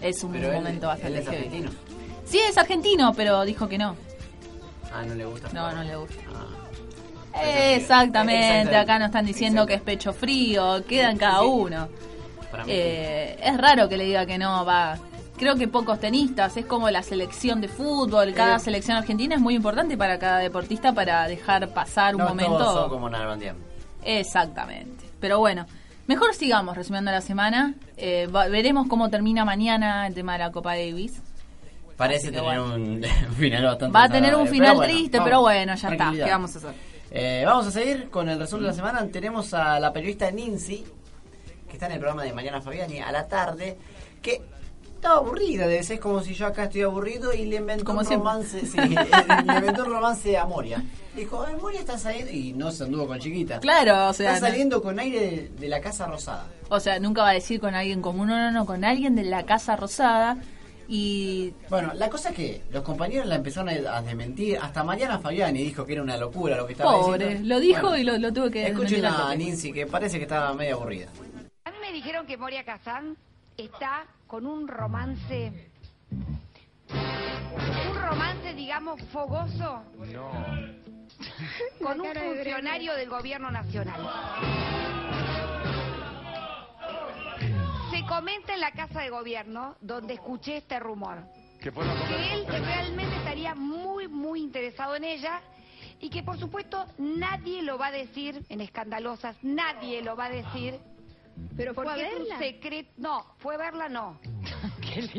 Es 0.00 0.22
un 0.24 0.30
Ah. 0.30 0.34
Pero 0.40 0.48
él- 0.48 0.54
momento 0.54 0.86
bastante 0.86 1.08
él 1.18 1.22
es 1.22 1.28
heavy. 1.28 1.36
argentino. 1.46 1.70
Sí, 2.24 2.38
es 2.38 2.56
argentino, 2.56 3.12
pero 3.14 3.44
dijo 3.44 3.68
que 3.68 3.76
no. 3.78 3.96
Ah, 4.94 5.02
no 5.06 5.14
le 5.14 5.24
gusta. 5.24 5.48
No, 5.52 5.70
no 5.72 5.82
le 5.84 5.96
gusta. 5.96 6.14
Ah. 6.34 6.46
Exactamente, 7.34 8.38
Exactamente. 8.40 8.76
acá 8.76 8.98
nos 8.98 9.06
están 9.06 9.26
diciendo 9.26 9.66
que 9.66 9.74
es 9.74 9.80
pecho 9.82 10.12
frío, 10.12 10.84
queda 10.86 11.10
en 11.10 11.18
cada 11.18 11.42
uno. 11.42 11.88
Eh, 12.66 13.38
es 13.42 13.56
raro 13.56 13.88
que 13.88 13.96
le 13.96 14.04
diga 14.04 14.26
que 14.26 14.38
no, 14.38 14.64
va. 14.64 14.98
Creo 15.38 15.56
que 15.56 15.68
pocos 15.68 15.98
tenistas, 16.00 16.56
es 16.56 16.66
como 16.66 16.90
la 16.90 17.02
selección 17.02 17.60
de 17.60 17.68
fútbol, 17.68 18.34
cada 18.34 18.56
Eh. 18.56 18.60
selección 18.60 18.96
argentina 18.96 19.36
es 19.36 19.40
muy 19.40 19.54
importante 19.54 19.96
para 19.96 20.18
cada 20.18 20.38
deportista 20.38 20.92
para 20.92 21.26
dejar 21.28 21.68
pasar 21.68 22.14
un 22.14 22.22
no 22.22 22.28
momento. 22.28 22.58
todos 22.58 22.74
son 22.80 22.90
como. 22.90 23.08
Exactamente. 24.04 25.04
Pero 25.20 25.38
bueno, 25.38 25.66
mejor 26.06 26.34
sigamos 26.34 26.76
resumiendo 26.76 27.10
la 27.10 27.20
semana. 27.20 27.74
Eh, 27.96 28.26
va- 28.26 28.48
veremos 28.48 28.86
cómo 28.88 29.08
termina 29.08 29.44
mañana 29.44 30.06
el 30.06 30.14
tema 30.14 30.32
de 30.34 30.38
la 30.40 30.50
Copa 30.50 30.72
Davis. 30.74 31.22
Parece 31.96 32.28
tener 32.28 32.42
bueno. 32.42 32.74
un 32.74 33.02
final 33.38 33.64
bastante 33.64 33.96
Va 33.96 34.04
a 34.04 34.08
tener 34.08 34.34
un 34.34 34.46
final 34.48 34.76
bueno, 34.76 34.92
triste, 34.92 35.18
vamos, 35.18 35.28
pero 35.28 35.40
bueno, 35.42 35.74
ya 35.74 35.88
está. 35.88 36.10
¿Qué 36.12 36.30
vamos 36.30 36.54
a 36.54 36.58
hacer? 36.58 36.89
Eh, 37.10 37.42
vamos 37.44 37.66
a 37.66 37.70
seguir 37.72 38.08
con 38.10 38.28
el 38.28 38.38
resumen 38.38 38.62
de 38.64 38.68
la 38.68 38.74
semana. 38.74 39.06
Tenemos 39.08 39.52
a 39.54 39.80
la 39.80 39.92
periodista 39.92 40.30
Nincy, 40.30 40.84
que 41.68 41.72
está 41.72 41.86
en 41.86 41.92
el 41.92 41.98
programa 41.98 42.22
de 42.24 42.32
Mañana 42.32 42.60
Fabiani 42.60 43.00
a 43.00 43.10
la 43.10 43.26
tarde, 43.26 43.76
que 44.22 44.40
estaba 44.94 45.16
aburrida, 45.16 45.66
debe 45.66 45.82
ser 45.82 45.98
como 45.98 46.22
si 46.22 46.34
yo 46.34 46.46
acá 46.46 46.64
estoy 46.64 46.82
aburrido 46.82 47.32
y 47.32 47.46
le 47.46 47.56
inventó 47.56 47.84
Como 47.86 48.00
un 48.00 48.06
romance, 48.06 48.66
sí, 48.66 48.76
le 48.78 49.54
inventó 49.56 49.84
un 49.84 49.90
romance 49.92 50.36
a 50.36 50.44
Moria. 50.44 50.84
Dijo, 51.16 51.42
"Ay, 51.42 51.56
Moria 51.60 51.80
está 51.80 51.98
saliendo, 51.98 52.30
y 52.30 52.52
no 52.52 52.70
se 52.70 52.84
anduvo 52.84 53.06
con 53.06 53.18
chiquita. 53.18 53.58
Claro, 53.60 54.10
o 54.10 54.12
sea, 54.12 54.34
Está 54.34 54.46
no- 54.46 54.52
saliendo 54.52 54.82
con 54.82 54.98
aire 55.00 55.20
de, 55.20 55.48
de 55.58 55.68
la 55.68 55.80
Casa 55.80 56.06
Rosada. 56.06 56.46
O 56.68 56.78
sea, 56.78 57.00
nunca 57.00 57.22
va 57.22 57.30
a 57.30 57.32
decir 57.32 57.58
con 57.60 57.74
alguien 57.74 58.02
común, 58.02 58.28
no, 58.28 58.36
no, 58.36 58.50
no, 58.52 58.66
con 58.66 58.84
alguien 58.84 59.16
de 59.16 59.24
la 59.24 59.44
Casa 59.44 59.74
Rosada. 59.74 60.36
Y 60.92 61.54
Bueno, 61.68 61.92
la 61.94 62.10
cosa 62.10 62.30
es 62.30 62.34
que 62.34 62.62
los 62.72 62.82
compañeros 62.82 63.24
la 63.26 63.36
empezaron 63.36 63.68
a, 63.68 63.96
a 63.96 64.02
desmentir. 64.02 64.58
Hasta 64.60 64.82
Mariana 64.82 65.20
Fabiani 65.20 65.62
dijo 65.62 65.86
que 65.86 65.92
era 65.92 66.02
una 66.02 66.16
locura 66.16 66.56
lo 66.56 66.66
que 66.66 66.72
estaba 66.72 66.90
pobre, 66.90 67.26
diciendo. 67.26 67.48
lo 67.54 67.60
dijo 67.60 67.80
Bueno, 67.82 67.96
y 67.96 68.02
lo, 68.02 68.18
lo 68.18 68.32
tuve 68.32 68.50
que 68.50 68.66
Escuchen 68.66 69.04
a. 69.04 69.32
Nincy, 69.36 69.72
que 69.72 69.86
parece 69.86 70.16
que 70.18 70.24
estaba 70.24 70.52
medio 70.52 70.74
aburrida. 70.74 71.06
A 71.64 71.70
mí 71.70 71.76
me 71.80 71.92
dijeron 71.92 72.26
que 72.26 72.36
Moria 72.36 72.64
Kazan 72.64 73.16
está 73.56 74.04
con 74.26 74.46
un 74.48 74.66
romance. 74.66 75.52
Un 76.90 77.96
romance, 77.96 78.52
digamos, 78.54 79.00
fogoso 79.12 79.84
con 81.80 82.00
un 82.00 82.06
funcionario 82.14 82.94
del 82.96 83.08
gobierno 83.08 83.48
nacional. 83.52 84.00
Comenta 88.10 88.54
en 88.54 88.60
la 88.60 88.72
casa 88.72 89.02
de 89.02 89.10
gobierno, 89.10 89.76
donde 89.80 90.14
escuché 90.14 90.56
este 90.56 90.80
rumor, 90.80 91.22
Que 91.60 91.68
él 91.68 92.44
realmente 92.46 93.16
estaría 93.16 93.54
muy, 93.54 94.08
muy 94.08 94.40
interesado 94.40 94.96
en 94.96 95.04
ella 95.04 95.40
y 96.00 96.10
que 96.10 96.24
por 96.24 96.36
supuesto 96.38 96.86
nadie 96.98 97.62
lo 97.62 97.78
va 97.78 97.86
a 97.86 97.92
decir 97.92 98.44
en 98.48 98.60
escandalosas, 98.60 99.36
nadie 99.42 100.02
lo 100.02 100.16
va 100.16 100.24
a 100.26 100.30
decir. 100.30 100.80
Pero 101.56 101.72
fue 101.72 101.84
porque 101.84 102.02
a 102.02 102.08
es 102.08 102.14
un 102.16 102.22
verla. 102.24 102.38
secreto. 102.38 102.90
No, 102.96 103.24
fue 103.38 103.54
a 103.54 103.58
verla 103.58 103.88
no. 103.88 104.18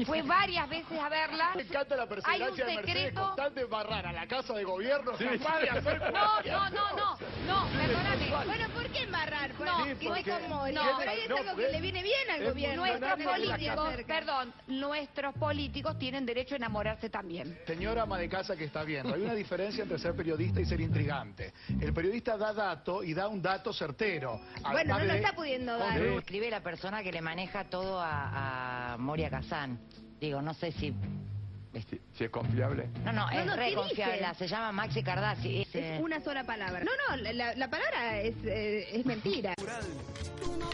fue 0.06 0.22
varias 0.24 0.70
veces 0.70 0.98
a 1.00 1.10
verla. 1.10 1.52
Me 1.56 1.62
encanta 1.64 1.96
la 1.96 2.04
Hay 2.04 2.08
un 2.08 2.10
perseverancia 2.10 2.66
de 2.66 2.76
Mercedes 2.76 2.98
secreto. 2.98 3.28
con 3.28 3.36
tal 3.36 3.56
de 3.56 3.62
embarrar 3.62 4.08
a 4.08 4.12
la 4.12 4.28
casa 4.28 4.54
de 4.54 4.64
gobierno, 4.64 5.12
Sí. 5.18 5.26
capaz 5.26 5.60
de 5.60 5.70
hacer 5.70 6.00
No, 6.12 6.42
no, 6.42 6.70
no, 6.70 6.96
no, 6.96 7.18
no, 7.48 7.68
perdóname. 7.78 8.46
Bueno, 8.46 8.68
¿por 8.74 8.88
qué 8.90 9.00
embarrar? 9.04 9.52
No, 9.60 9.66
no, 9.66 9.86
Sí, 9.86 9.96
que 10.00 10.08
porque- 10.08 10.20
es 10.32 10.40
como, 10.40 10.68
no, 10.68 10.82
pero 10.98 11.12
ahí 11.12 11.20
es 11.22 11.30
no, 11.30 11.38
algo 11.38 11.56
que 11.56 11.66
es- 11.66 11.72
le 11.72 11.82
viene 11.82 12.04
bien 12.04 12.30
al 12.32 12.44
gobierno. 12.46 12.86
Nuestros 12.86 13.20
políticos, 13.24 13.94
perdón, 14.08 14.54
nuestros 14.68 15.34
políticos 15.36 16.00
tienen 16.00 16.26
derecho 16.26 16.56
a 16.56 16.58
enamorarse 16.58 17.10
también. 17.10 17.58
Señora 17.68 18.04
ama 18.04 18.18
de 18.18 18.30
casa 18.30 18.56
que 18.56 18.66
está 18.66 18.84
viendo, 18.84 19.14
hay 19.14 19.22
una 19.22 19.34
diferencia 19.34 19.84
entre 19.84 20.00
ser 20.00 20.16
periodista 20.16 20.60
y 20.62 20.66
ser 20.66 20.82
intrigante. 20.82 21.54
El 21.80 21.94
periodista 21.94 22.38
da 22.38 22.54
dato 22.54 23.04
y 23.04 23.14
da 23.14 23.28
un 23.28 23.42
dato 23.42 23.74
certero. 23.74 24.40
Bueno, 24.72 24.98
no 25.00 25.06
lo 25.06 25.14
está 25.14 25.34
pudiendo 25.34 25.78
dar. 25.78 26.00
Escribe 26.02 26.50
la 26.50 26.62
persona 26.62 27.04
que 27.04 27.12
le 27.12 27.22
maneja 27.22 27.66
todo 27.66 28.00
a, 28.00 28.94
a 28.94 28.98
Moria 28.98 29.30
Digo, 30.20 30.42
no 30.42 30.54
sé 30.54 30.72
si... 30.72 30.94
Si 32.18 32.26
es 32.26 32.30
confiable. 32.30 32.90
No, 33.06 33.14
no, 33.14 33.26
No, 33.26 33.40
es 33.40 33.46
no, 33.46 33.56
re 33.56 33.70
¿qué 33.70 33.76
confiable. 33.76 34.18
dice? 34.20 34.36
Se 34.36 34.48
llama 34.48 34.72
Maxi 34.74 35.02
Cardassi. 35.04 35.62
Es, 35.62 35.76
eh, 35.76 35.96
Es 35.96 36.02
una 36.04 36.20
sola 36.20 36.44
palabra. 36.44 36.82
No, 36.84 36.92
no, 37.10 37.22
la- 37.24 37.32
la, 37.34 37.56
la 37.56 37.70
palabra 37.70 38.20
es, 38.20 38.36
eh, 38.44 38.88
es 38.92 39.06
mentira. 39.06 39.54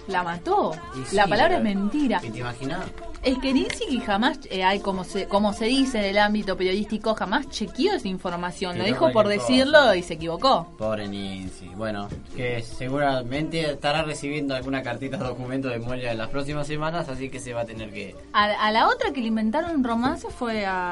La 0.07 0.23
mató. 0.23 0.73
Sí, 1.05 1.15
la 1.15 1.27
palabra 1.27 1.57
es 1.57 1.63
mentira. 1.63 2.19
¿Y 2.23 2.31
te 2.31 2.39
imaginas? 2.39 2.85
Es 3.21 3.37
que 3.39 3.53
Ninsky 3.53 3.99
jamás, 3.99 4.39
eh, 4.49 4.63
hay 4.63 4.79
como 4.79 5.03
se, 5.03 5.27
como 5.27 5.51
se 5.53 5.65
dice 5.65 5.99
en 5.99 6.05
el 6.05 6.17
ámbito 6.17 6.55
periodístico, 6.55 7.13
jamás 7.13 7.49
chequeó 7.49 7.93
esa 7.93 8.07
información. 8.07 8.73
Sí, 8.73 8.77
Lo 8.79 8.83
no 8.85 8.87
dijo 8.87 9.11
por 9.11 9.27
decirlo 9.27 9.93
y 9.95 10.01
se 10.03 10.13
equivocó. 10.13 10.73
Pobre 10.77 11.07
Nancy. 11.07 11.67
Bueno, 11.75 12.07
que 12.35 12.61
seguramente 12.63 13.71
estará 13.71 14.03
recibiendo 14.03 14.55
alguna 14.55 14.81
cartita 14.81 15.17
o 15.17 15.23
documento 15.23 15.67
de 15.67 15.79
Moria 15.79 16.11
en 16.11 16.17
las 16.19 16.29
próximas 16.29 16.65
semanas, 16.67 17.09
así 17.09 17.29
que 17.29 17.39
se 17.39 17.53
va 17.53 17.61
a 17.61 17.65
tener 17.65 17.91
que... 17.91 18.15
A, 18.33 18.45
a 18.45 18.71
la 18.71 18.87
otra 18.87 19.11
que 19.11 19.19
le 19.21 19.27
inventaron 19.27 19.75
un 19.75 19.83
romance 19.83 20.29
fue 20.29 20.65
a 20.65 20.86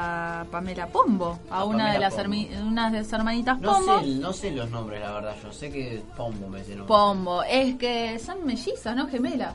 Pamela 0.50 0.86
Pombo, 0.88 1.38
a, 1.50 1.60
A 1.60 1.64
una 1.64 1.92
de 1.92 1.98
las 1.98 2.16
hermi- 2.16 2.48
unas 2.62 2.92
de 2.92 2.98
las 2.98 3.12
hermanitas 3.12 3.60
No 3.60 3.72
Pombo. 3.74 4.00
sé, 4.00 4.06
no 4.06 4.32
sé 4.32 4.50
los 4.52 4.70
nombres, 4.70 5.00
la 5.00 5.12
verdad. 5.12 5.34
Yo 5.42 5.52
sé 5.52 5.70
que 5.70 6.02
Pombo 6.16 6.48
me 6.48 6.62
sé. 6.64 6.76
Pombo, 6.76 7.42
es 7.42 7.74
que 7.76 8.18
son 8.18 8.44
mellizas, 8.46 8.94
¿no? 8.96 9.06
Gemelas. 9.08 9.54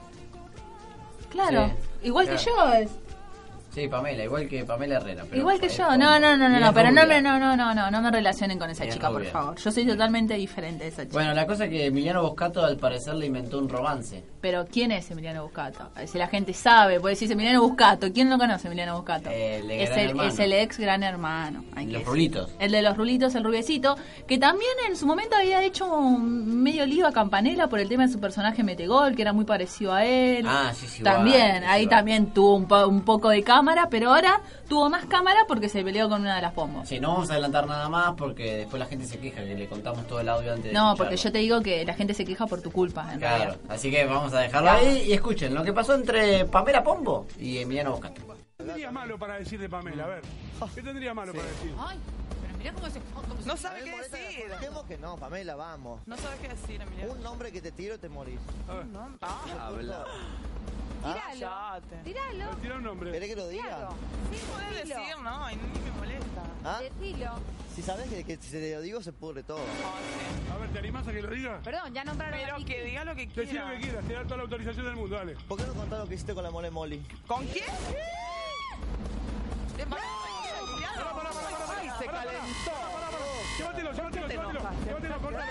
Claro, 1.29 1.67
Sí, 2.01 2.07
igual 2.07 2.27
que 2.27 2.37
yo 2.37 2.73
es. 2.73 2.91
Sí, 3.73 3.87
Pamela, 3.87 4.25
igual 4.25 4.49
que 4.49 4.65
Pamela 4.65 4.97
Herrera. 4.97 5.23
pero 5.29 5.37
Igual 5.41 5.59
que 5.59 5.69
yo, 5.69 5.87
no, 5.97 6.19
no, 6.19 6.35
no, 6.35 6.49
no, 6.49 6.59
no, 6.59 6.73
pero 6.73 6.91
no 6.91 7.07
me, 7.07 7.21
no, 7.21 7.39
no, 7.39 7.55
no, 7.55 7.73
no, 7.73 7.89
no 7.89 8.01
me 8.01 8.11
relacionen 8.11 8.59
con 8.59 8.69
esa 8.69 8.83
Es 8.83 8.93
chica, 8.95 9.09
por 9.09 9.23
favor. 9.25 9.55
Yo 9.57 9.71
soy 9.71 9.85
totalmente 9.87 10.33
diferente 10.33 10.83
de 10.83 10.89
esa 10.89 11.03
chica. 11.03 11.13
Bueno, 11.13 11.33
la 11.33 11.47
cosa 11.47 11.63
es 11.65 11.69
que 11.69 11.85
Emiliano 11.85 12.21
Boscato 12.21 12.65
al 12.65 12.75
parecer 12.75 13.13
le 13.15 13.27
inventó 13.27 13.59
un 13.59 13.69
romance. 13.69 14.23
Pero 14.41 14.65
¿quién 14.69 14.91
es 14.91 15.09
Emiliano 15.11 15.43
Buscato? 15.43 15.89
Si 16.05 16.17
la 16.17 16.27
gente 16.27 16.51
sabe, 16.53 16.99
puede 16.99 17.13
decirse 17.13 17.33
Emiliano 17.33 17.61
Buscato. 17.61 18.11
¿Quién 18.11 18.27
no 18.27 18.37
conoce 18.37 18.67
Emiliano 18.67 18.95
Buscato? 18.97 19.29
El 19.29 19.67
de 19.67 19.83
es, 19.83 19.89
Gran 19.89 19.99
el, 20.19 20.19
es 20.27 20.39
el 20.39 20.53
ex 20.53 20.77
gran 20.77 21.03
hermano. 21.03 21.63
hay 21.73 21.85
Los 21.87 22.03
rulitos. 22.03 22.51
El 22.59 22.71
de 22.73 22.81
los 22.81 22.97
rulitos, 22.97 23.33
el 23.35 23.43
rubiecito, 23.45 23.95
que 24.27 24.37
también 24.37 24.71
en 24.89 24.97
su 24.97 25.05
momento 25.07 25.37
había 25.37 25.63
hecho 25.63 25.85
un 25.95 26.61
medio 26.61 26.85
lío 26.85 27.07
a 27.07 27.13
Campanella 27.13 27.67
por 27.67 27.79
el 27.79 27.87
tema 27.87 28.05
de 28.05 28.11
su 28.11 28.19
personaje 28.19 28.63
Metegol, 28.63 29.15
que 29.15 29.21
era 29.21 29.31
muy 29.31 29.45
parecido 29.45 29.93
a 29.93 30.03
él. 30.05 30.45
Ah, 30.45 30.73
sí, 30.75 30.87
sí, 30.87 31.03
También, 31.03 31.57
igual, 31.57 31.63
ahí 31.69 31.83
igual. 31.83 31.97
también 31.97 32.25
tuvo 32.33 32.55
un, 32.55 32.65
po- 32.67 32.87
un 32.87 33.01
poco 33.03 33.29
de 33.29 33.43
cámara, 33.61 33.87
pero 33.91 34.09
ahora 34.11 34.41
tuvo 34.67 34.89
más 34.89 35.05
cámara 35.05 35.41
porque 35.47 35.69
se 35.69 35.83
peleó 35.83 36.09
con 36.09 36.21
una 36.21 36.35
de 36.35 36.41
las 36.41 36.51
pombos. 36.53 36.89
Sí, 36.89 36.99
no 36.99 37.09
vamos 37.13 37.29
a 37.29 37.33
adelantar 37.33 37.67
nada 37.67 37.87
más 37.89 38.15
porque 38.17 38.55
después 38.57 38.79
la 38.79 38.87
gente 38.87 39.05
se 39.05 39.19
queja 39.19 39.43
que 39.43 39.53
le 39.53 39.67
contamos 39.67 40.07
todo 40.07 40.19
el 40.19 40.29
audio 40.29 40.51
antes 40.53 40.65
de 40.65 40.73
No, 40.73 40.95
porque 40.97 41.15
yo 41.15 41.31
te 41.31 41.37
digo 41.37 41.61
que 41.61 41.85
la 41.85 41.93
gente 41.93 42.15
se 42.15 42.25
queja 42.25 42.47
por 42.47 42.59
tu 42.61 42.71
culpa, 42.71 43.07
en 43.13 43.19
Claro, 43.19 43.37
realidad. 43.37 43.57
así 43.69 43.91
que 43.91 44.03
vamos 44.05 44.33
a 44.33 44.39
dejarlo 44.39 44.71
Claro. 44.71 44.87
ahí 44.87 45.03
y 45.09 45.13
escuchen 45.13 45.53
lo 45.53 45.63
que 45.63 45.73
pasó 45.73 45.93
entre 45.93 46.45
Pamela 46.45 46.83
Pombo 46.83 47.27
y 47.39 47.59
Emiliano 47.59 47.91
Boscato. 47.91 48.21
¿Qué 48.57 48.63
tendría 48.65 48.89
malo 48.91 49.17
para 49.19 49.37
decir 49.37 49.59
de 49.59 49.69
Pamela? 49.69 50.05
A 50.05 50.07
ver. 50.07 50.21
¿Qué 50.73 50.81
tendría 50.81 51.13
malo 51.13 51.33
para 51.33 51.45
decir? 51.45 51.71
Ay, 51.79 51.97
mirá 52.61 52.73
cómo 52.73 52.89
se... 52.89 52.99
cómo 52.99 53.41
se- 53.41 53.47
No 53.47 53.57
sabe 53.57 53.83
qué 53.83 53.97
decir. 53.97 54.49
Dejemos 54.49 54.85
que 54.85 54.97
no, 54.97 55.17
Pamela, 55.17 55.55
vamos. 55.55 56.01
No 56.05 56.17
sabes 56.17 56.39
qué 56.39 56.47
decir, 56.49 56.81
Emiliano. 56.81 57.13
Un 57.13 57.23
nombre 57.23 57.51
que 57.51 57.61
te 57.61 57.71
tiro 57.71 57.99
te 57.99 58.09
morís. 58.09 58.39
Un 58.69 58.93
nombre. 58.93 59.27
Habla. 59.59 60.05
Tíralo. 61.01 61.81
Tíralo. 62.03 62.55
Tira 62.57 62.75
un 62.75 62.83
nombre. 62.83 63.11
¿Querés 63.11 63.29
que 63.29 63.35
lo 63.35 63.47
diga? 63.47 63.89
Sí, 64.31 64.37
podés 64.51 64.87
decir, 64.87 65.17
no, 65.23 65.49
y 65.49 65.55
ni 65.55 65.79
me 65.79 65.91
molesta. 65.97 66.43
¿Ah? 66.63 66.79
Decilo. 66.81 67.31
Si 67.75 67.81
sabes 67.81 68.07
que, 68.09 68.23
que 68.23 68.37
si 68.37 68.51
te 68.51 68.75
lo 68.75 68.81
digo 68.81 69.01
se 69.01 69.11
pudre 69.13 69.41
todo. 69.43 69.61
A 70.53 70.57
ver, 70.57 70.69
¿te 70.71 70.79
animás 70.79 71.07
a 71.07 71.11
que 71.11 71.21
lo 71.21 71.29
diga? 71.29 71.59
Perdón, 71.63 71.93
ya 71.93 72.03
nombraron 72.03 72.37
Pero 72.39 72.65
que 72.65 72.83
diga 72.83 73.05
lo 73.05 73.15
que 73.15 73.27
quiera. 73.27 73.41
Decí 73.51 73.57
lo 73.57 73.69
que 73.71 73.79
quieras, 73.79 74.05
te 74.05 74.13
da 74.13 74.23
toda 74.23 74.37
la 74.37 74.43
autorización 74.43 74.85
del 74.85 74.95
mundo, 74.95 75.15
dale. 75.15 75.35
¿Por 75.47 75.57
qué 75.57 75.65
no 75.65 75.73
contás 75.73 75.99
lo 75.99 76.07
que 76.07 76.15
hiciste 76.15 76.33
con 76.33 76.43
la 76.43 76.51
mole 76.51 76.69
Molly? 76.69 77.01
¿Con 77.25 77.47
quién? 77.47 77.65
Se 82.01 82.07
calentó. 82.07 82.71
Llévatelo, 83.57 83.91
llévatelo, 83.93 84.27
llévatelo. 84.27 84.59
Llévatelo, 84.85 85.17
cortalo, 85.19 85.45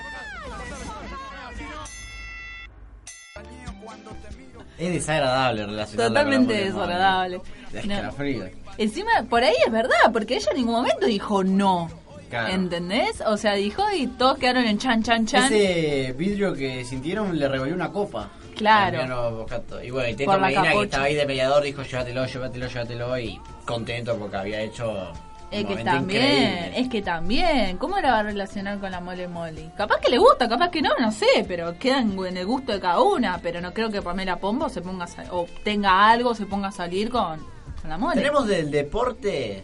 Es 4.78 4.92
desagradable 4.92 5.66
relacionarla 5.66 6.08
Totalmente 6.08 6.54
con 6.54 6.62
la 6.62 6.70
Pombo. 6.72 6.80
desagradable. 6.86 7.40
De 7.72 7.82
No. 7.84 7.94
escalofrío. 7.94 8.44
Encima, 8.78 9.10
por 9.28 9.44
ahí 9.44 9.54
es 9.66 9.72
verdad, 9.72 9.96
porque 10.12 10.36
ella 10.36 10.48
en 10.52 10.56
ningún 10.56 10.74
momento 10.74 11.06
dijo 11.06 11.44
no. 11.44 11.90
Claro. 12.30 12.54
¿Entendés? 12.54 13.20
O 13.26 13.36
sea, 13.36 13.54
dijo 13.54 13.82
y 13.92 14.06
todos 14.06 14.38
quedaron 14.38 14.64
en 14.64 14.78
chan, 14.78 15.02
chan, 15.02 15.26
chan. 15.26 15.52
Ese 15.52 16.12
vidrio 16.16 16.54
que 16.54 16.84
sintieron 16.84 17.36
le 17.38 17.48
revolvió 17.48 17.74
una 17.74 17.90
copa. 17.90 18.30
Claro. 18.56 19.46
Y 19.82 19.90
bueno, 19.90 20.08
y 20.08 20.14
Teto 20.14 20.30
Por 20.30 20.40
la 20.40 20.46
Medina 20.46 20.72
que 20.72 20.82
estaba 20.82 21.04
ahí 21.04 21.14
de 21.14 21.26
mediador 21.26 21.62
dijo 21.62 21.82
llévatelo, 21.82 22.24
llévatelo, 22.26 22.66
llévatelo 22.68 23.18
y 23.18 23.40
contento 23.64 24.16
porque 24.16 24.36
había 24.36 24.60
hecho 24.60 25.12
Es 25.50 25.64
que 25.64 25.70
momento 25.70 25.90
también, 25.92 26.22
increíble. 26.22 26.80
es 26.80 26.88
que 26.88 27.02
también. 27.02 27.76
¿Cómo 27.78 27.98
la 27.98 28.12
va 28.12 28.18
a 28.20 28.22
relacionar 28.22 28.78
con 28.78 28.90
la 28.90 29.00
mole 29.00 29.26
mole? 29.28 29.70
Capaz 29.76 29.98
que 30.00 30.10
le 30.10 30.18
gusta, 30.18 30.48
capaz 30.48 30.70
que 30.70 30.80
no, 30.80 30.90
no 31.00 31.10
sé, 31.10 31.44
pero 31.48 31.76
quedan 31.78 32.16
en 32.26 32.36
el 32.36 32.46
gusto 32.46 32.72
de 32.72 32.80
cada 32.80 33.00
una. 33.00 33.38
Pero 33.42 33.60
no 33.60 33.72
creo 33.74 33.90
que 33.90 34.00
Pamela 34.02 34.36
Pombo 34.36 34.68
se 34.68 34.80
ponga 34.80 35.04
a 35.04 35.08
sal- 35.08 35.28
o 35.32 35.46
tenga 35.64 36.08
algo, 36.10 36.34
se 36.34 36.46
ponga 36.46 36.68
a 36.68 36.72
salir 36.72 37.10
con, 37.10 37.38
con 37.80 37.90
la 37.90 37.98
mole. 37.98 38.14
Tenemos 38.16 38.46
del 38.46 38.70
deporte, 38.70 39.62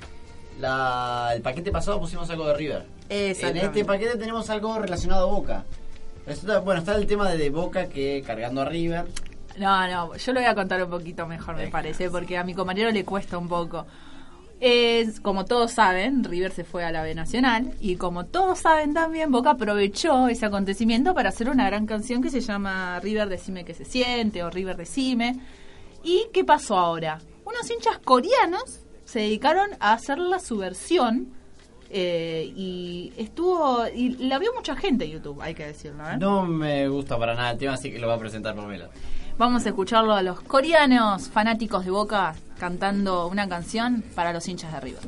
la, 0.61 1.31
el 1.35 1.43
paquete 1.43 1.71
pasado 1.71 2.01
pusimos 2.01 2.29
algo 2.31 2.47
de 2.49 2.55
River. 2.55 2.87
En 3.09 3.57
este 3.59 3.85
paquete 3.85 4.17
tenemos 4.17 4.51
algo 4.51 4.79
relacionado 4.79 5.29
a 5.29 5.33
Boca. 5.33 5.65
Está- 6.27 6.59
bueno, 6.59 6.81
está 6.81 6.97
el 6.97 7.07
tema 7.07 7.29
de, 7.31 7.39
de 7.39 7.51
Boca 7.51 7.89
que 7.89 8.23
cargando 8.27 8.63
a 8.63 8.65
River. 8.65 9.07
No, 9.59 9.87
no, 9.89 10.15
yo 10.17 10.33
lo 10.33 10.41
voy 10.41 10.49
a 10.49 10.55
contar 10.55 10.83
un 10.83 10.91
poquito 10.91 11.27
mejor, 11.27 11.57
me 11.57 11.69
parece, 11.69 12.11
porque 12.11 12.37
a 12.37 12.45
mi 12.45 12.53
compañero 12.53 12.91
le 12.91 13.05
cuesta 13.05 13.39
un 13.39 13.49
poco. 13.49 13.87
Es, 14.59 15.21
como 15.21 15.45
todos 15.45 15.73
saben, 15.73 16.25
River 16.25 16.51
se 16.51 16.65
fue 16.65 16.83
a 16.85 16.91
la 16.91 17.03
B 17.03 17.15
Nacional 17.15 17.75
y 17.79 17.97
como 17.97 18.25
todos 18.25 18.61
saben 18.61 18.95
también, 18.95 19.31
Boca 19.31 19.51
aprovechó 19.51 20.29
ese 20.29 20.47
acontecimiento 20.47 21.15
para 21.15 21.29
hacer 21.29 21.51
una 21.51 21.67
gran 21.67 21.87
canción 21.87 22.23
que 22.23 22.31
se 22.31 22.41
llama 22.41 22.99
River 23.01 23.29
Decime 23.29 23.65
que 23.65 23.75
se 23.75 23.85
siente 23.85 24.43
o 24.43 24.51
River 24.51 24.77
Decime. 24.77 25.37
¿Y 26.03 26.27
qué 26.33 26.43
pasó 26.45 26.79
ahora? 26.79 27.19
Unos 27.45 27.71
hinchas 27.71 27.99
coreanos 27.99 28.81
se 29.05 29.21
dedicaron 29.21 29.71
a 29.79 29.93
hacerla 29.93 30.39
su 30.39 30.57
versión 30.57 31.35
eh, 31.91 32.51
y 32.57 33.13
estuvo 33.17 33.87
y 33.95 34.17
la 34.27 34.39
vio 34.39 34.53
mucha 34.55 34.75
gente 34.75 35.05
en 35.05 35.13
YouTube, 35.13 35.41
hay 35.41 35.55
que 35.55 35.67
decirlo. 35.67 36.09
¿eh? 36.09 36.17
No 36.19 36.45
me 36.45 36.89
gusta 36.89 37.19
para 37.19 37.35
nada 37.35 37.53
el 37.53 37.59
tema, 37.59 37.75
así 37.75 37.93
que 37.93 37.99
lo 37.99 38.09
va 38.09 38.15
a 38.15 38.19
presentar 38.19 38.57
Pamela. 38.57 38.89
Vamos 39.39 39.67
a 39.67 39.69
escucharlo 39.69 40.15
a 40.15 40.23
los 40.23 40.41
coreanos 40.41 41.29
fanáticos 41.29 41.85
de 41.85 41.91
Boca 41.91 42.35
cantando 42.59 43.27
una 43.27 43.47
canción 43.47 44.03
para 44.15 44.33
los 44.33 44.49
hinchas 44.49 44.73
de 44.73 44.81
River. 44.81 45.03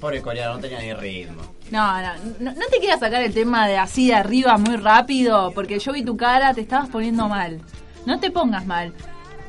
Pobres 0.00 0.22
coreanos 0.22 0.56
no 0.56 0.62
tenían 0.62 0.82
ni 0.82 0.94
ritmo. 0.94 1.42
No, 1.70 2.00
no, 2.00 2.08
no, 2.40 2.52
no 2.52 2.66
te 2.70 2.78
quieras 2.78 3.00
sacar 3.00 3.22
el 3.22 3.34
tema 3.34 3.68
de 3.68 3.76
así 3.76 4.08
de 4.08 4.14
arriba 4.14 4.56
muy 4.56 4.76
rápido, 4.76 5.52
porque 5.54 5.78
yo 5.78 5.92
vi 5.92 6.02
tu 6.02 6.16
cara, 6.16 6.54
te 6.54 6.62
estabas 6.62 6.88
poniendo 6.88 7.28
mal. 7.28 7.60
No 8.06 8.18
te 8.18 8.30
pongas 8.30 8.64
mal. 8.66 8.94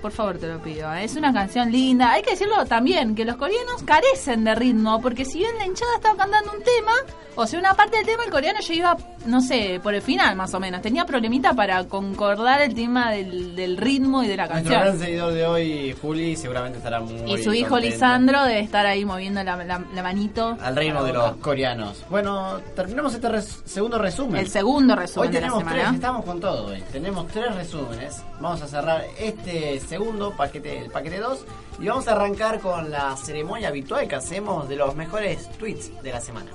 Por 0.01 0.11
favor, 0.11 0.37
te 0.39 0.47
lo 0.47 0.61
pido. 0.61 0.93
¿eh? 0.93 1.03
Es 1.03 1.15
una 1.15 1.31
canción 1.31 1.71
linda. 1.71 2.11
Hay 2.11 2.23
que 2.23 2.31
decirlo 2.31 2.65
también, 2.65 3.15
que 3.15 3.23
los 3.23 3.35
coreanos 3.37 3.83
carecen 3.83 4.43
de 4.43 4.55
ritmo, 4.55 4.99
porque 4.99 5.25
si 5.25 5.37
bien 5.39 5.55
la 5.57 5.65
hinchada 5.65 5.95
estaba 5.95 6.17
cantando 6.17 6.51
un 6.51 6.63
tema, 6.63 6.93
o 7.35 7.47
sea, 7.47 7.59
una 7.59 7.73
parte 7.73 7.97
del 7.97 8.05
tema, 8.05 8.23
el 8.23 8.31
coreano 8.31 8.59
ya 8.59 8.73
iba, 8.73 8.97
no 9.25 9.41
sé, 9.41 9.79
por 9.81 9.93
el 9.93 10.01
final 10.01 10.35
más 10.35 10.53
o 10.53 10.59
menos. 10.59 10.81
Tenía 10.81 11.05
problemita 11.05 11.53
para 11.53 11.83
concordar 11.85 12.61
el 12.61 12.73
tema 12.75 13.11
del, 13.11 13.55
del 13.55 13.77
ritmo 13.77 14.23
y 14.23 14.27
de 14.27 14.37
la 14.37 14.47
Nuestro 14.47 14.69
gran 14.71 14.83
canción. 14.87 15.05
seguidor 15.05 15.33
de 15.33 15.45
hoy, 15.47 15.95
Juli, 16.01 16.35
seguramente 16.35 16.77
estará 16.79 16.99
muy 16.99 17.31
Y 17.33 17.43
su 17.43 17.53
hijo 17.53 17.69
contento. 17.71 17.93
Lisandro 17.95 18.43
debe 18.45 18.59
estar 18.59 18.85
ahí 18.85 19.05
moviendo 19.05 19.43
la, 19.43 19.55
la- 19.63 19.83
la 19.93 20.03
manito. 20.03 20.57
Al 20.61 20.75
ritmo 20.75 21.03
de 21.03 21.13
los 21.13 21.35
coreanos. 21.37 22.03
Bueno, 22.09 22.59
terminamos 22.75 23.13
este 23.13 23.29
res- 23.29 23.61
segundo 23.65 23.97
resumen. 23.97 24.35
El 24.41 24.49
segundo 24.49 24.95
resumen 24.95 25.29
Hoy 25.29 25.33
de 25.33 25.41
la 25.41 25.47
tenemos 25.47 25.59
semana. 25.63 25.81
tres, 25.83 25.93
estamos 25.95 26.25
con 26.25 26.39
todo 26.39 26.65
hoy. 26.67 26.83
Tenemos 26.91 27.27
tres 27.27 27.55
resúmenes. 27.55 28.21
Vamos 28.39 28.61
a 28.61 28.67
cerrar 28.67 29.03
este 29.19 29.79
segundo 29.79 30.31
paquete, 30.35 30.79
el 30.85 30.91
paquete 30.91 31.19
2. 31.19 31.45
Y 31.79 31.87
vamos 31.87 32.07
a 32.07 32.11
arrancar 32.11 32.59
con 32.59 32.91
la 32.91 33.15
ceremonia 33.17 33.69
habitual 33.69 34.07
que 34.07 34.15
hacemos 34.15 34.67
de 34.69 34.75
los 34.75 34.95
mejores 34.95 35.49
tweets 35.57 35.91
de 36.03 36.11
la 36.11 36.19
semana. 36.21 36.51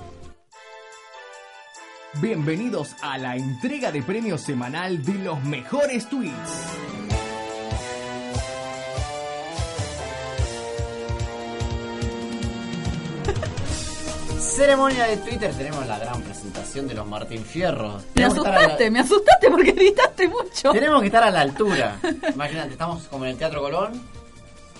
Bienvenidos 2.21 2.95
a 3.01 3.17
la 3.17 3.35
entrega 3.35 3.91
de 3.91 4.01
premios 4.01 4.41
semanal 4.41 5.03
de 5.03 5.13
los 5.15 5.43
mejores 5.43 6.07
tweets. 6.09 6.77
Ceremonia 14.39 15.05
de 15.05 15.17
Twitter, 15.17 15.53
tenemos 15.53 15.85
la 15.85 15.99
gran 15.99 16.21
presentación 16.21 16.87
de 16.87 16.93
los 16.95 17.05
Martín 17.07 17.43
Fierros. 17.43 18.03
Me 18.15 18.23
Tenemos 18.27 18.33
que 18.33 18.39
estar 18.39 18.53
a 18.53 18.55
la- 18.55 18.59
asustaste, 18.59 18.91
me 18.91 18.99
asustaste 18.99 19.49
porque 19.51 19.71
gritaste 19.73 20.27
mucho. 20.27 20.71
Tenemos 20.71 21.01
que 21.01 21.07
estar 21.07 21.23
a 21.23 21.31
la 21.31 21.41
altura. 21.41 21.99
Imagínate, 22.33 22.71
estamos 22.71 23.03
como 23.03 23.25
en 23.25 23.31
el 23.31 23.37
Teatro 23.37 23.61
Colón. 23.61 24.01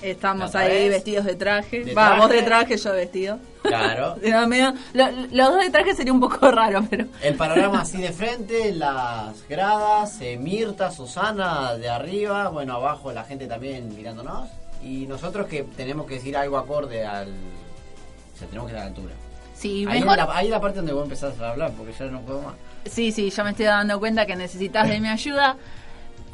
Estamos 0.02 0.54
¿La 0.54 0.60
ahí 0.62 0.90
vestidos 0.90 1.26
de 1.26 1.36
traje. 1.36 1.84
De 1.84 1.94
Va, 1.94 2.06
traje. 2.08 2.22
vos 2.22 2.30
de 2.30 2.42
traje, 2.44 2.78
yo 2.78 2.94
vestido. 2.94 3.40
Claro. 3.64 4.16
Medio- 4.48 4.74
lo- 4.94 5.12
los 5.32 5.50
dos 5.54 5.60
de 5.64 5.70
traje 5.72 5.96
sería 5.96 6.14
un 6.14 6.20
poco 6.20 6.50
raro, 6.52 6.84
pero. 6.90 7.06
El 7.22 7.36
panorama 7.36 7.82
así 7.82 8.02
de 8.02 8.12
frente, 8.12 8.72
las 8.74 9.48
gradas, 9.48 10.20
eh, 10.22 10.38
Mirta, 10.38 10.92
Susana 10.92 11.74
de 11.76 11.90
arriba, 11.90 12.50
bueno, 12.50 12.76
abajo 12.76 13.12
la 13.12 13.24
gente 13.24 13.48
también 13.48 13.94
mirándonos. 13.96 14.48
Y 14.84 15.08
nosotros 15.08 15.48
que 15.48 15.64
tenemos 15.64 16.06
que 16.06 16.16
decir 16.16 16.38
algo 16.38 16.58
acorde 16.58 17.06
al... 17.06 17.30
O 17.30 18.38
sea, 18.38 18.48
tenemos 18.48 18.70
que 18.70 18.76
estar 18.76 18.82
a 18.88 18.90
la 18.90 18.96
altura. 18.96 19.14
Sí, 19.56 19.86
Ahí, 19.90 20.02
mejor. 20.02 20.18
la, 20.18 20.28
ahí 20.38 20.46
es 20.46 20.52
la 20.52 20.62
parte 20.62 20.78
donde 20.78 20.94
vos 20.94 21.04
empezás 21.04 21.40
a 21.40 21.50
hablar, 21.50 21.72
porque 21.76 21.92
ya 21.98 22.06
no 22.06 22.22
puedo 22.22 22.44
más. 22.44 22.54
Sí, 22.86 23.12
sí, 23.12 23.32
yo 23.32 23.44
me 23.44 23.50
estoy 23.50 23.66
dando 23.66 23.98
cuenta 24.00 24.28
que 24.28 24.36
necesitas 24.36 24.88
de 24.88 25.00
mi 25.00 25.08
ayuda. 25.08 25.58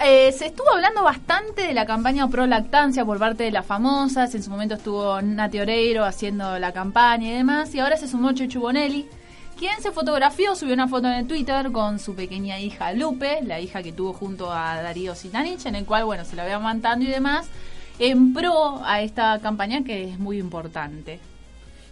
Eh, 0.02 0.32
se 0.34 0.48
estuvo 0.48 0.70
hablando 0.72 1.04
bastante 1.04 1.68
de 1.68 1.74
la 1.74 1.86
campaña 1.86 2.28
pro 2.28 2.46
lactancia 2.46 3.06
por 3.06 3.20
parte 3.20 3.44
de 3.44 3.52
las 3.52 3.66
famosas. 3.66 4.34
En 4.36 4.44
su 4.44 4.50
momento 4.50 4.76
estuvo 4.76 5.22
Nati 5.22 5.60
Oreiro 5.60 6.04
haciendo 6.04 6.60
la 6.60 6.72
campaña 6.72 7.30
y 7.30 7.34
demás. 7.34 7.74
Y 7.74 7.80
ahora 7.80 7.98
se 7.98 8.08
sumó 8.08 8.34
Chechu 8.34 8.60
Bonelli, 8.60 9.08
quien 9.58 9.82
se 9.82 9.92
fotografió, 9.92 10.56
subió 10.56 10.74
una 10.74 10.88
foto 10.88 11.08
en 11.08 11.28
Twitter 11.28 11.72
con 11.72 12.00
su 12.00 12.16
pequeña 12.16 12.60
hija 12.60 12.92
Lupe, 12.94 13.40
la 13.44 13.60
hija 13.60 13.84
que 13.84 13.94
tuvo 13.94 14.14
junto 14.14 14.52
a 14.52 14.82
Darío 14.82 15.16
Sitanich, 15.16 15.66
en 15.66 15.76
el 15.76 15.86
cual, 15.86 16.06
bueno, 16.06 16.26
se 16.26 16.36
la 16.36 16.44
ve 16.44 16.52
amamantando 16.54 17.06
y 17.06 17.10
demás, 17.10 17.48
en 18.00 18.34
pro 18.34 18.82
a 18.84 19.02
esta 19.02 19.40
campaña 19.40 19.84
que 19.84 20.10
es 20.10 20.20
muy 20.20 20.40
importante. 20.40 21.20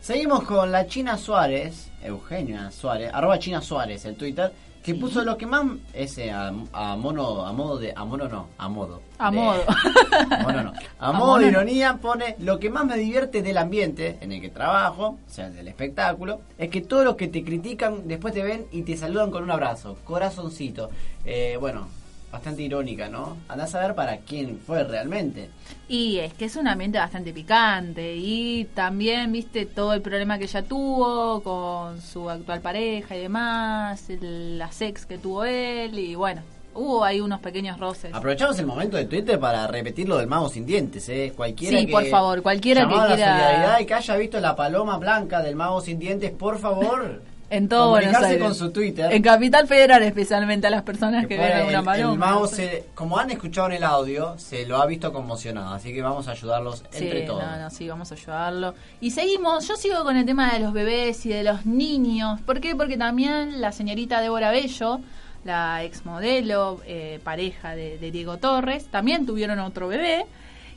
Seguimos 0.02 0.44
con 0.44 0.72
la 0.72 0.88
China 0.88 1.18
Suárez, 1.18 1.92
Eugenia 2.04 2.72
Suárez, 2.72 3.12
arroba 3.14 3.38
China 3.38 3.62
Suárez 3.62 4.04
en 4.06 4.16
Twitter, 4.16 4.52
que 4.84 4.96
puso 4.96 5.24
lo 5.24 5.38
que 5.38 5.46
más 5.46 5.64
ese 5.94 6.32
a, 6.32 6.52
a 6.74 6.96
mono, 6.96 7.46
a 7.46 7.54
modo 7.54 7.78
de, 7.78 7.94
a 7.96 8.04
mono 8.04 8.28
no, 8.28 8.48
a 8.58 8.68
modo. 8.70 9.02
A 9.20 9.30
de- 9.30 9.38
modo. 9.38 9.62
a 10.32 10.38
modo 10.44 10.64
no. 10.64 10.74
A 11.00 11.08
A 11.10 11.12
modo 11.12 11.26
modo 11.28 11.38
de 11.40 11.48
ironía 11.50 11.98
pone 12.02 12.36
lo 12.40 12.60
que 12.60 12.70
más 12.70 12.86
me 12.86 12.98
divierte 12.98 13.42
del 13.42 13.58
ambiente 13.58 14.18
en 14.22 14.32
el 14.32 14.42
que 14.42 14.50
trabajo, 14.50 15.18
o 15.28 15.30
sea, 15.32 15.50
del 15.50 15.68
espectáculo, 15.68 16.42
es 16.58 16.70
que 16.70 16.82
todos 16.82 17.06
los 17.06 17.16
que 17.16 17.28
te 17.28 17.44
critican 17.44 18.08
después 18.08 18.34
te 18.34 18.42
ven 18.44 18.66
y 18.72 18.82
te 18.82 18.98
saludan 18.98 19.30
con 19.32 19.44
un 19.44 19.52
abrazo, 19.52 19.98
corazoncito. 20.04 20.90
Eh, 21.26 21.58
bueno, 21.60 21.88
bastante 22.32 22.62
irónica, 22.62 23.10
¿no? 23.10 23.38
Andás 23.50 23.76
a 23.76 23.82
ver 23.82 23.94
para 23.96 24.18
quién 24.18 24.58
fue 24.66 24.84
realmente. 24.84 25.50
Y 25.90 26.18
es 26.20 26.34
que 26.34 26.46
es 26.46 26.56
un 26.56 26.68
ambiente 26.68 26.98
bastante 26.98 27.34
picante 27.34 28.16
y 28.16 28.66
también, 28.74 29.32
viste, 29.32 29.66
todo 29.66 29.94
el 29.94 30.02
problema 30.02 30.38
que 30.38 30.46
ella 30.46 30.64
tuvo 30.64 31.42
con 31.42 32.00
su 32.02 32.30
actual 32.30 32.62
pareja 32.62 33.16
y 33.16 33.22
demás, 33.22 34.10
el- 34.10 34.58
la 34.58 34.72
sex 34.72 35.06
que 35.06 35.18
tuvo 35.18 35.44
él 35.44 35.98
y 36.00 36.16
bueno, 36.16 36.42
hubo 36.74 37.04
ahí 37.04 37.20
unos 37.20 37.42
pequeños 37.42 37.78
roces. 37.78 38.14
Aprovechamos 38.14 38.58
el 38.60 38.66
momento 38.66 38.96
de 38.96 39.04
Twitter 39.06 39.38
para 39.38 39.68
repetir 39.68 40.08
lo 40.08 40.18
del 40.18 40.28
mago 40.28 40.48
sin 40.48 40.66
dientes, 40.66 41.10
¿eh? 41.10 41.34
Cualquiera 41.36 41.80
Sí, 41.80 41.86
que 41.86 41.92
por 41.92 42.06
favor, 42.06 42.42
cualquiera 42.42 42.84
que 42.84 42.88
llamado 42.92 43.02
a 43.02 43.10
la 43.10 43.16
quiera- 43.18 43.32
solidaridad 43.40 43.80
y 43.82 43.86
que 43.86 43.94
haya 43.94 44.16
visto 44.16 44.40
la 44.40 44.56
paloma 44.56 44.98
blanca 44.98 45.42
del 45.42 45.58
mago 45.58 45.82
sin 45.82 46.00
dientes, 46.00 46.32
por 46.32 46.60
favor, 46.60 47.22
En 47.52 47.68
todo 47.68 47.90
Buenos 47.90 48.16
Aires. 48.16 48.42
con 48.42 48.56
su 48.56 48.72
Twitter. 48.72 49.12
En 49.14 49.22
Capital 49.22 49.68
Federal 49.68 50.02
especialmente 50.04 50.68
a 50.68 50.70
las 50.70 50.84
personas 50.84 51.28
que, 51.28 51.36
Fue 51.36 51.46
ven 51.46 51.58
el, 51.60 51.66
una 51.68 51.80
el 51.80 51.86
paloma. 51.86 52.26
mago, 52.26 52.48
se, 52.48 52.86
como 52.96 53.18
han 53.20 53.30
escuchado 53.30 53.68
en 53.68 53.74
el 53.74 53.84
audio, 53.84 54.36
se 54.40 54.66
lo 54.66 54.82
ha 54.82 54.86
visto 54.86 55.12
conmocionado, 55.12 55.74
así 55.74 55.94
que 55.94 56.02
vamos 56.02 56.28
a 56.28 56.32
ayudarlos 56.32 56.84
entre 56.94 57.22
Sí, 57.22 57.26
todos. 57.28 57.44
no, 57.44 57.58
no, 57.60 57.70
sí, 57.70 57.88
vamos 57.90 58.10
a 58.12 58.16
ayudarlo. 58.16 58.74
Y 59.02 59.12
seguimos, 59.12 59.68
yo 59.68 59.76
sigo 59.76 60.04
con 60.04 60.16
el 60.16 60.26
tema 60.26 60.54
de 60.54 60.60
los 60.60 60.72
bebés 60.74 61.26
y 61.26 61.30
de 61.30 61.44
los 61.44 61.66
niños. 61.66 62.40
¿Por 62.42 62.62
qué? 62.62 62.76
Porque 62.76 62.96
también 62.98 63.60
la 63.60 63.72
señorita 63.74 64.22
Débora 64.22 64.50
Bello, 64.52 65.02
la 65.44 65.84
exmodelo, 65.84 66.80
eh, 66.86 67.20
pareja 67.24 67.76
de, 67.76 67.98
de 67.98 68.12
Diego 68.12 68.38
Torres, 68.38 68.86
también 68.86 69.26
tuvieron 69.26 69.60
otro 69.60 69.88
bebé. 69.90 70.26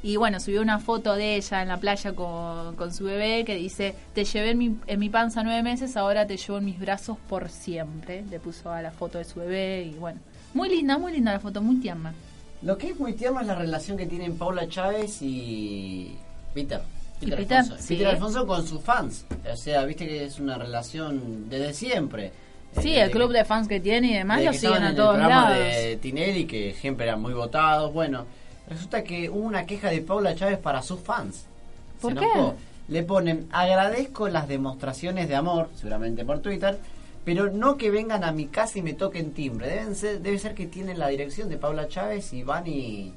Y 0.04 0.16
bueno, 0.16 0.38
subió 0.38 0.60
una 0.60 0.78
foto 0.80 1.14
de 1.16 1.34
ella 1.36 1.62
en 1.62 1.68
la 1.68 1.78
playa 1.78 2.12
con, 2.12 2.76
con 2.76 2.92
su 2.92 3.04
bebé 3.04 3.42
que 3.46 3.54
dice, 3.54 3.94
te 4.14 4.24
llevé 4.24 4.50
en 4.50 4.58
mi, 4.58 4.76
en 4.86 5.00
mi 5.00 5.08
panza 5.08 5.42
nueve 5.42 5.62
meses, 5.62 5.96
ahora 5.96 6.26
te 6.26 6.36
llevo 6.36 6.58
en 6.58 6.66
mis 6.66 6.78
brazos 6.78 7.16
por 7.28 7.48
siempre. 7.48 8.22
Le 8.30 8.38
puso 8.38 8.70
a 8.70 8.82
la 8.82 8.90
foto 8.90 9.16
de 9.16 9.24
su 9.24 9.40
bebé 9.40 9.82
y 9.90 9.94
bueno, 9.98 10.20
muy 10.52 10.68
linda, 10.68 10.98
muy 10.98 11.12
linda 11.12 11.32
la 11.32 11.40
foto, 11.40 11.62
muy 11.62 11.76
tierna. 11.80 12.12
Lo 12.60 12.76
que 12.76 12.90
es 12.90 13.00
muy 13.00 13.14
tierno 13.14 13.40
es 13.40 13.46
la 13.46 13.54
relación 13.54 13.96
que 13.96 14.04
tienen 14.06 14.36
Paula 14.36 14.68
Chávez 14.68 15.22
y 15.22 16.16
Peter. 16.52 16.82
Y 17.20 17.24
Peter, 17.26 17.38
Peter, 17.38 17.58
Alfonso. 17.58 17.82
sí. 17.82 17.94
Peter 17.94 18.08
Alfonso 18.08 18.46
con 18.46 18.66
sus 18.66 18.82
fans. 18.82 19.24
O 19.50 19.56
sea, 19.56 19.84
viste 19.86 20.06
que 20.06 20.24
es 20.24 20.38
una 20.38 20.58
relación 20.58 21.48
desde 21.48 21.72
siempre. 21.72 22.30
Sí, 22.82 22.90
Eh, 22.90 23.02
el 23.04 23.10
club 23.10 23.32
de 23.32 23.44
fans 23.44 23.68
que 23.68 23.80
tiene 23.80 24.08
y 24.10 24.14
demás 24.14 24.42
lo 24.42 24.52
siguen 24.52 24.82
a 24.82 24.94
todos 24.94 25.14
el 25.14 25.20
programa 25.22 25.50
lados. 25.50 25.58
de 25.76 25.96
Tinelli, 25.96 26.44
que 26.44 26.74
siempre 26.74 27.06
eran 27.06 27.22
muy 27.22 27.32
votados. 27.32 27.92
Bueno, 27.92 28.26
resulta 28.68 29.02
que 29.04 29.28
hubo 29.30 29.40
una 29.40 29.66
queja 29.66 29.90
de 29.90 30.00
Paula 30.00 30.34
Chávez 30.34 30.58
para 30.58 30.82
sus 30.82 31.00
fans. 31.00 31.44
¿Por 32.00 32.12
Se 32.12 32.18
qué? 32.18 32.24
enojó. 32.24 32.54
Le 32.88 33.02
ponen, 33.02 33.48
agradezco 33.50 34.28
las 34.28 34.46
demostraciones 34.48 35.28
de 35.28 35.36
amor, 35.36 35.70
seguramente 35.74 36.24
por 36.24 36.40
Twitter, 36.40 36.78
pero 37.24 37.50
no 37.50 37.76
que 37.78 37.90
vengan 37.90 38.24
a 38.24 38.32
mi 38.32 38.46
casa 38.46 38.78
y 38.78 38.82
me 38.82 38.92
toquen 38.92 39.32
timbre. 39.32 39.68
Deben 39.68 39.94
ser, 39.94 40.20
debe 40.20 40.38
ser 40.38 40.54
que 40.54 40.66
tienen 40.66 40.98
la 40.98 41.08
dirección 41.08 41.48
de 41.48 41.56
Paula 41.56 41.88
Chávez 41.88 42.32
y 42.34 42.42
van 42.42 42.66
y... 42.66 43.12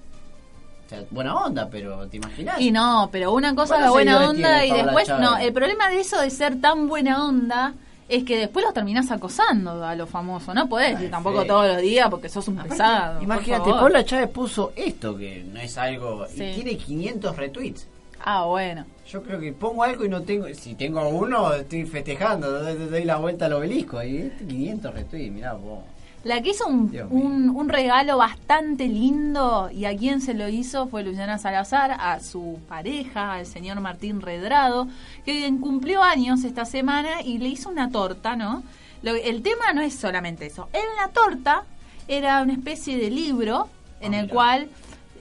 O 0.86 0.90
sea, 0.90 1.04
buena 1.12 1.36
onda, 1.36 1.68
pero 1.70 2.08
¿te 2.08 2.16
imaginas? 2.16 2.62
Y 2.62 2.72
no, 2.72 3.10
pero 3.12 3.34
una 3.34 3.54
cosa 3.54 3.76
es 3.76 3.82
la 3.82 3.90
¿Cuántos 3.90 4.14
buena 4.16 4.30
onda 4.30 4.66
y 4.66 4.72
después, 4.72 5.06
Chávez? 5.08 5.22
no, 5.30 5.38
el 5.38 5.52
problema 5.52 5.90
de 5.90 6.00
eso 6.00 6.22
de 6.22 6.30
ser 6.30 6.62
tan 6.62 6.88
buena 6.88 7.26
onda 7.28 7.74
es 8.10 8.24
que 8.24 8.38
después 8.38 8.64
los 8.64 8.74
terminás 8.74 9.12
acosando 9.12 9.84
a 9.84 9.96
los 9.96 10.10
famosos. 10.10 10.56
No 10.56 10.70
podés 10.70 10.94
decir 10.94 11.12
tampoco 11.12 11.42
sí. 11.42 11.48
todos 11.48 11.68
los 11.68 11.82
días 11.82 12.10
porque 12.10 12.30
sos 12.30 12.48
un 12.48 12.58
pesado. 12.58 13.16
por 13.16 13.24
Imagínate. 13.24 13.70
Paula 13.70 14.06
Chávez 14.06 14.30
puso 14.30 14.72
esto, 14.76 15.18
que 15.18 15.44
no 15.44 15.60
es 15.60 15.78
algo... 15.78 16.26
Sí. 16.28 16.44
Y 16.44 16.54
tiene 16.56 16.78
500 16.78 17.36
retweets. 17.36 17.88
Ah, 18.20 18.46
bueno. 18.46 18.86
Yo 19.08 19.22
creo 19.24 19.40
que 19.40 19.54
pongo 19.54 19.84
algo 19.84 20.06
y 20.06 20.10
no 20.10 20.22
tengo. 20.22 20.48
Si 20.54 20.76
tengo 20.76 21.08
uno, 21.08 21.54
estoy 21.54 21.86
festejando, 21.86 22.50
doy, 22.52 22.76
doy 22.76 23.04
la 23.04 23.18
vuelta 23.18 23.46
al 23.46 23.54
obelisco. 23.54 24.02
Y 24.04 24.18
este 24.18 24.46
500 24.46 24.94
retweets, 24.94 25.34
mirá 25.34 25.54
vos. 25.54 25.80
La 26.24 26.42
que 26.42 26.50
hizo 26.50 26.68
un, 26.68 26.92
un, 27.10 27.50
un 27.52 27.70
regalo 27.70 28.18
bastante 28.18 28.88
lindo 28.88 29.70
y 29.72 29.86
a 29.86 29.96
quien 29.96 30.20
se 30.20 30.34
lo 30.34 30.50
hizo 30.50 30.88
fue 30.88 31.04
Luciana 31.04 31.38
Salazar, 31.38 31.92
a 31.92 32.20
su 32.20 32.60
pareja, 32.68 33.34
al 33.34 33.46
señor 33.46 33.80
Martín 33.80 34.20
Redrado, 34.22 34.88
que 35.26 35.48
cumplió 35.62 36.04
años 36.04 36.44
esta 36.44 36.66
semana 36.66 37.22
y 37.24 37.38
le 37.38 37.48
hizo 37.50 37.70
una 37.70 37.92
torta, 37.92 38.36
¿no? 38.36 38.64
Lo- 39.04 39.16
el 39.16 39.42
tema 39.42 39.72
no 39.74 39.82
es 39.82 39.94
solamente 39.96 40.48
eso. 40.48 40.68
En 40.74 40.84
la 41.00 41.10
torta 41.14 41.64
era 42.10 42.42
una 42.42 42.54
especie 42.54 42.98
de 42.98 43.10
libro 43.10 43.70
en 44.02 44.14
el 44.14 44.28
cual 44.28 44.68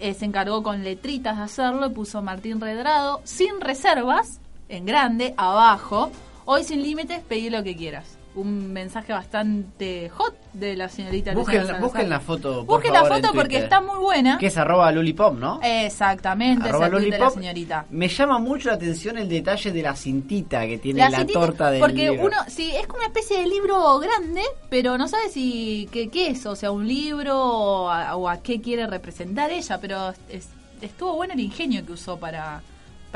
eh, 0.01 0.13
se 0.15 0.25
encargó 0.25 0.63
con 0.63 0.83
letritas 0.83 1.37
de 1.37 1.43
hacerlo 1.45 1.87
y 1.87 1.91
puso 1.91 2.21
Martín 2.21 2.61
Redrado 2.61 3.21
sin 3.25 3.61
reservas, 3.61 4.41
en 4.69 4.87
grande, 4.87 5.35
abajo. 5.37 6.11
Hoy 6.47 6.65
sin 6.65 6.83
límites, 6.83 7.21
pedí 7.23 7.49
lo 7.49 7.63
que 7.63 7.77
quieras. 7.77 8.16
Un 8.37 8.73
mensaje 8.73 9.13
bastante 9.13 10.09
hot 10.11 10.35
de 10.53 10.77
la 10.77 10.89
señorita 10.89 11.33
Busquen, 11.35 11.61
Luciana 11.61 11.81
busquen 11.81 12.09
la 12.11 12.21
foto, 12.21 12.65
por 12.67 12.77
Busquen 12.77 12.93
la 12.93 13.01
favor, 13.05 13.21
foto 13.23 13.33
porque 13.35 13.59
está 13.59 13.81
muy 13.81 13.99
buena. 13.99 14.39
Que 14.39 14.47
es 14.47 14.57
arroba 14.59 14.91
lulipop, 14.93 15.39
¿no? 15.39 15.59
Exactamente, 15.63 16.69
Arroba 16.69 16.87
de 16.87 16.93
la 16.93 16.99
lollipop. 16.99 17.35
señorita. 17.35 17.87
Me 17.91 18.09
llama 18.09 18.39
mucho 18.39 18.69
la 18.69 18.75
atención 18.75 19.19
el 19.19 19.29
detalle 19.29 19.73
de 19.73 19.83
la 19.83 19.97
cintita 19.97 20.67
que 20.67 20.79
tiene 20.79 21.01
la, 21.09 21.19
cintita- 21.19 21.33
torta 21.41 21.71
del 21.71 21.81
porque 21.81 22.11
libro. 22.11 22.27
uno 22.27 22.37
sí 22.49 22.71
es 22.75 22.87
como 22.87 22.99
una 22.99 23.07
especie 23.07 23.39
de 23.41 23.47
libro 23.47 23.99
grande 23.99 24.43
pero 24.69 24.99
no 24.99 25.09
sabe 25.09 25.29
si 25.31 25.89
qué, 25.91 26.09
qué 26.09 26.29
es 26.31 26.45
o 26.47 26.55
sea 26.57 26.71
un 26.71 26.87
libro 26.87 27.37
o 27.43 27.91
a, 27.91 28.17
o 28.17 28.29
a 28.29 28.39
qué 28.43 28.61
quiere 28.61 28.87
representar 28.87 29.51
ella 29.51 29.79
pero 29.81 30.11
es- 30.29 30.49
estuvo 30.81 31.15
bueno 31.15 31.33
el 31.33 31.41
ingenio 31.41 31.85
que 31.87 31.93
usó 31.93 32.19
para 32.19 32.61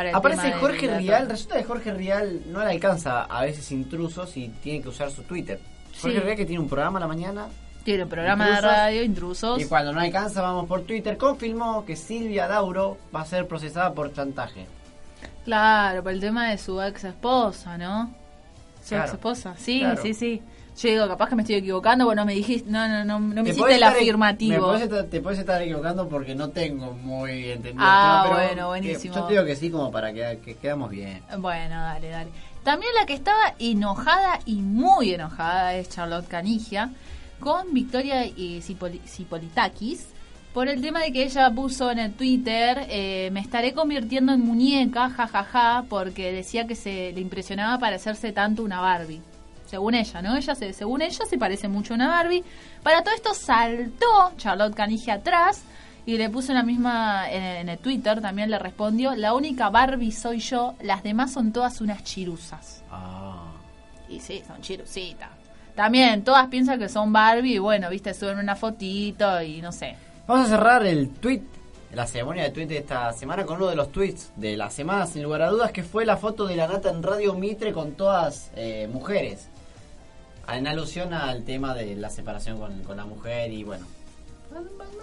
para 0.01 0.11
el 0.11 0.17
Aparece 0.17 0.43
tema 0.49 0.59
Jorge 0.61 0.99
Rial, 0.99 1.29
resulta 1.29 1.57
que 1.59 1.65
Jorge 1.65 1.93
Rial 1.95 2.43
no 2.47 2.61
le 2.65 2.71
alcanza 2.71 3.23
a 3.25 3.43
veces 3.43 3.71
intrusos 3.73 4.37
y 4.37 4.49
tiene 4.49 4.83
que 4.83 4.89
usar 4.89 5.11
su 5.11 5.23
Twitter. 5.23 5.59
Jorge 6.01 6.17
Sí. 6.19 6.23
Rial 6.23 6.37
que 6.37 6.47
tiene 6.47 6.61
un 6.63 6.69
programa 6.69 6.99
a 6.99 7.01
la 7.01 7.07
mañana 7.09 7.47
tiene 7.85 8.03
un 8.05 8.09
programa 8.11 8.47
de 8.51 8.61
radio 8.61 9.03
intrusos 9.03 9.61
y 9.61 9.65
cuando 9.65 9.93
no 9.93 10.01
alcanza 10.01 10.43
vamos 10.43 10.67
por 10.67 10.83
Twitter, 10.83 11.17
confirmó 11.17 11.85
que 11.87 11.97
Silvia 11.97 12.47
Dauro 12.47 12.99
va 13.15 13.23
a 13.23 13.25
ser 13.25 13.47
procesada 13.49 13.93
por 13.95 14.13
chantaje. 14.13 14.67
claro 15.45 16.03
por 16.03 16.13
el 16.13 16.21
tema 16.21 16.51
de 16.51 16.59
su 16.59 16.81
ex 16.83 17.05
esposa 17.05 17.79
no 17.79 18.11
su 18.83 18.89
Claro. 18.91 19.05
ex 19.05 19.13
esposa 19.15 19.55
sí 19.59 19.81
Claro. 19.81 20.03
sí 20.03 20.15
sí 20.15 20.43
yo 20.83 20.89
digo 20.89 21.09
capaz 21.09 21.29
que 21.29 21.35
me 21.37 21.43
estoy 21.43 21.57
equivocando 21.57 22.05
bueno 22.07 22.25
me 22.25 22.35
dijiste 22.35 22.71
no 22.71 22.89
no 22.89 23.05
no, 23.05 23.21
no 23.21 23.29
me 23.29 23.43
Te 23.45 23.51
hiciste 23.51 23.75
el 23.75 23.83
afirmativo 23.83 24.53
me 24.55 24.59
podés 24.61 24.83
estar- 24.83 25.05
te 25.05 25.21
puedes 25.21 25.39
estar 25.39 25.61
equivocando 25.63 26.09
porque 26.09 26.35
no 26.35 26.49
tengo 26.51 26.93
muy 26.93 27.51
entendido. 27.51 27.85
Ah, 27.87 28.23
el 28.25 28.31
tema, 28.31 28.41
pero 28.41 28.47
bueno, 28.47 28.63
que- 28.63 28.65
buenísimo. 28.89 29.15
yo 29.15 29.25
te 29.25 29.33
digo 29.35 29.45
que 29.45 29.57
sí 29.57 29.71
como 29.71 29.91
para 29.91 30.13
que, 30.13 30.39
que 30.45 30.55
quedamos 30.57 30.91
bien. 30.91 31.23
Bueno, 31.39 31.75
dale, 31.81 32.09
dale. 32.09 32.31
También 32.63 32.93
la 32.99 33.07
que 33.07 33.15
estaba 33.15 33.55
enojada 33.59 34.41
y 34.47 34.57
muy 34.57 35.13
enojada 35.15 35.75
es 35.75 35.89
Charlotte 35.89 36.29
Canigia 36.29 36.91
con 37.41 37.73
Victoria 37.73 38.25
Cipolitakis 39.07 40.07
por 40.53 40.69
el 40.69 40.81
tema 40.83 41.01
de 41.01 41.13
que 41.13 41.23
ella 41.23 41.51
puso 41.51 41.91
en 41.91 41.99
el 42.01 42.13
Twitter 42.13 42.87
eh, 42.89 43.31
me 43.33 43.41
estaré 43.41 43.73
convirtiendo 43.73 44.33
en 44.33 44.41
muñeca, 44.41 45.09
jajaja, 45.11 45.85
porque 45.89 46.33
decía 46.33 46.67
que 46.67 46.75
se 46.75 47.13
le 47.13 47.21
impresionaba 47.21 47.79
parecerse 47.79 48.33
tanto 48.33 48.65
una 48.65 48.81
Barbie. 48.81 49.23
Según 49.71 49.95
ella, 49.95 50.21
¿no? 50.21 50.37
Ella 50.37 50.55
se, 50.57 50.73
según 50.73 51.01
ella 51.01 51.25
se 51.25 51.39
parece 51.39 51.69
mucho 51.69 51.95
a 51.95 51.97
una 51.97 52.09
Barbie. 52.09 52.43
Para 52.83 53.03
todo 53.05 53.15
esto 53.15 53.33
saltó 53.35 54.33
Charlotte 54.37 54.75
Canigia 54.75 55.15
atrás 55.15 55.63
y 56.07 56.17
le 56.19 56.29
puso 56.29 56.51
en 56.51 56.57
la 56.59 56.65
misma 56.65 57.31
en, 57.31 57.43
en 57.43 57.69
el 57.69 57.79
Twitter 57.79 58.21
también 58.21 58.51
le 58.51 58.59
respondió 58.59 59.15
la 59.15 59.35
única 59.35 59.69
Barbie 59.69 60.11
soy 60.11 60.39
yo 60.41 60.75
las 60.81 61.03
demás 61.03 61.31
son 61.33 61.53
todas 61.53 61.81
unas 61.83 62.03
chiruzas 62.05 62.83
Ah. 62.91 63.53
y 64.09 64.19
sí 64.19 64.43
son 64.47 64.63
chirusitas 64.63 65.29
también 65.77 66.25
todas 66.25 66.49
piensan 66.49 66.79
que 66.79 66.89
son 66.89 67.13
Barbie 67.13 67.57
y 67.57 67.59
bueno 67.59 67.91
viste 67.91 68.15
suben 68.15 68.39
una 68.39 68.57
fotito 68.57 69.43
y 69.43 69.61
no 69.61 69.73
sé 69.73 69.95
Vamos 70.27 70.47
a 70.47 70.49
cerrar 70.51 70.87
el 70.87 71.11
tweet, 71.11 71.43
la 71.93 72.07
ceremonia 72.07 72.45
de 72.45 72.51
tweet 72.51 72.67
de 72.67 72.79
esta 72.79 73.13
semana 73.13 73.45
con 73.45 73.57
uno 73.59 73.67
de 73.67 73.77
los 73.77 73.93
tweets 73.93 74.33
de 74.37 74.57
la 74.57 74.71
semana, 74.71 75.07
sin 75.07 75.23
lugar 75.23 75.43
a 75.43 75.51
dudas, 75.51 75.71
que 75.73 75.83
fue 75.83 76.07
la 76.07 76.17
foto 76.17 76.47
de 76.47 76.55
la 76.57 76.67
nata 76.69 76.89
en 76.89 77.03
Radio 77.03 77.35
Mitre 77.35 77.73
con 77.73 77.93
todas 77.93 78.51
eh, 78.57 78.89
mujeres. 78.93 79.49
En 80.49 80.67
alusión 80.67 81.13
al 81.15 81.45
tema 81.45 81.75
de 81.75 81.95
la 81.97 82.11
separación 82.11 82.59
con, 82.59 82.83
con 82.83 82.97
la 82.97 83.05
mujer 83.05 83.53
y 83.53 83.63
bueno. 83.65 83.87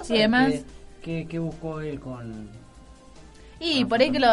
y 0.09 0.13
además 0.17 0.53
¿Qué, 1.01 1.25
qué 1.29 1.39
buscó 1.39 1.79
él 1.81 1.99
con.? 1.99 2.49
y 3.59 3.85
por 3.85 3.99
ahí 4.01 4.11
que 4.11 4.19
lo, 4.19 4.27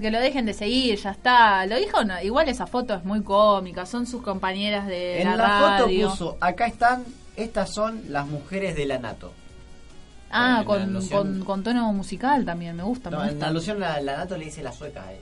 que 0.00 0.10
lo 0.10 0.18
dejen 0.20 0.46
de 0.46 0.54
seguir 0.54 0.96
ya 0.98 1.10
está 1.10 1.66
lo 1.66 1.76
dijo 1.76 2.02
no, 2.04 2.20
igual 2.22 2.48
esa 2.48 2.66
foto 2.66 2.94
es 2.94 3.04
muy 3.04 3.22
cómica 3.22 3.84
son 3.84 4.06
sus 4.06 4.22
compañeras 4.22 4.86
de 4.86 5.20
En 5.22 5.28
la, 5.28 5.36
la, 5.36 5.76
foto 5.78 5.90
puso: 5.90 6.36
acá 6.40 6.66
están, 6.66 7.04
estas 7.36 7.74
son 7.74 8.00
las 8.08 8.26
mujeres 8.26 8.76
de 8.76 8.86
la 8.86 8.98
Nato. 8.98 9.32
ah 10.30 10.62
con, 10.64 11.04
con, 11.08 11.44
con 11.44 11.62
tono 11.64 11.92
musical 11.92 12.44
también 12.44 12.76
me 12.76 12.84
gusta 12.84 13.10
No, 13.10 13.22
me 13.24 13.30
en 13.32 13.42
alusión 13.42 13.82
a 13.82 14.00
la 14.00 14.16
Nato 14.18 14.36
le 14.38 14.44
dice 14.46 14.62
la 14.62 14.72
sueca 14.72 15.02
a 15.04 15.12
él. 15.12 15.20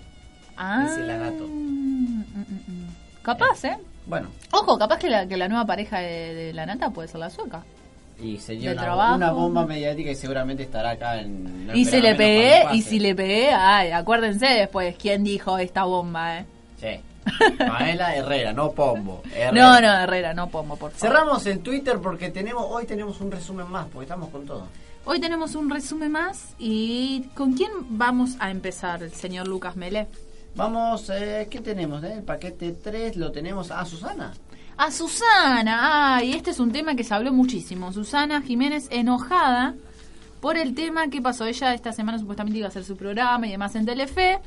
ah, 0.56 0.86
Dice 0.86 1.02
la 1.06 1.16
Nato. 1.16 1.44
mm, 1.48 2.20
mm, 2.20 2.62
mm. 2.68 3.22
capaz 3.22 3.64
eh 3.64 3.78
Bueno, 4.08 4.28
Ojo, 4.52 4.78
capaz 4.78 4.98
que 4.98 5.08
la, 5.10 5.26
que 5.28 5.36
la 5.36 5.48
nueva 5.48 5.66
pareja 5.66 5.98
de, 6.00 6.34
de 6.34 6.52
la 6.54 6.66
nata 6.66 6.90
puede 6.90 7.08
ser 7.08 7.20
la 7.20 7.30
sueca. 7.30 7.62
y 8.20 8.38
sería 8.38 8.72
una, 8.72 8.82
trabajo. 8.82 9.14
una 9.16 9.30
bomba 9.32 9.66
mediática 9.66 10.10
y 10.10 10.14
seguramente 10.16 10.62
estará 10.64 10.90
acá 10.90 11.20
en. 11.20 11.66
no 11.66 11.74
y 11.76 11.84
si 11.84 12.00
le 12.00 12.14
pegué, 12.14 12.64
y 12.72 12.82
si 12.82 12.98
le 12.98 13.14
pegué, 13.14 13.50
ay, 13.52 13.90
acuérdense 13.90 14.46
después 14.46 14.96
quién 14.98 15.22
dijo 15.24 15.58
esta 15.58 15.84
bomba, 15.84 16.38
eh. 16.38 16.46
Sí. 16.80 17.00
Paela 17.58 18.16
Herrera, 18.16 18.52
no 18.54 18.72
Pombo. 18.72 19.22
Herrera. 19.34 19.52
No, 19.52 19.80
no, 19.82 19.92
Herrera, 19.92 20.32
no 20.32 20.48
Pombo, 20.48 20.76
por 20.76 20.92
favor. 20.92 20.98
Cerramos 21.14 21.44
el 21.46 21.60
Twitter 21.60 21.98
porque 22.02 22.30
tenemos 22.30 22.64
hoy 22.66 22.86
tenemos 22.86 23.20
un 23.20 23.30
resumen 23.30 23.70
más, 23.70 23.86
porque 23.92 24.04
estamos 24.04 24.30
con 24.30 24.46
todo. 24.46 24.66
Hoy 25.04 25.20
tenemos 25.20 25.54
un 25.54 25.68
resumen 25.68 26.10
más 26.12 26.54
y 26.58 27.24
¿con 27.34 27.52
quién 27.52 27.70
vamos 27.90 28.36
a 28.40 28.50
empezar, 28.50 29.02
el 29.02 29.12
señor 29.12 29.46
Lucas 29.46 29.76
Mele? 29.76 30.06
Vamos, 30.58 31.08
eh, 31.10 31.46
¿qué 31.48 31.60
tenemos? 31.60 32.02
eh? 32.02 32.14
El 32.14 32.24
paquete 32.24 32.72
3 32.72 33.16
lo 33.16 33.30
tenemos 33.30 33.70
a 33.70 33.84
Susana. 33.84 34.32
A 34.76 34.90
Susana, 34.90 36.16
ay, 36.16 36.32
este 36.32 36.50
es 36.50 36.58
un 36.58 36.72
tema 36.72 36.96
que 36.96 37.04
se 37.04 37.14
habló 37.14 37.32
muchísimo. 37.32 37.92
Susana 37.92 38.42
Jiménez 38.42 38.88
enojada 38.90 39.76
por 40.40 40.56
el 40.56 40.74
tema 40.74 41.10
que 41.10 41.22
pasó. 41.22 41.46
Ella 41.46 41.74
esta 41.74 41.92
semana 41.92 42.18
supuestamente 42.18 42.58
iba 42.58 42.66
a 42.66 42.70
hacer 42.70 42.82
su 42.82 42.96
programa 42.96 43.46
y 43.46 43.52
demás 43.52 43.76
en 43.76 43.86
Telefe. 43.86 44.40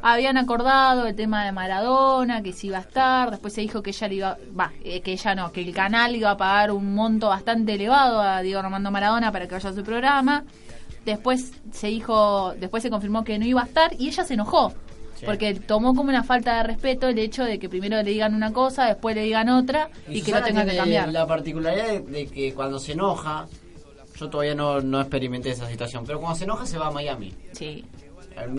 Habían 0.00 0.38
acordado 0.38 1.06
el 1.06 1.14
tema 1.14 1.44
de 1.44 1.52
Maradona, 1.52 2.42
que 2.42 2.54
sí 2.54 2.68
iba 2.68 2.78
a 2.78 2.80
estar. 2.80 3.30
Después 3.30 3.52
se 3.52 3.60
dijo 3.60 3.82
que 3.82 3.90
ella 3.90 4.08
le 4.08 4.14
iba, 4.14 4.38
eh, 4.82 5.02
que 5.02 5.12
ella 5.12 5.34
no, 5.34 5.52
que 5.52 5.60
el 5.60 5.74
canal 5.74 6.16
iba 6.16 6.30
a 6.30 6.36
pagar 6.38 6.70
un 6.70 6.94
monto 6.94 7.28
bastante 7.28 7.74
elevado 7.74 8.22
a 8.22 8.40
Diego 8.40 8.60
Armando 8.60 8.90
Maradona 8.90 9.30
para 9.32 9.46
que 9.46 9.54
vaya 9.54 9.68
a 9.68 9.74
su 9.74 9.82
programa. 9.82 10.44
Después 11.04 11.52
se 11.72 11.88
dijo, 11.88 12.54
después 12.58 12.82
se 12.82 12.88
confirmó 12.88 13.22
que 13.22 13.38
no 13.38 13.44
iba 13.44 13.60
a 13.60 13.66
estar 13.66 13.92
y 13.98 14.08
ella 14.08 14.24
se 14.24 14.32
enojó. 14.32 14.72
Sí. 15.18 15.26
Porque 15.26 15.54
tomó 15.54 15.94
como 15.94 16.10
una 16.10 16.22
falta 16.22 16.58
de 16.58 16.62
respeto 16.62 17.08
el 17.08 17.18
hecho 17.18 17.44
de 17.44 17.58
que 17.58 17.68
primero 17.68 17.96
le 17.96 18.10
digan 18.10 18.34
una 18.34 18.52
cosa, 18.52 18.86
después 18.86 19.16
le 19.16 19.22
digan 19.22 19.48
otra 19.48 19.90
y, 20.08 20.22
que 20.22 20.30
lo 20.32 20.42
tenga 20.42 20.64
que 20.64 20.76
cambiar. 20.76 21.08
La 21.08 21.26
particularidad 21.26 21.86
de, 21.88 22.00
de 22.00 22.26
que 22.28 22.54
cuando 22.54 22.78
se 22.78 22.92
enoja, 22.92 23.46
yo 24.16 24.28
todavía 24.30 24.54
no, 24.54 24.80
no 24.80 25.00
experimenté 25.00 25.50
esa 25.50 25.66
situación, 25.68 26.04
pero 26.06 26.20
cuando 26.20 26.38
se 26.38 26.44
enoja 26.44 26.66
se 26.66 26.78
va 26.78 26.86
a 26.88 26.90
Miami. 26.90 27.34
Sí. 27.52 27.84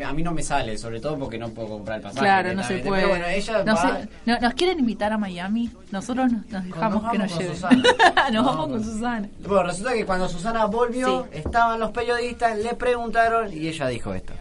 A 0.05 0.11
mí, 0.11 0.21
no 0.23 0.33
me 0.33 0.43
sale, 0.43 0.77
sobre 0.77 0.99
todo 0.99 1.17
porque 1.17 1.37
no 1.37 1.47
puedo 1.51 1.69
comprar 1.69 1.97
el 1.99 2.03
pasaje. 2.03 2.19
Claro, 2.25 2.53
no 2.53 2.63
se 2.63 2.79
puede. 2.79 3.01
Pero 3.03 3.07
bueno, 3.09 3.27
ella 3.27 3.63
No 3.63 3.75
va- 3.75 4.01
no- 4.25 4.39
¿Nos 4.39 4.53
quieren 4.53 4.79
invitar 4.79 5.13
a 5.13 5.17
Miami? 5.17 5.69
Nosotros 5.91 6.29
nos, 6.33 6.45
nos 6.47 6.65
dejamos 6.65 7.01
nos 7.03 7.11
que 7.13 7.17
nos 7.19 7.37
lleven. 7.37 7.55
Nos 7.61 8.31
No, 8.33 8.43
vamos 8.43 8.67
con. 8.67 8.83
Susana. 8.83 9.29
Bueno, 9.47 9.63
resulta 9.63 9.93
que 9.93 10.05
cuando 10.05 10.27
Susana 10.27 10.65
volvió, 10.65 11.29
estaban 11.31 11.79
los 11.79 11.91
periodistas, 11.91 12.57
le 12.57 12.73
preguntaron 12.73 13.53
y 13.53 13.69
ella 13.69 13.87
dijo 13.87 14.13
esto. 14.13 14.33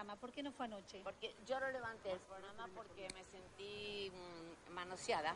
Programa? 0.00 0.20
¿Por 0.20 0.32
qué 0.32 0.42
no 0.42 0.52
fue 0.52 0.66
anoche? 0.66 1.00
Porque 1.04 1.34
yo 1.46 1.58
lo 1.60 1.70
levanté 1.70 2.12
el 2.12 2.20
programa 2.20 2.68
porque 2.74 3.06
me 3.14 3.24
sentí 3.24 4.10
mm, 4.10 4.72
manoseada. 4.72 5.34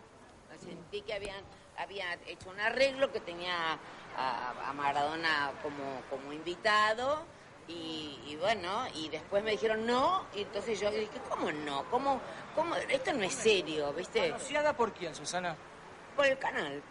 Me 0.50 0.58
sentí 0.58 1.02
que 1.02 1.14
habían 1.14 1.42
había 1.76 2.14
hecho 2.26 2.50
un 2.50 2.60
arreglo 2.60 3.10
que 3.12 3.20
tenía 3.20 3.78
a, 4.16 4.68
a 4.68 4.72
Maradona 4.72 5.52
como, 5.62 6.00
como 6.08 6.32
invitado 6.32 7.24
y, 7.66 8.20
y 8.26 8.36
bueno, 8.36 8.86
y 8.94 9.08
después 9.08 9.42
me 9.42 9.50
dijeron 9.52 9.84
no, 9.86 10.24
y 10.34 10.42
entonces 10.42 10.78
yo 10.78 10.90
dije, 10.90 11.18
¿cómo 11.28 11.50
no? 11.50 11.84
¿Cómo, 11.90 12.20
cómo? 12.54 12.76
Esto 12.76 13.12
no 13.14 13.24
es 13.24 13.34
serio, 13.34 13.92
¿viste? 13.94 14.30
¿Manoseada 14.30 14.76
por 14.76 14.92
quién, 14.92 15.14
Susana? 15.14 15.56
Por 16.14 16.26
el 16.26 16.38
canal. 16.38 16.82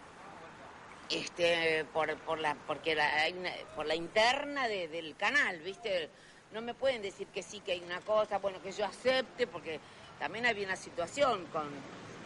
Este, 1.10 1.84
por, 1.92 2.16
por 2.18 2.38
la, 2.38 2.54
porque 2.66 2.94
la, 2.94 3.08
por 3.76 3.86
la 3.86 3.94
interna 3.94 4.66
de- 4.68 4.88
del 4.88 5.16
canal, 5.16 5.60
¿viste? 5.60 6.10
No 6.54 6.62
me 6.62 6.72
pueden 6.72 7.02
decir 7.02 7.26
que 7.26 7.42
sí, 7.42 7.58
que 7.58 7.72
hay 7.72 7.82
una 7.82 8.00
cosa, 8.00 8.38
bueno, 8.38 8.62
que 8.62 8.70
yo 8.70 8.86
acepte, 8.86 9.48
porque 9.48 9.80
también 10.20 10.46
había 10.46 10.64
una 10.64 10.76
situación 10.76 11.44
con, 11.46 11.64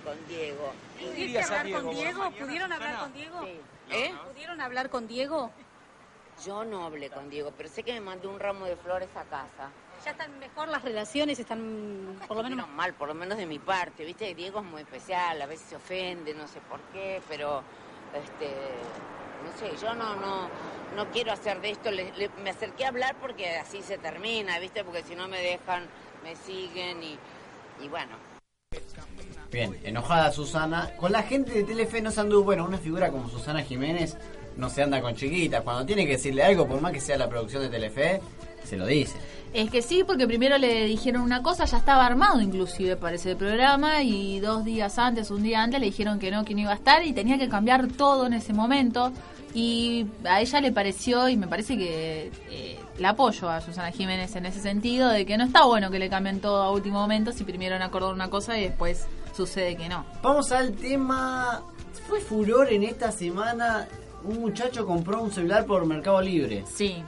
con 0.04 0.28
Diego. 0.28 0.70
¿Pudiste 1.00 1.42
hablar 1.42 1.72
con 1.72 1.90
Diego? 1.90 2.30
¿Pudieron 2.32 2.70
hablar 2.70 2.98
con 2.98 3.12
Diego? 3.14 3.42
¿Eh? 3.90 4.14
¿Pudieron 4.30 4.60
hablar 4.60 4.90
con 4.90 5.08
Diego? 5.08 5.50
Yo 6.44 6.62
no 6.62 6.84
hablé 6.84 7.08
con 7.08 7.30
Diego, 7.30 7.54
pero 7.56 7.70
sé 7.70 7.82
que 7.82 7.94
me 7.94 8.02
mandó 8.02 8.28
un 8.28 8.38
ramo 8.38 8.66
de 8.66 8.76
flores 8.76 9.08
a 9.16 9.24
casa. 9.24 9.70
¿Ya 10.04 10.10
están 10.10 10.38
mejor 10.38 10.68
las 10.68 10.82
relaciones? 10.82 11.38
¿Están 11.38 12.20
por 12.28 12.36
lo 12.36 12.42
menos 12.42 12.58
Menos 12.58 12.70
mal, 12.76 12.92
por 12.92 13.08
lo 13.08 13.14
menos 13.14 13.38
de 13.38 13.46
mi 13.46 13.58
parte, 13.58 14.04
¿viste? 14.04 14.34
Diego 14.34 14.60
es 14.60 14.66
muy 14.66 14.82
especial, 14.82 15.40
a 15.40 15.46
veces 15.46 15.70
se 15.70 15.76
ofende, 15.76 16.34
no 16.34 16.46
sé 16.46 16.60
por 16.68 16.80
qué, 16.92 17.22
pero, 17.28 17.62
este, 18.12 18.54
no 19.44 19.58
sé, 19.58 19.76
yo 19.80 19.94
no, 19.94 20.16
no, 20.16 20.48
no 20.96 21.10
quiero 21.10 21.32
hacer 21.32 21.60
de 21.60 21.70
esto, 21.70 21.90
me 22.42 22.50
acerqué 22.50 22.84
a 22.84 22.88
hablar 22.88 23.16
porque 23.20 23.56
así 23.56 23.82
se 23.82 23.98
termina, 23.98 24.58
¿viste? 24.58 24.84
Porque 24.84 25.02
si 25.02 25.14
no 25.14 25.28
me 25.28 25.40
dejan, 25.40 25.86
me 26.22 26.36
siguen 26.36 27.02
y, 27.02 27.18
y 27.84 27.88
bueno. 27.88 28.16
Bien, 29.50 29.78
enojada 29.82 30.30
Susana. 30.30 30.92
Con 30.96 31.12
la 31.12 31.22
gente 31.22 31.52
de 31.52 31.64
Telefe 31.64 32.02
no 32.02 32.10
se 32.10 32.20
anduvo. 32.20 32.44
Bueno, 32.44 32.66
una 32.66 32.76
figura 32.76 33.10
como 33.10 33.28
Susana 33.30 33.62
Jiménez 33.62 34.16
no 34.56 34.68
se 34.68 34.82
anda 34.82 35.00
con 35.00 35.14
chiquitas. 35.14 35.62
Cuando 35.62 35.86
tiene 35.86 36.04
que 36.04 36.12
decirle 36.12 36.42
algo, 36.42 36.68
por 36.68 36.80
más 36.80 36.92
que 36.92 37.00
sea 37.00 37.16
la 37.16 37.28
producción 37.28 37.62
de 37.62 37.70
Telefe, 37.70 38.20
se 38.64 38.76
lo 38.76 38.84
dice. 38.84 39.16
Es 39.52 39.70
que 39.70 39.82
sí, 39.82 40.04
porque 40.06 40.26
primero 40.26 40.58
le 40.58 40.84
dijeron 40.84 41.22
una 41.22 41.42
cosa, 41.42 41.64
ya 41.64 41.78
estaba 41.78 42.04
armado 42.04 42.40
inclusive 42.40 42.96
para 42.96 43.16
ese 43.16 43.34
programa 43.34 44.02
y 44.02 44.40
dos 44.40 44.64
días 44.64 44.98
antes, 44.98 45.30
un 45.30 45.42
día 45.42 45.62
antes 45.62 45.80
le 45.80 45.86
dijeron 45.86 46.18
que 46.18 46.30
no, 46.30 46.44
que 46.44 46.54
no 46.54 46.60
iba 46.60 46.72
a 46.72 46.76
estar 46.76 47.04
y 47.04 47.12
tenía 47.12 47.38
que 47.38 47.48
cambiar 47.48 47.88
todo 47.88 48.26
en 48.26 48.34
ese 48.34 48.52
momento 48.52 49.12
y 49.54 50.06
a 50.24 50.40
ella 50.40 50.60
le 50.60 50.72
pareció 50.72 51.28
y 51.28 51.36
me 51.36 51.46
parece 51.48 51.76
que 51.76 52.30
eh, 52.50 52.78
la 52.98 53.10
apoyo 53.10 53.48
a 53.48 53.60
Susana 53.60 53.90
Jiménez 53.90 54.36
en 54.36 54.46
ese 54.46 54.60
sentido 54.60 55.08
de 55.08 55.24
que 55.24 55.38
no 55.38 55.44
está 55.44 55.64
bueno 55.64 55.90
que 55.90 55.98
le 55.98 56.10
cambien 56.10 56.40
todo 56.40 56.62
a 56.62 56.70
último 56.70 57.00
momento 57.00 57.32
si 57.32 57.44
primero 57.44 57.76
han 57.76 57.82
acordado 57.82 58.12
una 58.12 58.28
cosa 58.28 58.58
y 58.58 58.62
después 58.64 59.06
sucede 59.34 59.76
que 59.76 59.88
no. 59.88 60.04
Vamos 60.22 60.52
al 60.52 60.72
tema. 60.72 61.62
Fue 62.06 62.20
furor 62.20 62.72
en 62.72 62.84
esta 62.84 63.12
semana. 63.12 63.86
Un 64.24 64.40
muchacho 64.40 64.84
compró 64.84 65.22
un 65.22 65.30
celular 65.30 65.64
por 65.64 65.86
Mercado 65.86 66.20
Libre. 66.20 66.64
Sí. 66.66 67.02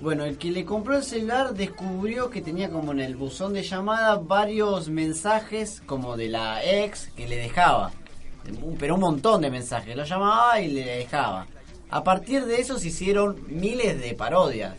Bueno, 0.00 0.24
el 0.24 0.38
que 0.38 0.52
le 0.52 0.64
compró 0.64 0.96
el 0.96 1.02
celular 1.02 1.54
descubrió 1.54 2.30
que 2.30 2.40
tenía 2.40 2.70
como 2.70 2.92
en 2.92 3.00
el 3.00 3.16
buzón 3.16 3.52
de 3.52 3.62
llamada 3.62 4.16
varios 4.16 4.88
mensajes 4.88 5.82
como 5.86 6.16
de 6.16 6.28
la 6.28 6.64
ex 6.64 7.08
que 7.16 7.26
le 7.26 7.36
dejaba. 7.36 7.90
Pero 8.78 8.94
un 8.94 9.00
montón 9.00 9.42
de 9.42 9.50
mensajes. 9.50 9.96
Lo 9.96 10.04
llamaba 10.04 10.60
y 10.60 10.68
le 10.68 10.84
dejaba. 10.84 11.48
A 11.90 12.04
partir 12.04 12.44
de 12.44 12.60
eso 12.60 12.78
se 12.78 12.88
hicieron 12.88 13.42
miles 13.48 14.00
de 14.00 14.14
parodias. 14.14 14.76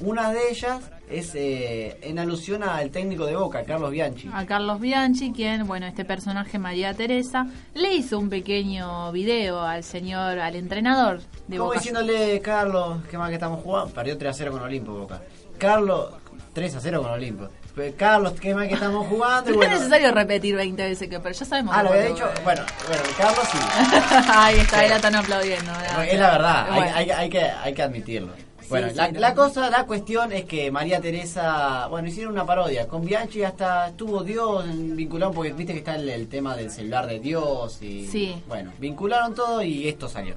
Una 0.00 0.32
de 0.32 0.50
ellas 0.50 0.80
es 1.10 1.34
eh, 1.34 1.98
en 2.02 2.18
alusión 2.18 2.62
al 2.62 2.90
técnico 2.90 3.26
de 3.26 3.36
Boca, 3.36 3.62
Carlos 3.64 3.90
Bianchi. 3.90 4.28
a 4.32 4.44
Carlos 4.46 4.80
Bianchi, 4.80 5.32
quien, 5.32 5.66
bueno, 5.66 5.86
este 5.86 6.04
personaje 6.04 6.58
María 6.58 6.94
Teresa, 6.94 7.46
le 7.74 7.94
hizo 7.94 8.18
un 8.18 8.28
pequeño 8.28 9.10
video 9.12 9.60
al 9.62 9.84
señor, 9.84 10.38
al 10.38 10.56
entrenador 10.56 11.20
de 11.46 11.56
Como 11.56 11.68
Boca. 11.70 11.78
diciéndole, 11.78 12.40
Carlos, 12.40 12.98
qué 13.10 13.16
mal 13.18 13.28
que 13.28 13.34
estamos 13.34 13.62
jugando. 13.62 13.92
Perdió 13.94 14.16
3 14.18 14.30
a 14.30 14.34
0 14.34 14.52
con 14.52 14.62
Olimpo, 14.62 14.92
Boca. 14.92 15.20
Carlos, 15.58 16.10
3 16.52 16.76
a 16.76 16.80
0 16.80 17.02
con 17.02 17.10
Olimpo. 17.12 17.48
Pero, 17.74 17.94
Carlos, 17.96 18.32
qué 18.40 18.54
mal 18.54 18.66
que 18.66 18.74
estamos 18.74 19.06
jugando. 19.06 19.50
y 19.50 19.52
No 19.54 19.58
bueno. 19.58 19.72
es 19.74 19.78
necesario 19.80 20.10
repetir 20.12 20.56
20 20.56 20.82
veces 20.84 21.08
que, 21.08 21.20
pero 21.20 21.32
ya 21.34 21.44
sabemos. 21.44 21.74
Ah, 21.76 21.82
lo 21.84 21.90
había 21.90 22.06
dicho. 22.06 22.28
Bueno, 22.42 22.62
bueno, 22.88 23.02
Carlos 23.16 23.44
sí. 23.52 23.58
Ahí 24.34 24.58
está, 24.58 24.80
Sí. 24.82 24.88
la 24.88 24.96
están 24.96 25.14
aplaudiendo. 25.14 25.70
¿verdad? 25.72 26.04
Es 26.08 26.18
la 26.18 26.30
verdad, 26.32 26.66
hay, 26.70 26.80
Bueno. 26.80 26.96
hay- 26.96 27.10
hay 27.10 27.30
que, 27.30 27.40
hay 27.42 27.74
que 27.74 27.82
admitirlo. 27.82 28.32
Bueno, 28.68 28.88
sí, 28.90 28.94
la, 28.96 29.10
la 29.12 29.34
cosa, 29.34 29.70
la 29.70 29.86
cuestión 29.86 30.32
es 30.32 30.44
que 30.44 30.70
María 30.70 31.00
Teresa, 31.00 31.86
bueno, 31.88 32.08
hicieron 32.08 32.32
una 32.34 32.44
parodia. 32.44 32.86
Con 32.88 33.04
Bianchi 33.04 33.42
hasta 33.42 33.88
estuvo 33.88 34.22
Dios 34.22 34.64
vinculado, 34.96 35.32
porque 35.32 35.52
viste 35.52 35.72
que 35.72 35.78
está 35.80 35.96
el, 35.96 36.08
el 36.08 36.28
tema 36.28 36.56
del 36.56 36.70
celular 36.70 37.06
de 37.06 37.18
Dios 37.20 37.80
y... 37.82 38.06
Sí. 38.06 38.42
Bueno, 38.46 38.72
vincularon 38.78 39.34
todo 39.34 39.62
y 39.62 39.88
esto 39.88 40.08
salió. 40.08 40.34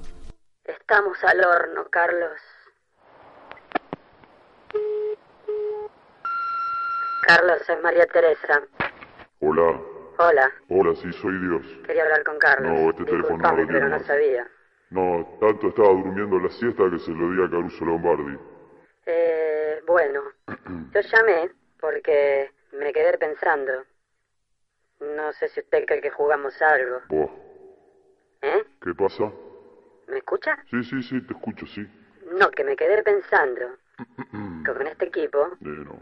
Estamos 0.64 1.16
al 1.24 1.44
horno, 1.44 1.84
Carlos. 1.90 2.38
Carlos, 7.26 7.58
es 7.68 7.82
María 7.82 8.06
Teresa. 8.06 8.62
Hola, 9.40 9.80
Hola, 10.18 10.52
hola, 10.68 10.94
sí, 11.02 11.10
soy 11.20 11.36
Dios. 11.38 11.62
quería 11.86 12.02
hablar 12.02 12.22
con 12.22 12.38
Carlos. 12.38 12.70
No, 12.70 12.90
este 12.90 13.04
teléfono 13.04 13.38
no 13.38 13.50
lo 13.50 13.66
pero 13.66 13.78
tiene 13.78 13.88
no 13.88 14.04
sabía. 14.04 14.46
No, 14.92 15.26
tanto 15.40 15.68
estaba 15.68 15.88
durmiendo 15.88 16.38
la 16.38 16.50
siesta 16.50 16.82
que 16.90 16.98
se 16.98 17.10
lo 17.12 17.30
di 17.30 17.42
a 17.42 17.48
Caruso 17.50 17.84
Lombardi. 17.84 18.36
Eh, 19.06 19.80
bueno, 19.86 20.20
yo 20.92 21.00
llamé 21.00 21.50
porque 21.80 22.50
me 22.72 22.92
quedé 22.92 23.16
pensando. 23.16 23.72
No 25.00 25.32
sé 25.32 25.48
si 25.48 25.60
usted 25.60 25.86
cree 25.86 26.02
que 26.02 26.10
jugamos 26.10 26.60
algo. 26.60 27.00
Buah, 27.08 27.30
¿Eh? 28.42 28.64
¿qué 28.82 28.94
pasa? 28.94 29.32
¿Me 30.08 30.18
escucha? 30.18 30.58
Sí, 30.70 30.84
sí, 30.84 31.02
sí, 31.02 31.20
te 31.22 31.32
escucho, 31.32 31.64
sí. 31.66 31.86
No, 32.38 32.50
que 32.50 32.62
me 32.62 32.76
quedé 32.76 33.02
pensando 33.02 33.62
que 34.64 34.72
con 34.72 34.86
este 34.86 35.06
equipo 35.06 35.46
Eh, 35.62 35.84
no, 35.86 35.98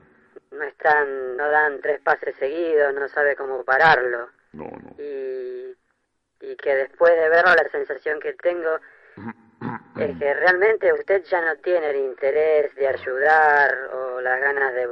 no 0.51 0.63
están, 0.65 1.37
no 1.37 1.49
dan 1.49 1.81
tres 1.81 2.01
pases 2.01 2.35
seguidos, 2.37 2.93
no 2.95 3.07
sabe 3.09 3.37
cómo 3.37 3.63
pararlo. 3.65 4.29
no, 4.53 4.65
no. 4.65 4.97
y, 4.99 5.30
y 6.51 6.57
que 6.57 6.75
después 6.75 7.13
de 7.15 7.29
verlo 7.29 7.55
la 7.55 7.69
sensación 7.71 8.19
que 8.21 8.33
tengo 8.35 8.71
es 9.97 10.19
que 10.19 10.35
realmente 10.35 10.93
usted 10.93 11.23
ya 11.25 11.41
no 11.41 11.57
tiene 11.63 11.91
el 11.91 11.97
interés 11.97 12.75
de 12.75 12.89
ayudar 12.89 13.91
o 13.93 14.21
las 14.21 14.41
ganas 14.41 14.75
de, 14.75 14.89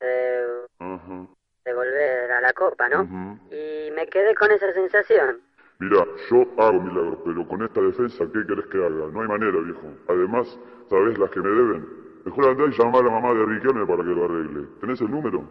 de, 0.00 1.72
volver 1.72 2.32
a 2.32 2.40
la 2.40 2.52
copa, 2.52 2.88
¿no? 2.88 3.02
Y 3.50 3.90
me 3.92 4.06
quedé 4.08 4.34
con 4.34 4.50
esa 4.50 4.72
sensación. 4.72 5.40
Mira, 5.78 6.04
yo 6.30 6.46
hago 6.58 6.80
milagros, 6.80 7.18
pero 7.24 7.48
con 7.48 7.64
esta 7.64 7.80
defensa, 7.80 8.24
¿qué 8.32 8.46
querés 8.46 8.66
que 8.66 8.78
haga? 8.78 9.08
No 9.10 9.20
hay 9.20 9.28
manera, 9.28 9.58
viejo. 9.58 9.92
Además, 10.08 10.58
¿sabés 10.88 11.18
las 11.18 11.30
que 11.30 11.40
me 11.40 11.48
deben? 11.48 11.86
Mejor 12.24 12.48
andá 12.48 12.64
y 12.64 12.70
llamar 12.70 13.02
a 13.02 13.06
la 13.06 13.10
mamá 13.10 13.34
de 13.34 13.44
Riquelme 13.44 13.86
para 13.86 14.02
que 14.02 14.10
lo 14.10 14.24
arregle. 14.24 14.66
¿Tenés 14.80 15.00
el 15.00 15.10
número? 15.10 15.44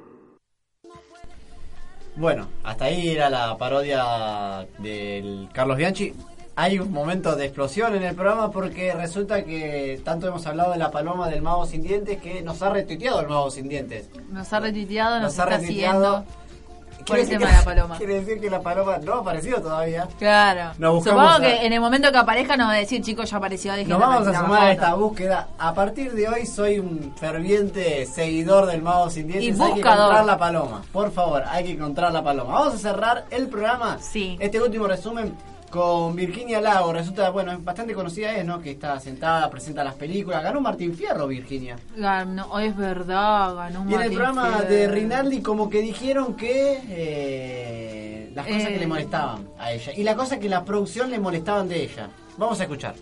Bueno, 2.16 2.48
hasta 2.64 2.86
ahí 2.86 3.10
era 3.10 3.30
la 3.30 3.58
parodia 3.58 4.68
del 4.80 5.50
Carlos 5.52 5.78
Bianchi. 5.78 6.14
Hay 6.56 6.78
un 6.78 6.92
momento 6.92 7.36
de 7.36 7.46
explosión 7.46 7.96
en 7.96 8.04
el 8.04 8.14
programa 8.14 8.52
porque 8.52 8.94
resulta 8.94 9.44
que 9.44 10.00
tanto 10.06 10.28
hemos 10.28 10.46
hablado 10.46 10.74
de 10.74 10.78
la 10.78 10.92
paloma 10.92 11.28
del 11.28 11.42
mago 11.42 11.66
sin 11.66 11.82
dientes 11.82 12.22
que 12.22 12.44
nos 12.44 12.62
ha 12.62 12.70
retuiteado 12.70 13.22
el 13.22 13.28
mago 13.28 13.50
sin 13.50 13.68
dientes. 13.68 14.10
Nos 14.30 14.54
ha 14.54 14.60
retuiteado, 14.60 15.16
nos, 15.16 15.24
Nos 15.36 15.40
ha 15.40 15.46
retuiteado. 15.46 15.66
siguiendo 15.68 16.26
Quiere 17.06 17.22
el 17.22 17.28
decir 17.28 17.40
tema 17.40 17.50
que- 17.52 17.56
de 17.56 17.60
la 17.60 17.66
paloma. 17.66 17.98
Quiere 17.98 18.14
decir 18.22 18.42
que 18.42 18.50
la 18.50 18.62
paloma 18.62 18.98
no 18.98 19.14
ha 19.14 19.18
aparecido 19.20 19.62
todavía. 19.62 20.08
Claro. 20.18 20.72
Nos 20.78 20.94
buscamos 20.96 21.22
Supongo 21.32 21.38
a- 21.38 21.42
que 21.42 21.66
en 21.66 21.74
el 21.74 21.80
momento 21.82 22.12
que 22.12 22.18
aparezca 22.18 22.58
nos 22.58 22.68
va 22.68 22.74
a 22.74 22.78
decir, 22.78 23.02
chicos, 23.02 23.30
ya 23.30 23.38
apareció, 23.38 23.74
Nos 23.88 24.00
vamos 24.00 24.28
a 24.28 24.34
sumar 24.34 24.58
a 24.58 24.62
foto". 24.62 24.72
esta 24.72 24.94
búsqueda. 24.96 25.48
A 25.58 25.74
partir 25.74 26.14
de 26.14 26.28
hoy 26.28 26.46
soy 26.46 26.80
un 26.80 27.14
ferviente 27.18 28.06
seguidor 28.06 28.66
del 28.68 28.82
mago 28.82 29.10
sin 29.10 29.28
dientes. 29.28 29.44
Y 29.58 29.62
Hay 29.62 29.68
que 29.68 29.74
buscador. 29.76 30.00
encontrar 30.06 30.26
la 30.26 30.38
paloma. 30.38 30.82
Por 30.92 31.12
favor, 31.12 31.44
hay 31.50 31.64
que 31.66 31.72
encontrar 31.72 32.12
la 32.14 32.24
paloma. 32.24 32.54
Vamos 32.54 32.76
a 32.76 32.78
cerrar 32.78 33.26
el 33.30 33.48
programa. 33.48 33.98
Sí. 34.00 34.38
Este 34.40 34.62
último 34.62 34.88
resumen 34.88 35.36
con 35.74 36.16
Virginia 36.16 36.62
Lago. 36.62 36.94
Resulta, 36.94 37.32
bueno, 37.32 37.58
bastante 37.62 37.96
conocida 37.96 38.32
es, 38.38 38.46
¿no? 38.46 38.62
Que 38.62 38.70
está 38.72 39.00
sentada, 39.00 39.50
presenta 39.50 39.84
las 39.84 39.96
películas. 39.96 40.44
Ganó 40.44 40.62
Martín 40.62 40.96
Fierro, 40.96 41.26
Virginia. 41.26 41.78
Ganó, 41.98 42.60
es 42.60 42.78
verdad, 42.78 43.56
ganó 43.56 43.82
un 43.82 43.90
Y 43.90 43.96
en 43.96 44.02
el 44.02 44.06
Martín 44.12 44.18
programa 44.20 44.58
Fierro. 44.60 44.70
de 44.70 44.88
Rinaldi 44.88 45.42
como 45.42 45.70
que 45.72 45.82
dijeron 45.82 46.36
que 46.36 46.80
eh, 46.90 48.32
las 48.36 48.46
cosas 48.46 48.68
que 48.68 48.76
Eh. 48.76 48.80
le 48.80 48.88
molestaban 48.88 49.48
a 49.58 49.72
ella. 49.72 49.92
Y 49.96 50.04
las 50.04 50.14
cosas 50.16 50.38
que 50.38 50.48
la 50.48 50.64
producción 50.64 51.10
le 51.10 51.18
molestaban 51.20 51.68
de 51.68 51.82
ella. 51.84 52.08
Vamos 52.38 52.60
a 52.60 52.64
escuchar. 52.64 52.94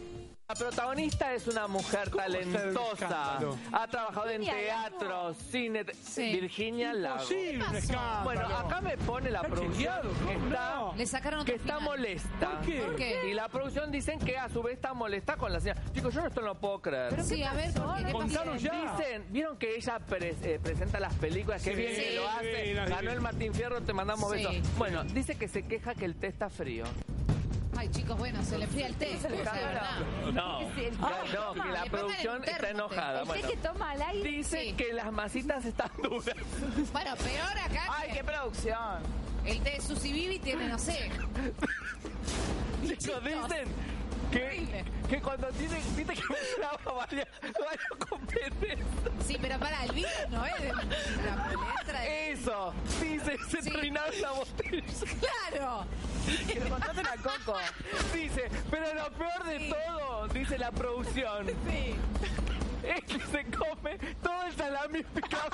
La 0.52 0.56
protagonista 0.56 1.34
es 1.34 1.48
una 1.48 1.66
mujer 1.66 2.10
talentosa. 2.10 3.40
Ha 3.72 3.88
trabajado 3.88 4.30
en 4.32 4.44
teatro, 4.44 5.34
cine. 5.50 5.86
Virginia 6.18 6.92
Lago. 6.92 7.16
Imposible, 7.22 7.64
un 7.70 7.76
escándalo. 7.78 8.24
Bueno, 8.26 8.58
acá 8.58 8.82
me 8.82 8.98
pone 8.98 9.32
la 9.32 9.44
producción 9.44 10.02
que 10.28 10.34
está, 10.34 10.92
Le 10.98 11.06
sacaron 11.06 11.46
que 11.46 11.54
otro 11.54 11.64
está 11.64 11.78
final. 11.78 11.90
molesta. 11.90 12.50
¿Por 12.52 12.62
qué? 12.66 12.82
¿Por 12.82 12.96
qué? 12.98 13.30
Y 13.30 13.34
la 13.34 13.48
producción 13.48 13.92
dicen 13.94 14.20
que 14.20 14.38
a 14.38 14.50
su 14.50 14.62
vez 14.62 14.74
está 14.74 14.94
molesta 14.94 15.38
con 15.38 15.54
la 15.54 15.62
señora. 15.62 15.82
Chicos, 15.94 16.14
yo 16.14 16.26
esto 16.26 16.42
no 16.42 16.48
lo 16.48 16.56
puedo 16.60 16.82
creer. 16.82 17.12
Pero 17.12 17.24
sí, 17.24 17.42
a 17.44 17.54
ver, 17.54 17.74
¿por 17.74 17.96
qué? 17.96 18.04
¿Qué 18.08 18.12
pasó? 18.12 18.52
Dicen, 18.52 19.26
¿vieron 19.30 19.56
que 19.58 19.76
ella 19.78 20.00
pre- 20.00 20.36
eh, 20.44 20.60
presenta 20.62 21.00
las 21.00 21.14
películas? 21.14 21.64
Qué 21.64 21.70
Sí, 21.72 21.76
bien 21.78 21.96
que 21.96 22.16
lo 22.18 22.28
hace. 22.30 22.74
Ganó 22.74 23.12
el 23.12 23.22
Martín 23.22 23.54
Fierro, 23.54 23.80
te 23.84 23.94
mandamos 23.94 24.30
Sí. 24.34 24.46
besos. 24.46 24.78
Bueno, 24.78 25.06
dice 25.06 25.36
que 25.36 25.48
se 25.48 25.64
queja 25.66 25.96
que 25.96 26.04
el 26.04 26.16
té 26.18 26.28
está 26.28 26.50
frío. 26.50 26.84
Ay, 27.82 27.90
chicos, 27.90 28.16
bueno, 28.16 28.44
se 28.44 28.60
le 28.60 28.66
enfría 28.66 28.86
el 28.86 28.96
té. 28.96 29.18
de 29.18 29.28
verdad. 29.28 30.00
No, 30.32 30.62
no, 30.62 30.70
que 30.70 31.70
la 31.72 31.84
producción 31.90 32.44
está 32.44 32.70
enojada. 32.70 33.22
el 33.24 33.28
té 33.42 33.48
que 33.48 33.58
toma 33.58 33.90
al 33.92 34.02
aire. 34.04 34.30
dice 34.30 34.62
Sí. 34.66 34.74
que 34.74 34.94
las 34.94 35.12
masitas 35.12 35.66
están 35.66 35.90
duras. 35.98 36.36
Bueno, 36.92 37.16
peor 37.16 37.58
acá. 37.58 37.88
Ay, 37.90 38.12
qué 38.14 38.24
producción. 38.24 39.00
El 39.46 39.62
té 39.64 39.82
Susi 39.82 40.14
Bibi 40.14 40.38
tiene, 40.38 40.68
no 40.68 40.78
sé. 40.78 41.10
Chicos, 43.00 43.24
dicen 43.24 43.68
que, 44.32 44.84
que 45.10 45.22
cuando 45.22 45.48
viste 45.54 45.76
que 45.78 46.06
mencionaba 46.06 46.78
varios, 46.98 47.28
varios 47.42 48.10
competencias. 48.10 48.80
Sí, 49.28 49.38
pero 49.42 49.60
para 49.60 49.84
el 49.86 49.92
vino 49.94 50.08
no 50.30 50.46
es 50.46 50.62
de 50.62 50.68
la 50.68 51.50
polestra. 51.54 52.00
de- 52.02 52.32
Eso, 52.32 52.74
dice, 53.02 53.38
se 53.50 53.62
Sí. 53.62 53.70
terminaron 53.72 54.22
la 54.22 54.32
botella. 54.32 54.84
Claro. 55.50 55.86
Pero 56.54 56.70
contate 56.70 57.04
la 57.04 57.16
coco. 57.18 57.58
Dice, 58.14 58.50
pero 58.70 58.94
lo 58.94 59.12
peor 59.12 59.44
de 59.46 59.70
todo, 59.74 60.28
dice 60.30 60.58
la 60.58 60.72
producción, 60.72 61.48
Sí. 61.70 61.96
es 62.84 63.04
que 63.06 63.20
se 63.26 63.46
come 63.58 63.98
todo 64.22 64.44
el 64.46 64.56
salami 64.56 65.04
picado. 65.04 65.50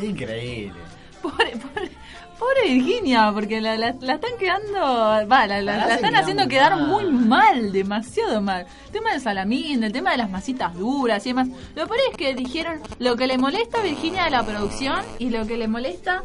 Increíble. 0.00 0.80
Pobre, 1.22 1.50
pobre, 1.56 1.90
pobre 2.38 2.62
Virginia, 2.74 3.30
porque 3.34 3.60
la, 3.60 3.76
la- 3.76 3.94
la 4.00 4.14
están 4.14 4.30
quedando. 4.38 4.80
Va, 5.28 5.46
la, 5.46 5.60
la- 5.60 5.94
están 5.94 6.16
haciendo 6.16 6.48
quedar 6.48 6.76
mal. 6.76 6.86
muy 6.88 7.04
mal, 7.10 7.72
demasiado 7.72 8.40
mal. 8.40 8.66
El 8.86 8.92
tema 8.92 9.12
del 9.12 9.20
salamín, 9.20 9.84
el 9.84 9.92
tema 9.92 10.12
de 10.12 10.16
las 10.18 10.30
masitas 10.30 10.74
duras 10.74 11.24
y 11.26 11.30
demás. 11.30 11.48
Lo 11.74 11.86
peor 11.86 12.00
es 12.10 12.16
que 12.16 12.34
dijeron 12.34 12.80
lo 12.98 13.16
que 13.16 13.26
le 13.26 13.36
molesta 13.38 13.80
a 13.80 13.82
Virginia 13.82 14.24
de 14.24 14.30
la 14.30 14.42
producción 14.44 15.00
y 15.18 15.30
lo 15.30 15.46
que 15.46 15.56
le 15.58 15.68
molesta 15.68 16.22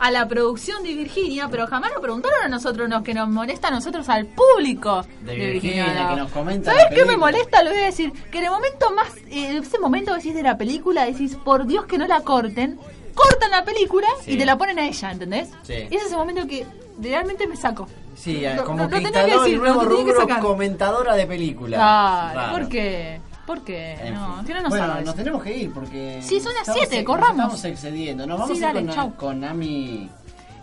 a 0.00 0.12
la 0.12 0.28
producción 0.28 0.84
de 0.84 0.94
Virginia, 0.94 1.48
pero 1.50 1.66
jamás 1.66 1.90
nos 1.90 2.00
preguntaron 2.00 2.38
a 2.44 2.48
nosotros 2.48 2.88
lo 2.88 3.02
que 3.02 3.14
nos 3.14 3.28
molesta 3.28 3.66
a 3.66 3.70
nosotros, 3.72 4.08
al 4.08 4.26
público 4.26 5.04
De 5.22 5.34
Virginia, 5.34 6.10
que 6.10 6.16
nos 6.20 6.30
comenta 6.30 6.70
¿Sabes 6.70 6.86
qué 6.94 7.04
me 7.04 7.16
molesta? 7.16 7.64
Lo 7.64 7.70
voy 7.70 7.80
a 7.80 7.86
decir. 7.86 8.12
Que 8.30 8.38
en 8.38 8.44
el 8.44 8.50
momento 8.52 8.92
más, 8.94 9.08
eh, 9.28 9.58
ese 9.60 9.78
momento 9.80 10.14
decís 10.14 10.34
de 10.34 10.44
la 10.44 10.56
película, 10.56 11.04
decís, 11.04 11.34
por 11.44 11.66
Dios 11.66 11.84
que 11.86 11.98
no 11.98 12.06
la 12.06 12.20
corten. 12.20 12.78
Cortan 13.18 13.50
la 13.50 13.64
película 13.64 14.06
Sí. 14.24 14.32
y 14.32 14.38
te 14.38 14.46
la 14.46 14.56
ponen 14.56 14.78
a 14.78 14.86
ella, 14.86 15.10
¿entendés? 15.10 15.48
Sí. 15.62 15.74
Ese 15.74 15.96
es 16.06 16.12
el 16.12 16.18
momento 16.18 16.46
que 16.46 16.64
realmente 17.00 17.46
me 17.46 17.56
saco. 17.56 17.88
Sí, 18.16 18.42
No, 18.56 18.64
como 18.64 18.84
no, 18.84 18.88
que 18.88 19.00
no 19.00 19.12
que 19.12 19.18
decir, 19.22 19.54
el 19.54 19.58
nuevo 19.58 19.80
que 19.80 19.86
rubro 19.86 20.20
sacar. 20.20 20.40
comentadora 20.40 21.14
de 21.14 21.26
películas. 21.26 21.78
Claro. 21.78 22.52
¿por 22.58 22.68
qué? 22.68 23.20
¿Por 23.46 23.62
qué? 23.64 23.94
En 23.94 24.14
no, 24.14 24.42
fin. 24.44 24.54
no 24.56 24.60
nos 24.62 24.68
bueno, 24.70 24.86
sabes. 24.88 25.06
nos 25.06 25.14
tenemos 25.14 25.42
que 25.42 25.56
ir 25.56 25.72
porque. 25.72 26.18
Sí, 26.22 26.38
son 26.40 26.52
las 26.52 26.62
estamos 26.62 26.80
siete, 26.80 26.96
ex- 26.98 27.06
corramos. 27.06 27.36
nos 27.36 27.54
Estamos 27.54 27.64
excediendo. 27.64 28.26
Nos 28.26 28.38
vamos 28.40 28.58
Sí, 28.58 28.64
a 28.64 28.68
ir 28.70 28.74
dale, 28.74 28.94
con, 28.94 29.10
con 29.12 29.44
Ami. 29.44 30.10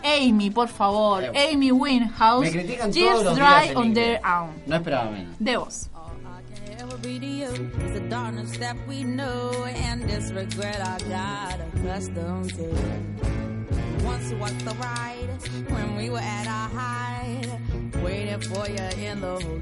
Amy, 0.03 0.51
por 0.51 0.68
favor. 0.68 1.24
Eh, 1.24 1.49
Amy 1.53 1.72
Winehouse. 1.72 2.41
me 2.45 2.51
critican 2.51 2.91
todos 2.91 3.24
los 3.24 3.36
días 3.36 3.76
on 3.76 3.93
their 3.93 4.22
own. 4.24 4.51
No 4.68 4.76
esperaba 4.76 5.10
menos. 5.10 5.36
De 5.39 5.58
vos. 5.58 5.89
You 7.12 7.45
is 7.45 7.93
the 7.93 8.08
darkness 8.10 8.58
that 8.58 8.76
we 8.88 9.03
know 9.03 9.51
and 9.66 10.03
this 10.03 10.32
regret 10.32 10.80
I 10.82 10.97
got 11.08 11.60
accustomed 11.62 12.53
to. 12.56 12.68
Once 14.03 14.34
was 14.34 14.53
the 14.64 14.76
ride 14.80 15.30
when 15.70 15.95
we 15.97 16.10
were 16.10 16.20
at 16.20 16.47
our 16.47 16.70
height, 16.70 17.60
waiting 18.03 18.41
for 18.41 18.68
you 18.68 19.06
in 19.06 19.22
the 19.22 19.28
hotel. 19.28 19.62